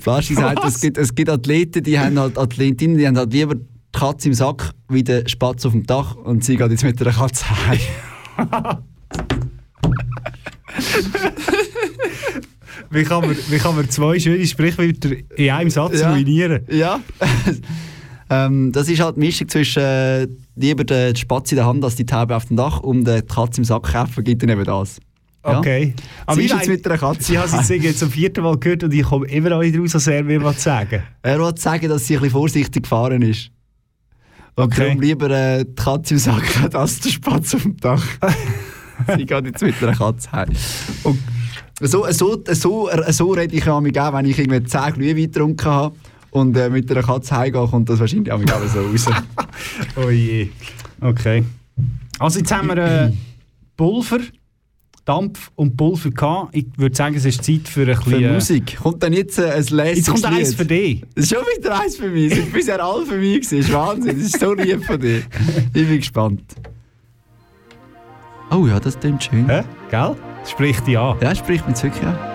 Flaschi 0.01 0.36
sagt, 0.36 0.63
es 0.63 0.81
gibt, 0.81 0.97
es 0.97 1.15
gibt 1.15 1.29
Athleten, 1.29 1.83
die 1.83 1.99
haben 1.99 2.19
halt 2.19 2.38
Athletinnen, 2.38 2.97
die 2.97 3.07
haben 3.07 3.17
halt 3.17 3.33
lieber 3.33 3.55
Katze 3.96 4.28
im 4.28 4.34
Sack 4.34 4.72
wie 4.89 5.04
der 5.04 5.28
Spatz 5.28 5.66
auf 5.66 5.72
dem 5.72 5.86
Dach 5.86 6.16
und 6.16 6.43
sie 6.43 6.58
geht 6.58 6.70
jetzt 6.72 6.84
mit 6.84 7.00
der 7.00 7.12
Katze 7.12 7.46
heim. 7.68 7.80
Wie 12.91 13.04
kann 13.04 13.22
man, 13.22 13.36
wie 13.50 13.58
kann 13.58 13.76
man 13.76 13.89
zwei 13.89 14.20
schöne 14.20 14.46
Sprichwörter 14.46 15.10
in 15.36 15.50
einem 15.50 15.70
Satz 15.70 16.00
Ja. 16.00 16.12
ruinieren? 16.12 16.62
Ja. 16.70 17.00
ähm, 18.30 18.72
das 18.72 18.89
ist 18.89 19.02
halt 19.02 19.16
die 19.16 19.22
Mischung 19.22 19.50
zwischen 19.50 19.82
äh, 19.82 20.28
lieber 20.56 20.84
den 20.84 21.16
Spatz 21.16 21.52
in 21.52 21.58
der 21.58 21.66
Hand 21.66 21.84
als 21.84 21.96
die 21.96 22.06
Taube 22.06 22.36
auf 22.36 22.46
dem 22.46 22.58
Dach 22.58 22.80
und 22.82 23.08
äh, 23.08 23.22
die 23.22 23.28
Katze 23.28 23.62
im 23.62 23.66
Sack 23.66 23.91
kaufen, 23.91 24.24
gibt 24.24 24.43
dann 24.43 24.50
eben 24.50 24.64
das. 24.64 25.00
Ja. 25.43 25.60
Okay. 25.60 25.93
Sie 26.34 26.41
ich 26.41 26.46
ist 26.52 26.58
jetzt 26.58 26.68
mit 26.68 26.86
einer 26.88 26.98
Katze. 26.98 27.34
Ich 27.34 27.38
habe 27.38 27.50
es 27.62 27.70
jetzt 27.70 28.00
zum 28.00 28.10
vierten 28.10 28.43
Mal 28.43 28.58
gehört 28.58 28.84
und 28.84 28.93
ich 28.93 29.04
komme 29.04 29.28
immer 29.28 29.50
noch 29.50 29.62
nicht 29.62 29.78
raus, 29.78 29.93
was 29.93 30.08
er 30.08 30.24
mir 30.24 30.43
was 30.43 30.64
sagen 30.64 31.04
Er 31.22 31.39
wollte 31.39 31.62
sagen, 31.62 31.88
dass 31.88 32.08
sie 32.08 32.16
ein 32.16 32.22
bisschen 32.22 32.32
vorsichtig 32.32 32.84
gefahren 32.84 33.22
ist. 33.22 33.52
Okay. 34.58 34.86
darum 34.86 35.01
lieber 35.01 35.30
äh, 35.30 35.66
die 35.66 35.76
Katze 35.76 36.14
im 36.14 36.20
Sack 36.20 36.74
als 36.74 36.99
der 37.01 37.10
Spatz 37.10 37.56
auf 37.56 37.64
dem 37.64 37.78
Dach. 37.78 38.03
sie 39.18 39.26
geht 39.26 39.45
jetzt 39.45 39.62
mit 39.62 39.84
einer 39.84 39.95
Katze 39.95 40.32
heim. 40.32 40.49
Und 41.03 41.20
so, 41.82 42.10
so, 42.12 42.41
so, 42.51 42.89
so 43.10 43.32
rede 43.34 43.56
ich 43.56 43.68
auch, 43.68 43.84
wenn 43.84 44.26
ich 44.26 44.39
irgendwie 44.39 44.64
10 44.64 44.93
Glühwein 44.93 45.16
getrunken 45.16 45.66
habe 45.66 45.95
und 46.32 46.56
äh, 46.56 46.70
mit 46.70 46.89
einer 46.89 47.03
Katze 47.03 47.36
heimgehe, 47.36 47.68
kommt 47.68 47.89
das 47.89 47.99
wahrscheinlich 47.99 48.32
auch 48.32 48.41
so 48.68 48.82
raus. 48.82 49.06
Oh 49.97 50.10
je. 50.10 50.49
Okay. 51.01 51.43
Also 52.20 52.39
jetzt 52.39 52.53
haben 52.53 52.68
wir 52.68 52.78
äh, 52.78 53.12
Pulver, 53.76 54.20
Dampf 55.06 55.51
und 55.56 55.78
Pulver 55.78 56.10
gehabt. 56.10 56.56
Ich 56.56 56.66
würde 56.78 56.95
sagen, 56.95 57.16
es 57.16 57.26
ist 57.26 57.43
Zeit 57.43 57.68
für 57.68 57.82
ein 57.82 57.88
bisschen... 57.95 58.24
äh, 58.24 58.34
Musik. 58.34 58.78
Kommt 58.82 59.03
dann 59.03 59.14
jetzt 59.14 59.38
äh, 59.38 59.51
ein 59.51 59.64
lässiges 59.64 59.97
Jetzt 59.97 60.10
kommt 60.10 60.26
eins 60.26 60.56
für 60.56 60.66
dich. 60.66 61.03
Das 61.14 61.26
ist 61.26 61.34
schon 61.36 61.43
wieder 61.58 61.80
eins 61.80 61.95
für 61.95 62.10
mich. 62.10 62.32
Es 62.32 62.38
sind 62.39 62.51
bisher 62.53 62.84
alle 62.84 63.06
für 63.06 63.18
mich. 63.18 63.41
gewesen. 63.41 63.58
Das 63.60 63.68
ist 63.68 63.74
Wahnsinn. 63.74 64.18
Das 64.18 64.26
ist 64.26 64.39
so 64.39 64.53
lieb 64.53 64.84
von 64.84 64.99
dir. 64.99 65.22
Ich 65.74 65.88
bin 65.88 65.97
gespannt. 65.97 66.43
Oh 68.51 68.66
ja, 68.68 68.80
das 68.80 68.99
klingt 68.99 69.24
schön. 69.24 69.47
Hä? 69.47 69.64
Gell? 69.91 70.16
Das 70.41 70.51
spricht 70.51 70.86
dich 70.88 70.97
an. 70.97 71.18
Ja, 71.22 71.36
spricht 71.36 71.68
mich 71.68 71.82
wirklich 71.82 72.03
an. 72.03 72.34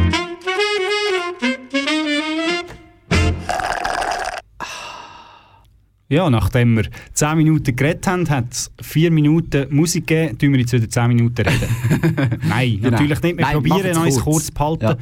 Ja, 6.11 6.29
nachdem 6.29 6.75
wir 6.75 6.89
10 7.13 7.37
Minuten 7.37 7.73
geredet 7.73 8.05
haben, 8.05 8.29
hat 8.29 8.51
es 8.51 8.69
4 8.81 9.11
Minuten 9.11 9.73
Musik 9.73 10.07
gegeben. 10.07 10.37
Tun 10.37 10.51
wir 10.51 10.59
jetzt 10.59 10.73
wieder 10.73 10.89
10 10.89 11.07
Minuten 11.07 11.47
reden? 11.47 12.39
Nein, 12.49 12.79
Genau. 12.81 12.89
natürlich 12.91 13.21
nicht. 13.21 13.37
Wir 13.37 13.45
Nein, 13.45 13.53
probieren 13.53 13.97
uns 13.97 14.15
kurz. 14.15 14.23
kurz 14.23 14.45
zu 14.47 14.51
behalten. 14.53 14.83
Ja. 14.85 14.97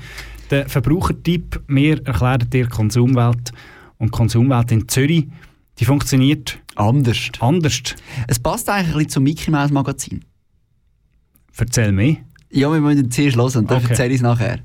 Der 0.51 0.69
Verbrauchertipp, 0.69 1.61
wir 1.67 2.05
erklären 2.05 2.47
dir 2.51 2.63
die 2.65 2.69
Konsumwelt. 2.69 3.51
Und 3.97 4.07
die 4.07 4.11
Konsumwelt 4.17 4.71
in 4.71 4.87
Zürich, 4.87 5.27
die 5.79 5.85
funktioniert 5.85 6.59
anders. 6.75 7.29
anders. 7.39 7.81
Es 8.27 8.37
passt 8.39 8.69
eigentlich 8.69 8.87
ein 8.89 8.93
bisschen 8.93 9.09
zum 9.09 9.23
Mickey 9.23 9.49
Mouse 9.51 9.71
Magazin. 9.71 10.23
Erzähl 11.57 11.91
mehr. 11.91 12.17
Ja, 12.51 12.71
wir 12.71 12.79
müssen 12.79 13.09
zuerst 13.11 13.35
hören 13.35 13.55
und 13.57 13.71
dann 13.71 13.77
Okay. 13.79 13.87
erzähle 13.89 14.09
ich 14.09 14.15
es 14.17 14.21
nachher. 14.21 14.59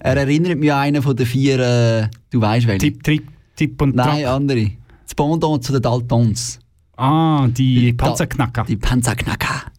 Er 0.00 0.16
erinnert 0.16 0.58
mich 0.58 0.72
an 0.72 0.78
einen 0.80 1.02
von 1.02 1.16
den 1.16 1.26
vier, 1.26 1.58
äh, 1.58 2.08
du 2.30 2.40
weißt 2.40 2.66
welche. 2.66 2.80
Tipp, 2.80 3.02
Tipp, 3.02 3.26
Tipp 3.56 3.80
und 3.82 3.96
Nein, 3.96 4.22
Track. 4.22 4.26
andere. 4.26 4.70
Das 5.06 5.14
Pendant 5.14 5.62
zu 5.62 5.72
den 5.72 5.82
Daltons. 5.82 6.58
Ah, 6.96 7.46
die 7.46 7.92
Panzerknacker. 7.92 8.64
Die 8.64 8.76
Panzerknacker. 8.76 9.70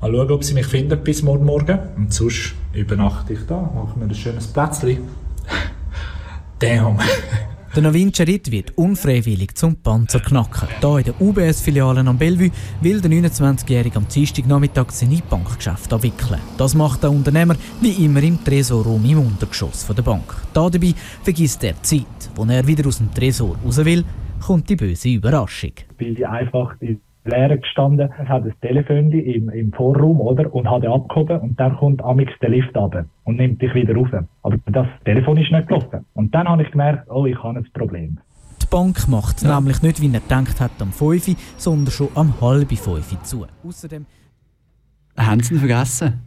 Mal 0.00 0.10
schauen, 0.10 0.30
ob 0.30 0.42
sie 0.42 0.54
mich 0.54 0.66
finden 0.66 0.98
bis 1.04 1.22
morgen 1.22 1.44
Morgen. 1.44 1.78
Und 1.96 2.14
sonst 2.14 2.54
übernachte 2.72 3.34
ich 3.34 3.40
da, 3.46 3.60
mache 3.74 3.98
mir 3.98 4.06
ein 4.06 4.14
schönes 4.14 4.46
Plätzchen. 4.46 5.00
Damn. 6.60 6.98
Der 7.74 7.82
Novinscher 7.82 8.26
Ritt 8.26 8.50
wird 8.50 8.76
unfreiwillig 8.76 9.54
zum 9.54 9.76
Panzerknacker. 9.76 10.68
Hier 10.80 10.98
in 10.98 11.04
der 11.04 11.20
UBS-Filiale 11.20 12.00
am 12.00 12.16
Bellevue 12.16 12.50
will 12.80 13.00
der 13.00 13.10
29-Jährige 13.10 13.96
am 13.96 14.08
Dienstagnachmittag 14.08 14.90
seine 14.90 15.22
Bankgeschäfte 15.28 15.94
abwickeln. 15.94 16.40
Das 16.56 16.74
macht 16.74 17.02
der 17.02 17.10
Unternehmer 17.10 17.56
wie 17.80 18.04
immer 18.04 18.22
im 18.22 18.42
Tresorraum 18.42 19.04
im 19.04 19.18
Untergeschoss 19.20 19.84
von 19.84 19.96
der 19.96 20.02
Bank. 20.02 20.24
Da 20.54 20.70
dabei 20.70 20.94
vergisst 21.22 21.64
er 21.64 21.74
die 21.74 21.82
Zeit. 21.82 22.30
Wo 22.34 22.44
er 22.44 22.66
wieder 22.66 22.86
aus 22.86 22.98
dem 22.98 23.12
Tresor 23.12 23.56
raus 23.64 23.78
will, 23.84 24.04
kommt 24.42 24.68
die 24.68 24.76
böse 24.76 25.08
Überraschung. 25.08 25.72
bin 25.96 26.14
ich 26.14 26.26
einfach 26.26 26.74
in 26.80 27.00
der 27.24 27.38
Lehre 27.38 27.58
gestanden, 27.58 28.10
habe 28.28 28.50
das 28.50 28.58
Telefon 28.60 29.12
im, 29.12 29.48
im 29.48 29.72
Vorraum, 29.72 30.20
oder? 30.20 30.52
Und 30.52 30.68
habe 30.68 30.90
abgehoben 30.90 31.40
und 31.40 31.60
dann 31.60 31.76
kommt 31.76 32.02
amix 32.02 32.32
der 32.40 32.50
Lift 32.50 32.76
runter 32.76 33.04
und 33.24 33.36
nimmt 33.36 33.62
dich 33.62 33.72
wieder 33.74 33.94
rauf. 33.94 34.08
Aber 34.42 34.56
das 34.66 34.86
Telefon 35.04 35.36
ist 35.36 35.52
nicht 35.52 35.68
gelaufen. 35.68 36.04
Und 36.14 36.34
dann 36.34 36.48
habe 36.48 36.62
ich 36.62 36.70
gemerkt, 36.70 37.08
oh, 37.10 37.26
ich 37.26 37.40
habe 37.42 37.58
ein 37.58 37.68
Problem. 37.72 38.18
Die 38.60 38.66
Bank 38.66 39.08
macht 39.08 39.42
nämlich 39.42 39.82
nicht, 39.82 40.00
wie 40.00 40.12
er 40.12 40.20
gedacht 40.20 40.60
hat, 40.60 40.72
am 40.80 40.92
5 40.92 41.28
Uhr, 41.28 41.34
sondern 41.56 41.92
schon 41.92 42.08
am 42.14 42.40
halb 42.40 42.68
5 42.68 42.88
Uhr 42.88 43.22
zu. 43.22 43.46
Außerdem 43.66 44.06
Haben 45.16 45.42
sie 45.42 45.54
ihn 45.54 45.60
vergessen? 45.60 46.20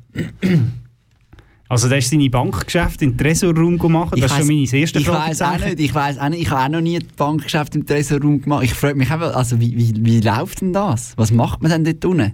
Also, 1.68 1.90
der 1.90 1.98
ist 1.98 2.10
seine 2.12 2.30
Bankgeschäfte 2.30 3.00
den 3.00 3.18
Tresorraum 3.18 3.80
gemacht. 3.80 4.14
Das 4.14 4.32
ist 4.32 4.38
schon 4.38 4.48
meine 4.48 4.62
erste 4.72 5.00
ich 5.00 5.06
Frage. 5.06 5.32
weiss 5.32 5.42
auch 5.42 5.58
nicht, 5.58 5.80
ich 5.80 5.96
weiss 5.96 6.18
auch 6.20 6.30
nicht, 6.30 6.42
ich 6.44 6.52
habe 6.52 6.64
auch 6.66 6.70
noch 6.70 6.82
nie 6.82 6.98
ein 6.98 7.08
Bankgeschäft 7.18 7.76
im 7.76 7.86
Tresorraum 7.86 8.42
gemacht. 8.42 8.64
Ich 8.64 8.74
frage 8.74 8.96
mich 8.96 9.10
einfach, 9.10 9.36
also 9.36 9.60
wie, 9.60 9.76
wie, 9.76 9.94
wie 10.06 10.20
läuft 10.22 10.62
denn 10.62 10.74
das? 10.74 11.14
Was 11.18 11.32
macht 11.32 11.64
man 11.64 11.72
denn 11.72 11.84
dort 11.84 12.06
unten? 12.06 12.34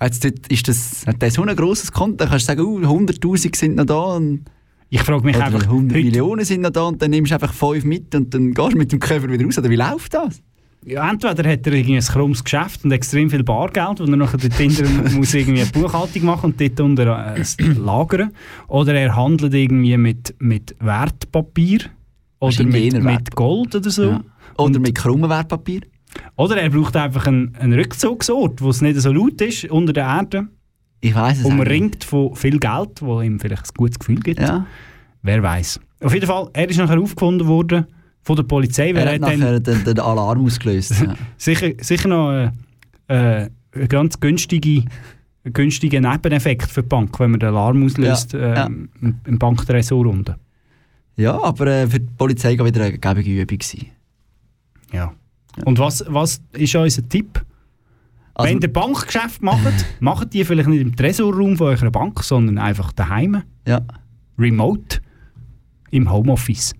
Hat's 0.00 0.18
dort, 0.18 0.48
ist 0.48 0.66
das, 0.66 1.06
hat 1.06 1.22
der 1.22 1.30
so 1.30 1.42
ein 1.44 1.54
grosses 1.54 1.92
Konto? 1.92 2.16
Dann 2.16 2.30
kannst 2.30 2.48
du 2.48 2.56
sagen, 2.56 2.62
uh, 2.62 2.78
100'000 2.80 3.54
sind 3.56 3.76
noch 3.76 3.84
da 3.86 4.00
und 4.16 4.44
ich 4.90 5.00
frage 5.02 5.24
mich 5.24 5.36
oder 5.36 5.46
einfach, 5.46 5.62
100 5.62 5.96
heute- 5.96 6.04
Millionen 6.04 6.44
sind 6.44 6.62
noch 6.62 6.70
da 6.70 6.82
und 6.82 7.00
dann 7.00 7.10
nimmst 7.12 7.30
du 7.30 7.36
einfach 7.36 7.52
5 7.54 7.84
mit 7.84 8.12
und 8.16 8.34
dann 8.34 8.52
gehst 8.52 8.72
du 8.72 8.76
mit 8.76 8.90
dem 8.90 8.98
Koffer 8.98 9.30
wieder 9.30 9.44
raus. 9.44 9.56
Oder 9.58 9.70
wie 9.70 9.76
läuft 9.76 10.12
das? 10.14 10.42
Ja, 10.84 11.08
entweder 11.08 11.48
hat 11.48 11.66
er 11.66 11.72
irgendwie 11.72 11.96
ein 11.96 12.02
krummes 12.02 12.42
Geschäft 12.42 12.84
und 12.84 12.90
extrem 12.90 13.30
viel 13.30 13.44
Bargeld, 13.44 14.00
und 14.00 14.10
er 14.10 14.16
nachher 14.16 14.38
dort 14.38 14.54
hinten 14.54 15.14
muss 15.16 15.32
irgendwie 15.32 15.62
eine 15.62 15.70
Buchhaltung 15.70 16.24
machen 16.24 16.46
und 16.46 16.60
dort 16.60 16.80
unter 16.80 17.36
äh, 17.36 17.62
lagern. 17.78 18.32
Oder 18.66 18.94
er 18.94 19.14
handelt 19.14 19.54
irgendwie 19.54 19.96
mit, 19.96 20.34
mit 20.40 20.74
Wertpapier 20.80 21.82
oder 22.40 22.64
mit, 22.64 23.00
mit 23.00 23.36
Gold 23.36 23.76
oder 23.76 23.90
so. 23.90 24.10
Ja. 24.10 24.24
Oder 24.58 24.80
mit 24.80 24.96
krummen 24.96 25.30
Wertpapier. 25.30 25.82
Oder 26.36 26.56
er 26.56 26.70
braucht 26.70 26.96
einfach 26.96 27.26
einen, 27.26 27.54
einen 27.56 27.74
Rückzugsort, 27.74 28.60
wo 28.60 28.70
es 28.70 28.80
nicht 28.80 28.98
so 28.98 29.12
laut 29.12 29.40
ist, 29.40 29.64
unter 29.66 29.92
der 29.92 30.04
Erde. 30.04 30.48
Ich 31.00 31.14
weiß 31.14 31.38
es 31.38 31.44
nicht. 31.44 31.52
Umringt 31.52 32.04
von 32.04 32.34
viel 32.34 32.58
Geld, 32.58 33.00
wo 33.00 33.20
ihm 33.20 33.38
vielleicht 33.38 33.66
ein 33.66 33.74
gutes 33.76 33.98
Gefühl 34.00 34.20
gibt. 34.20 34.40
Ja. 34.40 34.66
Wer 35.22 35.42
weiß. 35.42 35.80
Auf 36.00 36.12
jeden 36.12 36.26
Fall, 36.26 36.50
er 36.52 36.68
ist 36.68 36.78
nachher 36.78 37.00
aufgefunden 37.00 37.46
worden 37.46 37.86
von 38.22 38.36
der 38.36 38.42
Polizei. 38.44 38.90
Er 38.92 39.14
hat 39.14 39.22
dann- 39.22 39.38
nachher 39.40 39.60
den, 39.60 39.84
den 39.84 39.98
Alarm 39.98 40.44
ausgelöst. 40.44 41.00
Ja. 41.00 41.14
sicher, 41.36 41.70
sicher 41.80 42.08
noch 42.08 42.32
äh, 42.32 42.50
äh, 43.08 43.50
ein 43.74 43.88
ganz 43.88 44.18
günstige, 44.20 44.84
günstiger 45.44 46.00
Nebeneffekt 46.00 46.70
für 46.70 46.82
die 46.82 46.88
Bank, 46.88 47.18
wenn 47.20 47.32
man 47.32 47.40
den 47.40 47.48
Alarm 47.50 47.84
auslöst 47.84 48.32
Ja, 48.34 48.66
ähm, 48.66 48.88
im, 49.26 49.38
Banktresor 49.38 50.06
unten. 50.06 50.34
ja, 51.16 51.40
aber 51.42 51.66
äh, 51.66 51.86
für 51.88 52.00
die 52.00 52.12
Polizei 52.16 52.56
war 52.58 52.66
wieder 52.66 52.82
eine 52.84 52.98
gebige 52.98 53.42
Übung. 53.42 53.58
Gewesen. 53.58 53.86
Ja. 54.92 55.12
Und 55.64 55.78
was, 55.78 56.04
was 56.08 56.40
ist 56.52 56.74
unser 56.76 57.08
Tipp? 57.08 57.44
Also- 58.34 58.50
wenn 58.50 58.60
ihr 58.62 58.72
Bankgeschäft 58.72 59.42
macht, 59.42 59.72
macht 60.00 60.32
die 60.32 60.44
vielleicht 60.44 60.68
nicht 60.68 60.80
im 60.80 60.94
Tresorraum 60.96 61.56
von 61.56 61.66
eurer 61.68 61.90
Bank, 61.90 62.22
sondern 62.22 62.58
einfach 62.58 62.92
daheim. 62.92 63.42
Ja. 63.66 63.80
Remote. 64.38 65.00
Im 65.90 66.10
Homeoffice. 66.10 66.74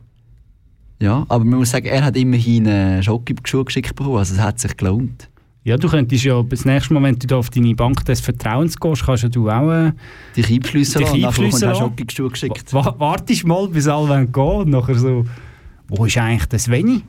Ja, 1.02 1.26
aber 1.28 1.44
man 1.44 1.58
muss 1.58 1.70
sagen, 1.70 1.86
er 1.86 2.04
hat 2.04 2.16
immerhin 2.16 2.66
äh, 2.66 3.02
Schokoschuhe 3.02 3.64
geschickt 3.64 3.94
bekommen, 3.96 4.18
also 4.18 4.34
es 4.34 4.40
hat 4.40 4.60
sich 4.60 4.76
gelohnt. 4.76 5.28
Ja, 5.64 5.76
du 5.76 5.88
könntest 5.88 6.24
ja 6.24 6.42
das 6.42 6.64
nächste 6.64 6.94
Mal, 6.94 7.02
wenn 7.02 7.18
du 7.18 7.26
da 7.26 7.36
auf 7.36 7.50
deine 7.50 7.74
Bank 7.74 8.04
des 8.04 8.20
Vertrauens 8.20 8.78
gehst, 8.78 9.04
kannst 9.04 9.22
ja 9.24 9.28
du 9.28 9.48
auch 9.50 9.70
äh, 9.70 9.92
dich 10.36 10.46
dich 10.46 10.74
lassen, 10.74 11.00
du 11.00 11.06
auch 11.26 11.38
lassen. 11.38 11.74
Schokoschuhe 11.74 12.30
geschickt. 12.30 12.72
Wa- 12.72 12.84
wa- 12.84 12.94
Wartest 12.98 13.44
mal, 13.44 13.68
bis 13.68 13.86
alle 13.88 14.26
gehen 14.26 14.42
und 14.42 14.70
nachher 14.70 14.94
so, 14.96 15.24
wo 15.88 16.04
ist 16.04 16.16
eigentlich 16.18 16.46
das 16.46 16.64
Sveni? 16.64 17.02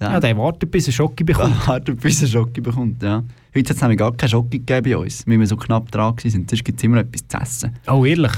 Ja. 0.00 0.20
der 0.20 0.36
wartet, 0.38 0.70
bis 0.70 0.86
er 0.86 0.92
Schocke 0.92 1.24
bekommt. 1.24 1.54
Wartet, 1.66 2.00
bis 2.00 2.22
er 2.22 2.28
Schoki 2.28 2.60
bekommt, 2.60 3.02
ja. 3.02 3.24
Heute 3.54 3.70
hat 3.70 3.76
es 3.76 3.80
nämlich 3.82 3.98
gar 3.98 4.12
keine 4.12 4.30
Schoki 4.30 4.58
gegeben 4.60 4.84
bei 4.92 4.96
uns, 4.96 5.24
weil 5.26 5.40
wir 5.40 5.46
so 5.46 5.56
knapp 5.56 5.90
dran 5.90 6.14
waren. 6.16 6.30
Sonst 6.30 6.62
gibt 6.64 6.78
es 6.78 6.84
immer 6.84 6.98
etwas 6.98 7.26
zu 7.26 7.36
essen. 7.38 7.72
Oh, 7.88 8.04
ehrlich? 8.04 8.32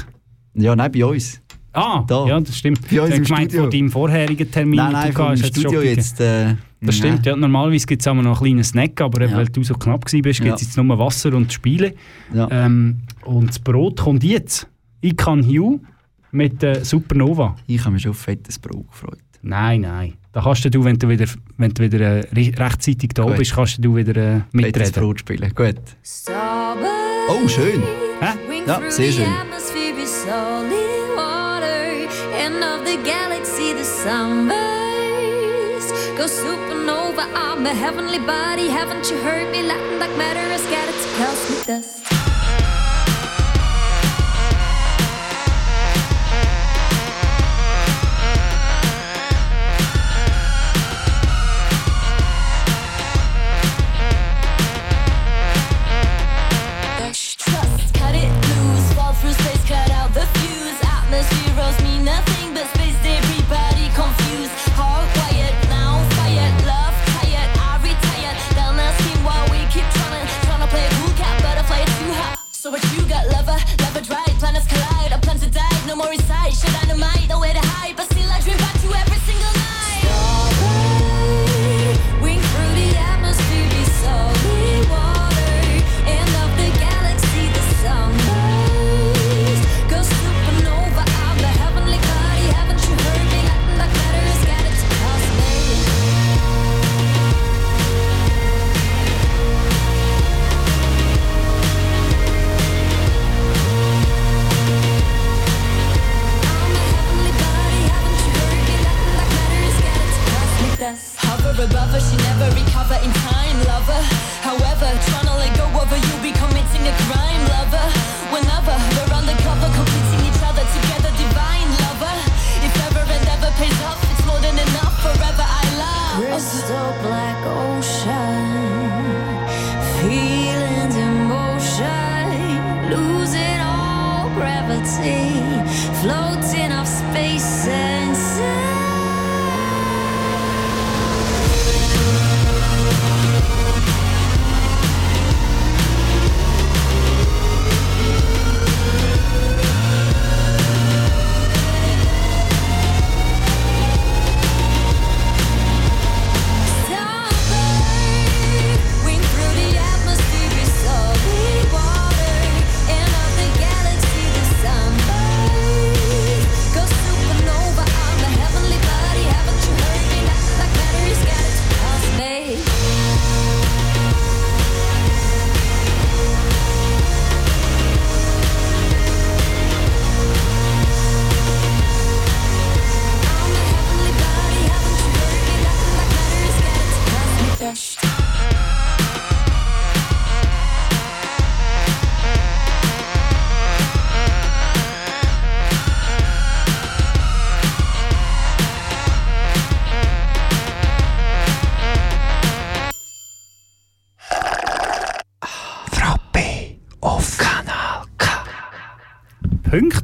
Ja, 0.54 0.74
nein, 0.74 0.90
bei 0.90 1.04
uns. 1.04 1.40
Ah, 1.72 2.02
Da. 2.06 2.26
ja, 2.26 2.40
das 2.40 2.56
stimmt. 2.58 2.80
Bei 2.90 3.00
uns 3.00 3.14
ich 3.14 3.22
gemeint, 3.28 3.50
Studio. 3.50 3.62
von 3.62 3.70
deinem 3.70 3.90
vorherigen 3.90 4.50
Termin, 4.50 4.76
Nein, 4.76 4.92
nein, 4.92 5.12
du 5.14 5.22
hast, 5.22 5.46
Studio 5.46 5.82
jetzt, 5.82 6.20
äh, 6.20 6.54
das 6.80 6.96
stimmt, 6.96 7.24
ja. 7.26 7.36
Normalerweise 7.36 7.86
gibt 7.86 8.02
es 8.02 8.08
auch 8.08 8.14
noch 8.14 8.24
einen 8.24 8.34
kleinen 8.34 8.64
Snack, 8.64 9.00
aber 9.00 9.26
Ja. 9.26 9.36
weil 9.36 9.46
du 9.46 9.62
so 9.62 9.74
knapp 9.74 10.04
gewesen 10.04 10.22
bist, 10.22 10.40
gibt 10.40 10.54
es 10.56 10.62
Ja. 10.62 10.66
jetzt 10.66 10.76
nur 10.76 10.98
Wasser 10.98 11.32
und 11.34 11.52
Spiele. 11.52 11.94
Ja. 12.34 12.48
Ähm, 12.50 12.98
und 13.24 13.48
das 13.50 13.58
Brot 13.60 14.00
kommt 14.00 14.24
jetzt. 14.24 14.66
Ich 15.00 15.16
kann 15.16 15.44
Hugh 15.46 15.80
mit 16.32 16.62
äh, 16.62 16.84
Supernova. 16.84 17.56
Ich 17.66 17.80
habe 17.84 17.92
mich 17.92 18.02
schon 18.02 18.10
auf 18.12 18.18
fettes 18.18 18.58
Brot 18.58 18.88
gefreut. 18.90 19.18
Nein, 19.42 19.82
nein. 19.82 20.14
Da 20.32 20.42
kannst 20.42 20.64
du, 20.72 20.84
wenn 20.84 20.96
du 20.98 21.08
wieder, 21.08 21.26
wenn 21.56 21.72
du 21.72 21.82
wieder 21.82 22.00
äh, 22.00 22.20
re- 22.34 22.52
rechtzeitig 22.56 23.10
da 23.14 23.24
Gut. 23.24 23.36
bist, 23.36 23.54
kannst 23.54 23.84
du 23.84 23.96
wieder 23.96 24.16
äh, 24.16 24.40
Fettes 24.40 24.52
mitreden. 24.52 24.92
Brot 24.92 25.20
spielen, 25.20 25.52
gut. 25.54 25.76
Oh, 27.28 27.48
schön. 27.48 27.82
Ja, 28.66 28.80
sehr 28.90 29.12
schön. 29.12 29.26
Galaxy, 33.04 33.72
the 33.72 33.84
sunburst. 33.84 34.50
Go 36.16 36.26
supernova, 36.26 37.26
I'm 37.34 37.66
a 37.66 37.74
heavenly 37.74 38.18
body. 38.18 38.68
Haven't 38.68 39.10
you 39.10 39.16
heard 39.18 39.50
me? 39.52 39.62
Latin 39.62 39.98
like 39.98 40.16
matter 40.16 40.40
is 40.52 40.62
scattered 40.62 40.94
to 40.94 41.08
cosmic 41.18 41.66
dust. 41.66 42.09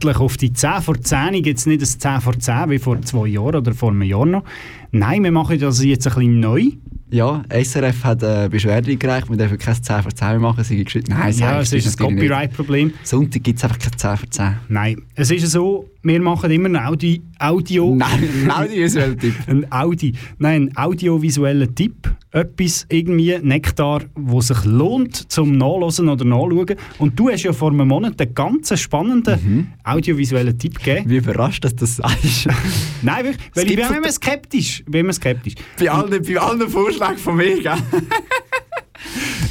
Pünktlich 0.07 0.21
auf 0.25 0.37
die 0.37 0.53
10 0.53 0.83
vor 0.83 1.01
10, 1.01 1.35
jetzt 1.45 1.67
nicht 1.67 1.83
ein 1.83 1.87
10 1.87 2.21
vor 2.21 2.39
10 2.39 2.71
wie 2.71 2.79
vor 2.79 3.01
zwei 3.03 3.27
Jahren 3.29 3.57
oder 3.57 3.75
vor 3.75 3.91
einem 3.91 4.03
Jahr 4.03 4.27
noch. 4.27 4.45
Nein, 4.93 5.25
wir 5.25 5.33
machen 5.33 5.59
das 5.59 5.83
jetzt 5.83 6.07
ein 6.07 6.15
bisschen 6.15 6.41
neu. 6.41 6.63
Ja, 7.09 7.45
SRF 7.51 8.03
hat 8.05 8.23
äh, 8.23 8.49
Beschwerde 8.51 8.91
eingereicht, 8.91 9.31
wir 9.31 9.37
dürfen 9.37 9.59
kein 9.59 9.81
10 9.81 10.03
vor 10.03 10.13
10 10.15 10.29
mehr 10.29 10.39
machen. 10.41 10.65
Sie 10.65 10.77
haben 10.77 10.85
geschrieben, 10.85 11.07
nein, 11.11 11.33
Ja, 11.35 11.61
es 11.61 11.73
ist 11.73 12.01
ein. 12.01 12.07
Copyright-Problem. 12.09 12.93
Sonntag 13.05 13.45
gibt 13.45 13.59
es 13.59 13.65
einfach 13.65 13.79
kein 13.79 13.97
10 13.97 14.17
vor 14.17 14.31
10. 14.31 14.57
Nein, 14.69 15.03
es 15.15 15.31
ist 15.31 15.47
so, 15.51 15.89
wir 16.07 16.21
machen 16.23 16.51
immer 16.51 16.69
ein 16.69 16.77
Audi 16.77 17.21
Audio... 17.39 17.95
Nein, 17.95 18.29
ein 18.45 18.51
audiovisueller 18.51 19.17
Tipp. 19.19 19.35
ein 19.47 19.73
Audi... 19.73 20.13
Nein, 20.39 20.71
ein 20.75 20.77
audiovisueller 20.77 21.75
Tipp. 21.75 22.09
Etwas, 22.31 22.87
irgendwie, 22.91 23.39
Nektar, 23.43 24.03
wo 24.15 24.41
sich 24.41 24.65
lohnt 24.65 25.31
zum 25.33 25.53
Nachlesen 25.59 26.09
oder 26.09 26.25
Nachschauen. 26.25 26.77
Und 26.99 27.19
du 27.19 27.29
hast 27.31 27.43
ja 27.43 27.53
vor 27.53 27.71
einem 27.71 27.89
Monat 27.89 28.21
einen 28.21 28.35
ganz 28.35 28.79
spannenden 28.79 29.37
Mhm. 29.47 29.67
audiovisuellen 29.85 30.59
Tipp 30.59 30.79
gegeben. 30.79 31.11
Wie 31.11 31.17
überrascht, 31.17 31.65
dass 31.65 31.75
du 31.75 31.81
das 31.81 31.97
sagst. 31.97 32.49
Nein, 33.03 33.25
wirklich, 33.25 33.51
weil 33.55 33.71
ich 33.71 33.77
bin 33.77 33.97
immer 33.97 34.13
skeptisch. 34.13 34.81
Ich 34.81 34.87
bin 34.87 35.01
immer 35.01 35.13
skeptisch. 35.13 35.55
bei, 35.79 35.91
allen, 35.91 36.23
bei 36.23 36.39
allen 36.39 36.69
Vorschlägen 36.69 37.19
von 37.19 37.37
mir, 37.37 37.61
gell? 37.63 37.73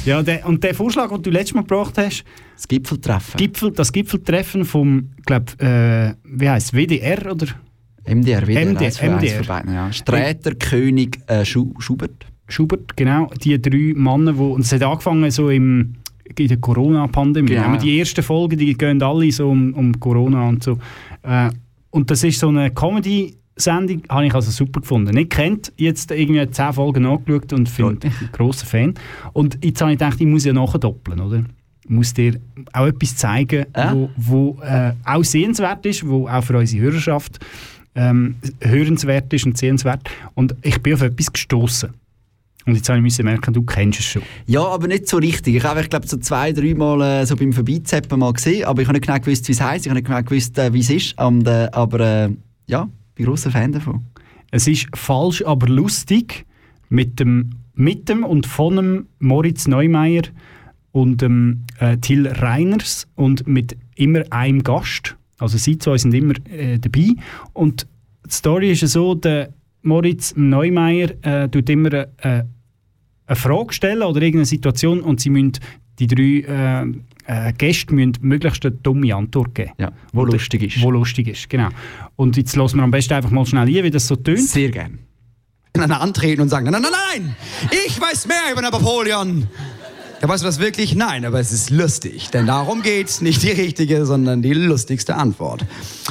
Ja, 0.04 0.22
der, 0.22 0.46
und 0.46 0.62
der 0.62 0.74
Vorschlag, 0.74 1.10
den 1.10 1.22
du 1.22 1.30
letztes 1.30 1.54
Mal 1.54 1.62
gebracht 1.62 1.98
hast, 1.98 2.24
Das 2.54 2.68
Gipfeltreffen. 2.68 3.38
Gipfel, 3.38 3.72
das 3.72 3.92
Gipfeltreffen 3.92 4.64
vom, 4.64 5.10
glaub, 5.24 5.60
äh, 5.60 6.14
wie 6.24 6.48
heißt 6.48 6.72
WDR 6.74 7.32
oder? 7.32 7.46
MDR, 8.06 8.46
wieder 8.46 8.64
MDR, 8.64 8.86
eins 8.86 9.02
MDR. 9.02 9.42
beiden, 9.42 9.74
ja. 9.74 9.92
Sträter, 9.92 10.54
König, 10.54 11.18
äh, 11.26 11.44
Schu 11.44 11.74
Schubert. 11.78 12.26
Schubert, 12.48 12.96
genau, 12.96 13.28
die 13.42 13.60
drei 13.60 13.92
Männer, 13.96 14.36
wo, 14.38 14.52
und 14.52 14.60
es 14.60 14.72
hat 14.72 14.82
angefangen 14.84 15.28
so 15.32 15.50
im, 15.50 15.94
in 16.38 16.48
der 16.48 16.58
Corona-Pandemie. 16.58 17.48
Genau. 17.48 17.64
Genau. 17.64 17.78
Die 17.78 17.98
ersten 17.98 18.22
Folgen, 18.22 18.56
die 18.58 18.74
gehen 18.74 19.02
alle 19.02 19.32
so 19.32 19.50
um, 19.50 19.74
um 19.74 19.98
Corona 19.98 20.48
und 20.48 20.62
so. 20.62 20.78
Äh, 21.22 21.50
und 21.90 22.10
das 22.10 22.22
ist 22.22 22.38
so 22.38 22.48
eine 22.48 22.70
Comedy-Sendung, 23.56 24.02
habe 24.08 24.26
ich 24.26 24.34
also 24.34 24.50
super 24.50 24.80
gefunden. 24.80 25.14
Nicht 25.14 25.30
kennt, 25.30 25.72
jetzt 25.76 26.10
irgendwie 26.10 26.48
zehn 26.50 26.72
Folgen 26.72 27.02
nachgeschaut 27.04 27.52
und 27.52 27.68
finde 27.68 28.08
ich 28.08 28.20
ein 28.20 28.28
grosser 28.32 28.66
Fan. 28.66 28.94
Und 29.32 29.58
jetzt 29.64 29.80
habe 29.80 29.92
ich 29.92 29.98
gedacht, 29.98 30.20
ich 30.20 30.26
muss 30.26 30.44
ja 30.44 30.52
nachdoppeln, 30.52 31.20
oder? 31.20 31.44
Ich 31.84 31.90
muss 31.90 32.12
dir 32.12 32.38
auch 32.72 32.86
etwas 32.86 33.16
zeigen, 33.16 33.66
Ja. 33.76 33.94
wo, 33.94 34.10
wo 34.16 34.58
äh, 34.62 34.92
auch 35.04 35.22
sehenswert 35.24 35.86
ist, 35.86 36.06
wo 36.06 36.28
auch 36.28 36.42
für 36.42 36.58
unsere 36.58 36.82
Hörerschaft 36.82 37.38
ähm, 37.94 38.34
hörenswert 38.60 39.32
ist 39.32 39.46
und 39.46 39.56
sehenswert. 39.56 40.08
Und 40.34 40.54
ich 40.62 40.80
bin 40.82 40.94
auf 40.94 41.02
etwas 41.02 41.32
gestoßen. 41.32 41.90
Und 42.66 42.74
jetzt 42.74 42.88
habe 42.88 43.06
ich 43.06 43.22
merken, 43.22 43.54
du 43.54 43.62
kennst 43.62 44.00
es 44.00 44.06
schon. 44.06 44.22
Ja, 44.46 44.64
aber 44.66 44.88
nicht 44.88 45.06
so 45.08 45.18
richtig. 45.18 45.54
Ich 45.54 45.62
habe, 45.62 45.80
ich 45.80 45.88
glaube, 45.88 46.08
so 46.08 46.16
zwei, 46.16 46.52
drei 46.52 46.74
Mal 46.74 47.00
äh, 47.22 47.24
so 47.24 47.36
beim 47.36 47.52
Vorbeizappen 47.52 48.18
mal 48.18 48.32
gesehen, 48.32 48.64
aber 48.64 48.82
ich 48.82 48.88
habe 48.88 48.98
nicht 48.98 49.06
genau 49.06 49.20
gewusst, 49.20 49.46
wie 49.46 49.52
es 49.52 49.60
heisst. 49.60 49.86
Ich 49.86 49.90
habe 49.90 50.00
nicht 50.00 50.08
genau 50.08 50.20
gewusst, 50.22 50.58
äh, 50.58 50.72
wie 50.72 50.80
es 50.80 50.90
ist. 50.90 51.16
Und, 51.20 51.46
äh, 51.46 51.68
aber 51.70 52.00
äh, 52.00 52.30
ja, 52.66 52.88
bin 53.16 53.26
grosser 53.26 53.50
Fan 53.50 53.72
davon. 53.72 54.04
Es 54.50 54.68
ist 54.68 54.86
falsch, 54.94 55.42
aber 55.44 55.66
lustig 55.66 56.46
mit 56.88 57.18
dem, 57.18 57.50
mit 57.74 58.08
dem 58.08 58.24
und 58.24 58.46
von 58.46 58.76
dem 58.76 59.06
Moritz 59.18 59.66
Neumeier 59.66 60.22
und 60.92 61.20
dem 61.20 61.64
äh, 61.80 61.96
Till 61.98 62.28
Reiners 62.28 63.08
und 63.16 63.46
mit 63.46 63.76
immer 63.96 64.22
einem 64.30 64.62
Gast. 64.62 65.16
Also 65.38 65.58
sie 65.58 65.76
zwei 65.78 65.98
sind 65.98 66.14
immer 66.14 66.34
äh, 66.48 66.78
dabei. 66.78 67.08
Und 67.52 67.86
die 68.24 68.32
Story 68.32 68.72
ist 68.72 68.86
so, 68.88 69.14
der 69.14 69.52
Moritz 69.82 70.34
Neumeier 70.36 71.10
äh, 71.22 71.48
tut 71.48 71.68
immer 71.68 71.92
äh, 71.92 72.06
eine 72.18 73.36
Frage 73.36 73.72
stellen 73.72 74.02
oder 74.02 74.22
irgendeine 74.22 74.46
Situation 74.46 75.00
und 75.00 75.20
sie 75.20 75.30
müssen, 75.30 75.52
die 75.98 76.06
drei 76.06 76.84
äh, 77.26 77.52
Gäste 77.52 77.94
müssen 77.94 78.12
möglichst 78.20 78.64
eine 78.64 78.74
dumme 78.74 79.14
Antwort 79.14 79.54
geben. 79.54 79.72
Ja, 79.78 79.92
wo 80.12 80.22
Oder- 80.22 80.32
lustig 80.32 80.62
ist. 80.62 80.82
Wo 80.82 80.90
lustig 80.90 81.28
ist, 81.28 81.48
genau. 81.50 81.68
Und 82.16 82.36
jetzt 82.36 82.56
lassen 82.56 82.76
wir 82.78 82.84
am 82.84 82.90
besten 82.90 83.14
einfach 83.14 83.30
mal 83.30 83.44
schnell 83.46 83.62
ein, 83.68 83.84
wie 83.84 83.90
das 83.90 84.06
so 84.06 84.16
tönt. 84.16 84.40
Sehr 84.48 84.70
gern. 84.70 84.98
einander 85.74 86.00
antreten 86.00 86.40
und 86.40 86.48
sagen, 86.48 86.64
nein, 86.70 86.80
nein, 86.80 86.90
nein, 86.90 87.34
nein, 87.70 87.76
ich 87.86 88.00
weiß 88.00 88.26
mehr 88.28 88.52
über 88.52 88.62
Napoleon. 88.62 89.46
Ja, 90.22 90.28
weißt 90.30 90.42
du 90.42 90.46
das 90.46 90.58
wirklich? 90.58 90.94
Nein, 90.94 91.26
aber 91.26 91.40
es 91.40 91.52
ist 91.52 91.68
lustig. 91.68 92.30
Denn 92.30 92.46
darum 92.46 92.80
geht's. 92.80 93.20
Nicht 93.20 93.42
die 93.42 93.50
richtige, 93.50 94.06
sondern 94.06 94.40
die 94.40 94.54
lustigste 94.54 95.14
Antwort. 95.14 95.66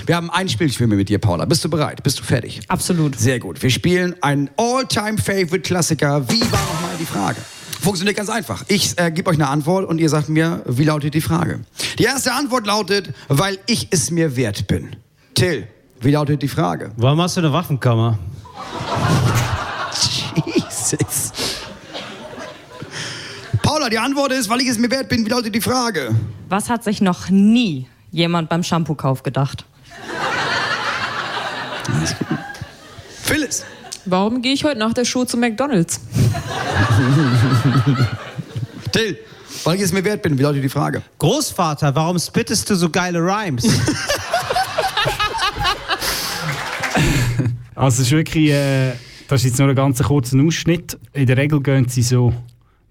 Wir 0.05 0.15
haben 0.15 0.29
ein 0.29 0.47
Spielspiel 0.47 0.85
mit 0.85 1.09
dir, 1.09 1.17
Paula. 1.17 1.45
Bist 1.45 1.65
du 1.65 1.69
bereit? 1.71 2.03
Bist 2.03 2.19
du 2.19 2.23
fertig? 2.23 2.61
Absolut. 2.67 3.17
Sehr 3.17 3.39
gut. 3.39 3.63
Wir 3.63 3.71
spielen 3.71 4.13
einen 4.21 4.51
All-Time-Favorite-Klassiker. 4.57 6.29
Wie 6.29 6.41
war 6.41 6.59
nochmal 6.59 6.91
die 6.99 7.05
Frage? 7.05 7.37
Funktioniert 7.85 8.17
ganz 8.17 8.29
einfach. 8.29 8.65
Ich 8.67 8.97
äh, 8.97 9.11
gebe 9.11 9.29
euch 9.29 9.35
eine 9.35 9.47
Antwort 9.47 9.87
und 9.87 9.99
ihr 9.99 10.09
sagt 10.09 10.27
mir, 10.27 10.63
wie 10.65 10.85
lautet 10.85 11.13
die 11.13 11.21
Frage. 11.21 11.59
Die 11.99 12.03
erste 12.03 12.33
Antwort 12.33 12.65
lautet, 12.65 13.13
weil 13.27 13.59
ich 13.67 13.89
es 13.91 14.09
mir 14.09 14.35
wert 14.35 14.65
bin. 14.65 14.95
Till, 15.35 15.67
wie 16.01 16.09
lautet 16.09 16.41
die 16.41 16.47
Frage? 16.47 16.91
Warum 16.97 17.21
hast 17.21 17.37
du 17.37 17.41
eine 17.41 17.53
Waffenkammer? 17.53 18.17
Jesus. 20.47 21.31
Paula, 23.61 23.89
die 23.89 23.99
Antwort 23.99 24.31
ist, 24.31 24.49
weil 24.49 24.61
ich 24.61 24.69
es 24.69 24.79
mir 24.79 24.89
wert 24.89 25.07
bin, 25.07 25.23
wie 25.23 25.29
lautet 25.29 25.53
die 25.53 25.61
Frage? 25.61 26.15
Was 26.49 26.71
hat 26.71 26.83
sich 26.83 27.01
noch 27.01 27.29
nie 27.29 27.87
jemand 28.09 28.49
beim 28.49 28.63
Shampoo-Kauf 28.63 29.21
gedacht? 29.21 29.63
Phyllis. 32.05 32.15
Warum 34.05 34.41
gehe 34.41 34.53
ich 34.53 34.63
heute 34.63 34.79
nach 34.79 34.93
der 34.93 35.05
Show 35.05 35.25
zu 35.25 35.37
McDonalds? 35.37 35.99
Till, 38.91 39.17
weil 39.63 39.75
ich 39.75 39.81
es 39.81 39.91
mir 39.91 40.03
wert 40.03 40.21
bin, 40.21 40.37
wie 40.37 40.43
lautet 40.43 40.63
die 40.63 40.69
Frage? 40.69 41.01
Großvater, 41.17 41.95
warum 41.95 42.19
spittest 42.19 42.69
du 42.69 42.75
so 42.75 42.89
geile 42.89 43.19
Rhymes? 43.19 43.67
Also 47.75 48.01
es 48.01 48.07
ist 48.07 48.11
wirklich, 48.13 48.51
äh, 48.51 48.93
das 49.27 49.41
ist 49.41 49.49
jetzt 49.49 49.59
nur 49.59 49.67
ein 49.67 49.75
ganz 49.75 50.01
kurzer 50.01 50.39
Ausschnitt. 50.41 50.97
In 51.13 51.25
der 51.25 51.35
Regel 51.35 51.61
gehen 51.61 51.87
sie 51.89 52.01
so, 52.01 52.33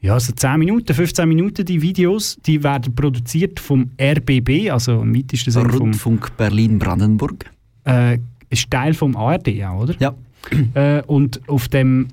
ja, 0.03 0.21
so 0.21 0.33
10 0.33 0.59
Minuten, 0.59 0.93
15 0.93 1.27
Minuten 1.27 1.65
die 1.65 1.81
Videos. 1.81 2.37
Die 2.45 2.63
werden 2.63 2.95
produziert 2.95 3.59
vom 3.59 3.91
RBB, 3.99 4.71
also 4.71 5.01
im 5.01 5.17
weitesten 5.17 5.51
Sinne 5.51 5.71
vom... 5.71 5.79
Rundfunk 5.79 6.37
Berlin-Brandenburg. 6.37 7.51
Äh, 7.85 8.19
ist 8.51 8.71
Teil 8.71 8.93
vom 8.93 9.17
ARD 9.17 9.49
auch, 9.65 9.81
oder? 9.81 9.95
Ja. 9.99 10.15
Äh, 10.75 11.03
und 11.03 11.47
auf 11.49 11.69
dem 11.69 12.09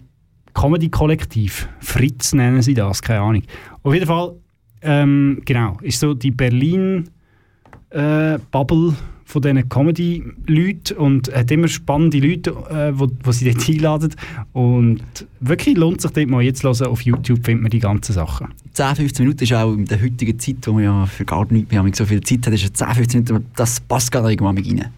Comedy-Kollektiv, 0.53 1.69
Fritz 1.79 2.33
nennen 2.33 2.61
sie 2.61 2.73
das, 2.73 3.01
keine 3.01 3.21
Ahnung. 3.21 3.43
Auf 3.83 3.93
jeden 3.93 4.07
Fall, 4.07 4.33
ähm, 4.81 5.41
genau, 5.45 5.77
ist 5.81 5.99
so 5.99 6.13
die 6.13 6.31
Berlin-Bubble 6.31 8.95
von 9.31 9.41
diesen 9.41 9.69
Comedy-Leuten 9.69 10.97
und 10.97 11.33
hat 11.33 11.49
immer 11.51 11.69
spannende 11.69 12.19
Leute, 12.19 12.51
äh, 12.69 12.97
wo, 12.97 13.07
wo 13.23 13.31
sie 13.31 13.49
dort 13.49 13.67
einladen. 13.69 14.13
Und 14.51 15.01
wirklich 15.39 15.77
lohnt 15.77 16.01
sich 16.01 16.11
dort 16.11 16.27
mal 16.27 16.41
jetzt 16.41 16.63
hören. 16.63 16.87
Auf 16.87 17.01
YouTube 17.01 17.45
findet 17.45 17.61
man 17.61 17.71
die 17.71 17.79
ganzen 17.79 18.13
Sachen. 18.13 18.47
10, 18.73 18.95
15 18.95 19.25
Minuten 19.25 19.43
ist 19.43 19.53
auch 19.53 19.73
in 19.73 19.85
der 19.85 20.01
heutigen 20.01 20.37
Zeit, 20.37 20.57
wo 20.65 20.73
man 20.73 20.83
ja 20.83 21.05
für 21.05 21.23
gar 21.23 21.45
nichts 21.49 21.71
mehr 21.71 21.83
so 21.93 22.05
viel 22.05 22.21
Zeit 22.21 22.45
hat, 22.45 22.53
ist 22.53 22.75
10, 22.75 22.87
15 22.87 23.23
Minuten, 23.23 23.45
das 23.55 23.79
passt 23.79 24.11
gerade 24.11 24.31
irgendwann 24.31 24.55
mit 24.55 24.67
rein. 24.67 24.89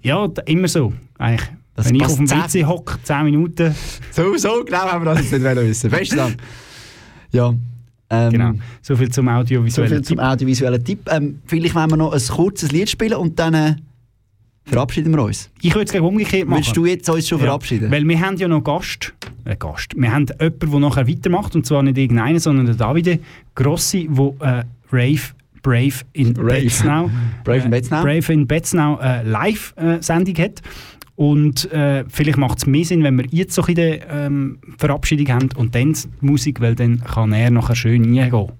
Ja, 0.00 0.28
immer 0.46 0.68
so, 0.68 0.92
eigentlich. 1.18 1.50
Das 1.76 1.86
Wenn 1.86 1.94
ich 1.96 2.04
auf 2.04 2.16
dem 2.16 2.26
10 2.26 2.38
WC 2.44 2.64
hocke, 2.64 2.98
10 3.02 3.24
Minuten. 3.24 3.74
So, 4.10 4.36
so 4.38 4.64
genau 4.64 4.78
haben 4.78 5.04
wir 5.04 5.14
das 5.14 5.30
jetzt 5.30 5.42
nicht 5.42 5.56
wissen. 5.56 5.90
Besten 5.90 6.16
Dank. 6.16 6.36
Ja. 7.32 7.54
Ähm, 8.08 8.32
Genau, 8.32 8.52
so 8.80 8.96
viel 8.96 9.10
zum 9.10 9.26
So 9.26 9.32
audiovisuellen 9.32 9.92
viel 9.92 10.02
zum 10.02 10.18
audiovisuellen 10.18 10.82
Tipp. 10.82 11.00
Ähm, 11.10 11.40
vielleicht 11.44 11.74
wollen 11.74 11.90
wir 11.90 11.96
noch 11.96 12.12
ein 12.12 12.20
kurzes 12.34 12.72
Lied 12.72 12.88
spielen 12.88 13.14
und 13.14 13.38
dann 13.38 13.52
äh, 13.52 13.76
verabschieden 14.64 15.12
wir 15.12 15.22
uns. 15.22 15.50
Ich 15.60 15.74
würde 15.74 15.84
es 15.84 15.90
gleich 15.90 16.02
umgekehrt 16.02 16.48
machen. 16.48 16.60
Willst 16.60 16.76
du 16.76 16.86
jetzt 16.86 17.10
uns 17.10 17.28
schon 17.28 17.38
Ja, 17.40 17.46
verabschieden? 17.46 17.90
Weil 17.90 18.08
wir 18.08 18.20
haben 18.20 18.36
ja 18.38 18.48
noch 18.48 18.62
Gast. 18.64 19.12
Äh, 19.44 19.56
Gast. 19.56 19.92
Wir 19.96 20.10
haben 20.12 20.26
jemanden, 20.40 20.70
der 20.70 20.80
nachher 20.80 21.06
weitermacht. 21.06 21.54
Und 21.54 21.66
zwar 21.66 21.82
nicht 21.82 21.98
irgendeinen, 21.98 22.38
sondern 22.38 22.66
der 22.66 22.76
Davide 22.76 23.18
Grossi, 23.54 24.08
der 24.10 24.34
äh, 24.40 24.64
Rave 24.90 25.36
Brave 25.66 26.04
in 26.12 26.36
Rave. 26.36 26.62
Betznau, 26.62 27.10
Brave 27.42 27.58
in 27.58 27.66
äh, 27.66 27.70
Betznau. 27.70 28.02
Brave 28.02 28.32
in 28.32 28.46
Betznau 28.46 29.00
äh, 29.00 29.22
Live-Sendung 29.24 30.36
hat. 30.36 30.62
Und 31.16 31.72
äh, 31.72 32.04
vielleicht 32.08 32.36
macht 32.36 32.58
es 32.58 32.66
mehr 32.66 32.84
Sinn, 32.84 33.02
wenn 33.02 33.16
wir 33.16 33.26
jetzt 33.30 33.54
so 33.54 33.64
in 33.64 33.74
der 33.74 34.08
ähm, 34.10 34.58
Verabschiedung 34.78 35.28
haben 35.34 35.48
und 35.56 35.74
dann 35.74 35.94
die 35.94 36.08
Musik, 36.20 36.60
weil 36.60 36.74
dann 36.74 37.02
kann 37.02 37.32
er 37.32 37.50
nachher 37.50 37.74
schön 37.74 38.04
reingehen. 38.04 38.52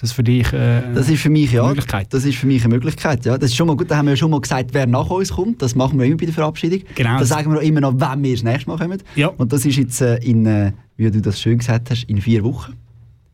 Das 0.00 0.10
ist 0.10 0.12
für 0.14 0.22
dich 0.22 0.50
äh, 0.52 0.82
Das 0.94 1.10
ist 1.10 1.20
für 1.20 1.28
mich 1.28 1.52
ja. 1.52 1.60
eine 1.60 1.68
Möglichkeit. 1.68 2.12
Das 2.12 2.24
ist 2.24 2.36
für 2.36 2.46
mich 2.46 2.64
eine 2.64 2.74
Möglichkeit. 2.74 3.24
Ja, 3.26 3.36
das 3.36 3.50
ist 3.50 3.56
schon 3.56 3.66
mal 3.66 3.76
gut. 3.76 3.90
Da 3.90 3.98
haben 3.98 4.06
wir 4.06 4.12
ja 4.12 4.16
schon 4.16 4.30
mal 4.30 4.40
gesagt, 4.40 4.70
wer 4.72 4.86
nach 4.86 5.10
uns 5.10 5.30
kommt. 5.30 5.60
Das 5.60 5.74
machen 5.74 5.98
wir 5.98 6.06
immer 6.06 6.16
bei 6.16 6.24
der 6.24 6.34
Verabschiedung. 6.34 6.80
Genau. 6.94 7.18
Da 7.18 7.24
sagen 7.24 7.52
wir 7.52 7.58
auch 7.58 7.62
immer 7.62 7.82
noch, 7.82 7.92
wann 7.96 8.22
wir 8.22 8.32
das 8.32 8.42
nächste 8.42 8.70
Mal 8.70 8.78
kommen. 8.78 9.02
Ja. 9.14 9.28
Und 9.28 9.52
das 9.52 9.66
ist 9.66 9.76
jetzt 9.76 10.00
äh, 10.00 10.16
in, 10.16 10.46
äh, 10.46 10.72
wie 10.96 11.10
du 11.10 11.20
das 11.20 11.38
schön 11.38 11.58
gesagt 11.58 11.90
hast, 11.90 12.04
in 12.04 12.20
vier 12.20 12.42
Wochen. 12.44 12.72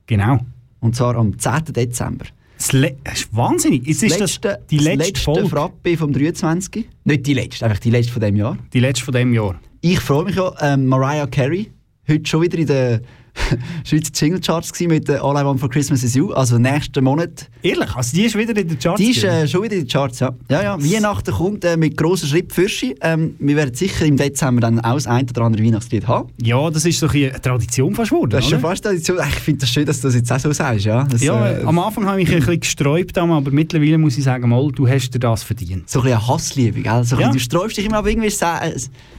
Genau. 0.07 0.41
Und 0.81 0.97
zwar 0.97 1.14
am 1.14 1.39
10. 1.39 1.66
Dezember. 1.66 2.27
Das, 2.57 2.73
ist 2.73 3.37
wahnsinnig. 3.37 3.87
Ist 3.87 4.03
letzte, 4.03 4.49
das 4.49 4.67
die 4.71 4.77
das 4.77 4.87
letzte, 4.87 5.05
letzte 5.05 5.21
Folge. 5.23 5.49
Frappe 5.49 5.97
vom 5.97 6.13
23. 6.13 6.89
Nicht 7.05 7.27
die 7.27 7.35
letzte, 7.35 7.65
einfach 7.65 7.79
die 7.79 7.91
letzte 7.91 8.13
von 8.13 8.23
dem 8.23 8.37
Jahr. 8.37 8.59
Die 8.73 8.81
letzte 8.81 9.05
von 9.05 9.13
dem 9.15 9.33
Jahr. 9.33 9.61
Ich 9.83 10.01
freue 10.01 10.25
mich 10.25 10.37
ja, 10.37 10.53
ähm, 10.61 10.87
Mariah 10.87 11.27
Carey, 11.27 11.71
heute 12.09 12.27
schon 12.27 12.43
wieder 12.43 12.59
in 12.59 12.67
der 12.67 13.01
Schweizer 13.84 14.11
Single 14.12 14.41
Charts 14.41 14.72
gewesen 14.72 14.89
mit 14.91 15.09
äh, 15.09 15.14
All 15.16 15.41
I 15.41 15.45
Want 15.45 15.61
for 15.61 15.68
Christmas 15.70 16.03
Is 16.03 16.14
You. 16.14 16.32
Also 16.32 16.59
nächsten 16.59 17.03
Monat. 17.05 17.49
Ehrlich? 17.62 17.95
Also 17.95 18.16
die 18.16 18.24
ist 18.24 18.37
wieder 18.37 18.57
in 18.57 18.68
den 18.68 18.78
Charts? 18.78 19.01
Die 19.01 19.11
ist 19.11 19.24
äh, 19.24 19.47
schon 19.47 19.62
wieder 19.62 19.74
in 19.74 19.82
den 19.82 19.89
Charts, 19.89 20.20
ja. 20.20 20.34
Ja, 20.51 20.62
ja. 20.62 20.78
Weihnachten 20.82 21.32
kommt 21.32 21.64
äh, 21.64 21.76
mit 21.76 21.97
grossen 21.97 22.28
Schritt 22.28 22.53
für 22.53 22.68
sie. 22.68 22.95
Ähm, 23.01 23.34
wir 23.39 23.57
werden 23.57 23.74
sicher 23.74 24.05
im 24.05 24.16
Dezember 24.16 24.61
dann 24.62 24.80
auch 24.80 24.95
das 24.95 25.07
ein 25.07 25.28
oder 25.28 25.43
andere 25.43 25.64
Weihnachtslied 25.64 26.07
haben. 26.07 26.30
Ja, 26.43 26.70
das 26.70 26.84
ist 26.84 26.99
so 26.99 27.09
ein 27.09 27.16
eine 27.16 27.41
Tradition 27.41 27.95
fast 27.95 28.11
geworden, 28.11 28.30
Das 28.30 28.45
ist 28.45 28.51
schon 28.51 28.61
fast 28.61 28.84
Tradition. 28.84 29.18
Ich 29.28 29.34
finde 29.41 29.61
das 29.61 29.70
schön, 29.70 29.87
dass 29.87 30.01
du 30.01 30.09
das 30.09 30.14
jetzt 30.14 30.32
auch 30.32 30.39
so 30.39 30.53
sagst, 30.53 30.84
ja. 30.84 31.05
Das, 31.05 31.22
ja, 31.22 31.51
äh, 31.51 31.62
am 31.64 31.78
Anfang 31.78 32.07
habe 32.07 32.20
ich 32.20 32.28
mich 32.28 32.37
ein 32.37 32.41
bisschen 32.41 32.61
gesträubt, 32.61 33.16
aber 33.18 33.51
mittlerweile 33.51 33.99
muss 33.99 34.18
ich 34.18 34.24
sagen, 34.24 34.49
mal, 34.49 34.70
du 34.72 34.89
hast 34.89 35.11
dir 35.11 35.18
das 35.18 35.43
verdient. 35.43 35.89
So 35.89 36.01
ein 36.01 36.05
bisschen 36.05 36.18
eine 36.18 36.28
Hassliebe, 36.28 36.80
gell? 36.80 37.05
So 37.05 37.16
Ja. 37.16 37.28
bisschen, 37.28 37.32
Du 37.32 37.39
sträubst 37.41 37.76
dich 37.76 37.87
immer, 37.87 37.99
aber 37.99 38.11
irgendwie 38.11 38.32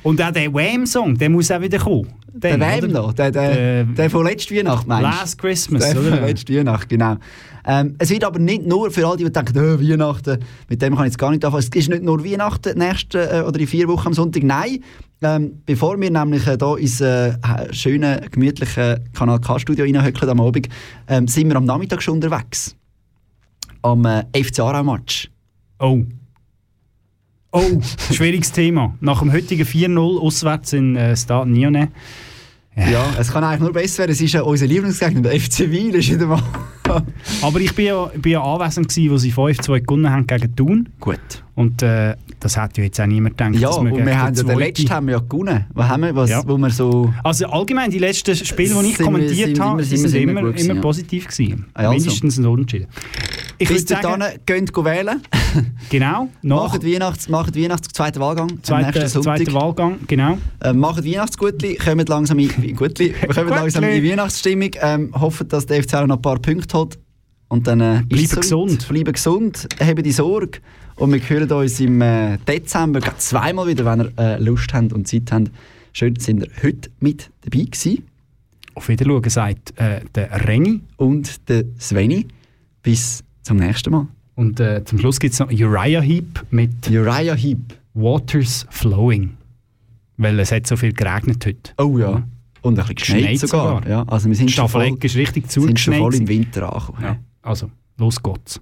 Und 0.03 0.21
auch 0.21 0.31
der 0.31 0.53
Wham-Song, 0.53 1.17
der 1.17 1.29
muss 1.29 1.51
auch 1.51 1.61
wieder 1.61 1.79
kommen. 1.79 2.07
Der 2.33 2.59
Wham 2.59 2.91
noch, 2.91 3.13
der, 3.13 3.31
der, 3.31 3.83
der 3.83 4.06
von 4.09 4.25
letzter 4.25 4.55
Weihnacht 4.55 4.87
meinst 4.87 5.03
du? 5.03 5.19
Last 5.19 5.37
Christmas, 5.37 5.83
der 5.83 5.99
oder? 5.99 6.17
von 6.17 6.25
letzter 6.25 6.53
Weihnacht, 6.53 6.89
genau. 6.89 7.17
Ähm, 7.65 7.95
es 7.99 8.09
wird 8.09 8.23
aber 8.23 8.39
nicht 8.39 8.65
nur 8.65 8.91
für 8.91 9.05
all 9.05 9.17
die, 9.17 9.25
die 9.25 9.31
denken, 9.31 9.57
äh, 9.57 9.89
Weihnachten, 9.89 10.39
mit 10.69 10.81
dem 10.81 10.95
kann 10.95 11.05
ich 11.05 11.11
jetzt 11.11 11.17
gar 11.17 11.31
nicht 11.31 11.43
anfangen. 11.43 11.63
Es 11.63 11.75
ist 11.75 11.89
nicht 11.89 12.03
nur 12.03 12.23
Weihnachten, 12.23 12.77
nächste 12.77 13.29
äh, 13.29 13.41
oder 13.41 13.59
in 13.59 13.67
vier 13.67 13.87
Wochen 13.87 14.07
am 14.07 14.13
Sonntag. 14.13 14.43
Nein, 14.43 14.83
ähm, 15.21 15.61
bevor 15.65 15.99
wir 15.99 16.09
nämlich 16.09 16.47
äh, 16.47 16.57
hier 16.59 16.77
ins 16.77 17.01
äh, 17.01 17.33
schöne, 17.71 18.21
gemütliche 18.31 19.03
Kanal 19.13 19.41
K-Studio 19.41 19.83
reinhöckeln 19.83 20.29
am 20.29 20.39
Abend, 20.39 20.69
ähm, 21.07 21.27
sind 21.27 21.49
wir 21.49 21.55
am 21.57 21.65
Nachmittag 21.65 22.01
schon 22.01 22.15
unterwegs. 22.15 22.75
Am 23.81 24.05
äh, 24.05 24.23
FC 24.33 24.59
Aarau-Match. 24.59 25.29
Oh. 25.79 26.03
Oh, 27.51 27.81
schwieriges 28.11 28.51
Thema. 28.51 28.95
Nach 28.99 29.19
dem 29.19 29.31
heutigen 29.31 29.63
4-0 29.63 30.19
auswärts 30.19 30.73
in 30.73 30.95
äh, 30.95 31.15
Stade 31.15 31.49
Nyonnais. 31.49 31.89
Ja. 32.77 33.05
es 33.19 33.31
kann 33.31 33.43
eigentlich 33.43 33.61
nur 33.61 33.73
besser 33.73 33.99
werden. 33.99 34.11
Es 34.11 34.21
ist 34.21 34.33
ja 34.33 34.41
unser 34.43 34.67
Lieblingsgegner, 34.67 35.21
der 35.21 35.39
FC 35.39 35.69
Wiel, 35.71 35.95
ist 35.95 36.11
wieder 36.11 36.27
mal. 36.27 36.41
Aber 37.41 37.59
ich 37.59 37.73
bin 37.73 37.87
ja, 37.87 38.05
bin 38.15 38.31
ja 38.33 38.41
anwesend 38.43 38.87
gewesen, 38.87 39.11
wo 39.11 39.17
sie 39.17 39.33
5-2 39.33 39.81
gewonnen 39.81 40.09
haben 40.09 40.27
gegen 40.27 40.55
Thun. 40.55 40.89
Gut. 40.99 41.19
Und 41.55 41.81
äh, 41.81 42.15
das 42.39 42.55
hätte 42.55 42.81
ja 42.81 42.85
jetzt 42.85 43.01
auch 43.01 43.07
niemand 43.07 43.37
gedacht, 43.37 43.55
Ja, 43.55 43.69
dass 43.69 43.77
und 43.77 43.85
wir 43.87 43.91
wir 43.97 44.05
gegen 44.05 44.17
haben 44.17 44.35
ja 44.35 44.43
den 44.43 44.59
letzten 44.59 44.89
haben 44.91 45.07
wir 45.07 45.13
ja 45.15 45.19
gewonnen. 45.27 45.65
Was 45.73 45.87
haben 45.89 46.03
wir, 46.03 46.15
was, 46.15 46.29
Ja. 46.29 46.43
wo 46.47 46.57
wir 46.57 46.69
so... 46.69 47.11
Also 47.23 47.47
allgemein, 47.47 47.89
die 47.89 47.97
letzten 47.99 48.35
Spiele, 48.35 48.75
die 48.81 48.89
ich 48.89 48.99
wir- 48.99 49.05
kommentiert 49.05 49.47
sind 49.55 49.59
habe, 49.59 49.83
sind 49.83 50.03
wir 50.03 50.09
sind 50.09 50.69
immer 50.69 50.81
positiv 50.81 51.27
gewesen. 51.27 51.65
Ah, 51.73 51.89
also. 51.89 51.91
Mindestens 51.95 52.37
ein 52.37 52.45
Unentschieden. 52.45 52.87
Ich 53.59 53.69
Bis 53.69 53.85
dahin, 53.85 54.23
geht 54.45 54.75
wählen. 54.75 55.21
genau, 55.89 56.29
nach 56.43 56.73
Macht 56.73 56.85
Weihnachts, 56.85 57.27
macht 57.27 57.55
Weihnachts 57.55 57.87
zweiten 57.89 58.19
Wahlgang 58.19 58.59
zweiter, 58.61 59.07
zweiter 59.07 59.53
Wahlgang, 59.53 59.99
genau. 60.05 60.37
Äh, 60.61 60.73
macht 60.73 61.03
Weihnachtsgutli, 61.03 61.75
kommt 61.75 62.07
langsam 62.07 62.37
in, 62.37 62.75
Gutli, 62.75 63.13
kommt 63.33 63.49
langsam 63.49 63.83
in 63.85 64.01
die 64.01 64.11
Weihnachtsstimmung. 64.11 64.71
Ähm, 64.79 65.11
hoffen, 65.19 65.47
dass 65.47 65.65
der 65.65 65.81
FC 65.81 65.95
auch 65.95 66.05
noch 66.05 66.17
ein 66.17 66.21
paar 66.21 66.39
Punkte 66.39 66.77
hat. 66.77 66.99
Und 67.47 67.65
dann 67.65 67.81
äh, 67.81 68.03
Bleiben 68.07 68.41
gesund. 68.41 68.87
Bleiben 68.87 69.13
gesund, 69.13 69.67
haben 69.79 70.03
die 70.03 70.11
Sorge. 70.11 70.59
Und 70.97 71.13
wir 71.13 71.19
hören 71.19 71.51
uns 71.51 71.79
im 71.79 72.01
äh, 72.01 72.37
Dezember 72.47 72.99
zweimal 73.17 73.67
wieder, 73.67 73.85
wenn 73.85 74.01
ihr 74.01 74.11
äh, 74.17 74.39
Lust 74.39 74.73
habt 74.73 74.93
und 74.93 75.07
Zeit 75.07 75.31
habt. 75.31 75.51
Schön, 75.93 76.15
sind 76.19 76.43
ihr 76.43 76.49
heute 76.61 76.89
mit 76.99 77.31
dabei 77.41 77.63
gewesen. 77.65 78.03
Auf 78.75 78.89
Wiedersehen 78.89 79.29
sagt 79.29 79.79
äh, 79.79 80.01
der 80.13 80.47
Reni. 80.47 80.81
Und 80.97 81.49
der 81.49 81.65
Sveni. 81.79 82.27
Bis 82.83 83.23
zum 83.47 83.57
nächsten 83.57 83.91
Mal. 83.91 84.07
Und 84.35 84.59
äh, 84.59 84.83
zum 84.83 84.99
Schluss 84.99 85.19
gibt 85.19 85.33
es 85.33 85.39
noch 85.39 85.51
Uriah 85.51 86.01
Heep 86.01 86.45
mit 86.51 86.89
Uriah 86.89 87.33
Heep. 87.33 87.73
Waters 87.93 88.67
Flowing. 88.69 89.37
Weil 90.17 90.39
es 90.39 90.51
hat 90.51 90.67
so 90.67 90.75
viel 90.75 90.93
geregnet 90.93 91.43
heute. 91.45 91.73
Oh 91.77 91.97
ja. 91.97 92.23
Und 92.61 92.77
ein 92.77 92.85
bisschen 92.93 92.95
geschneit, 92.95 93.39
sogar. 93.39 93.87
Ja, 93.87 94.03
also 94.03 94.27
wir 94.29 94.35
sind 94.35 94.51
schon 94.51 94.67
voll, 94.67 94.97
ist 95.01 95.15
richtig 95.15 95.49
sind 95.49 95.53
schon 95.53 95.63
zugeschneit. 95.69 95.99
voll 95.99 96.15
im. 96.15 96.27
Winter 96.27 96.73
angekommen. 96.73 97.03
Ja. 97.03 97.17
Also, 97.41 97.71
los 97.97 98.21
geht's. 98.21 98.61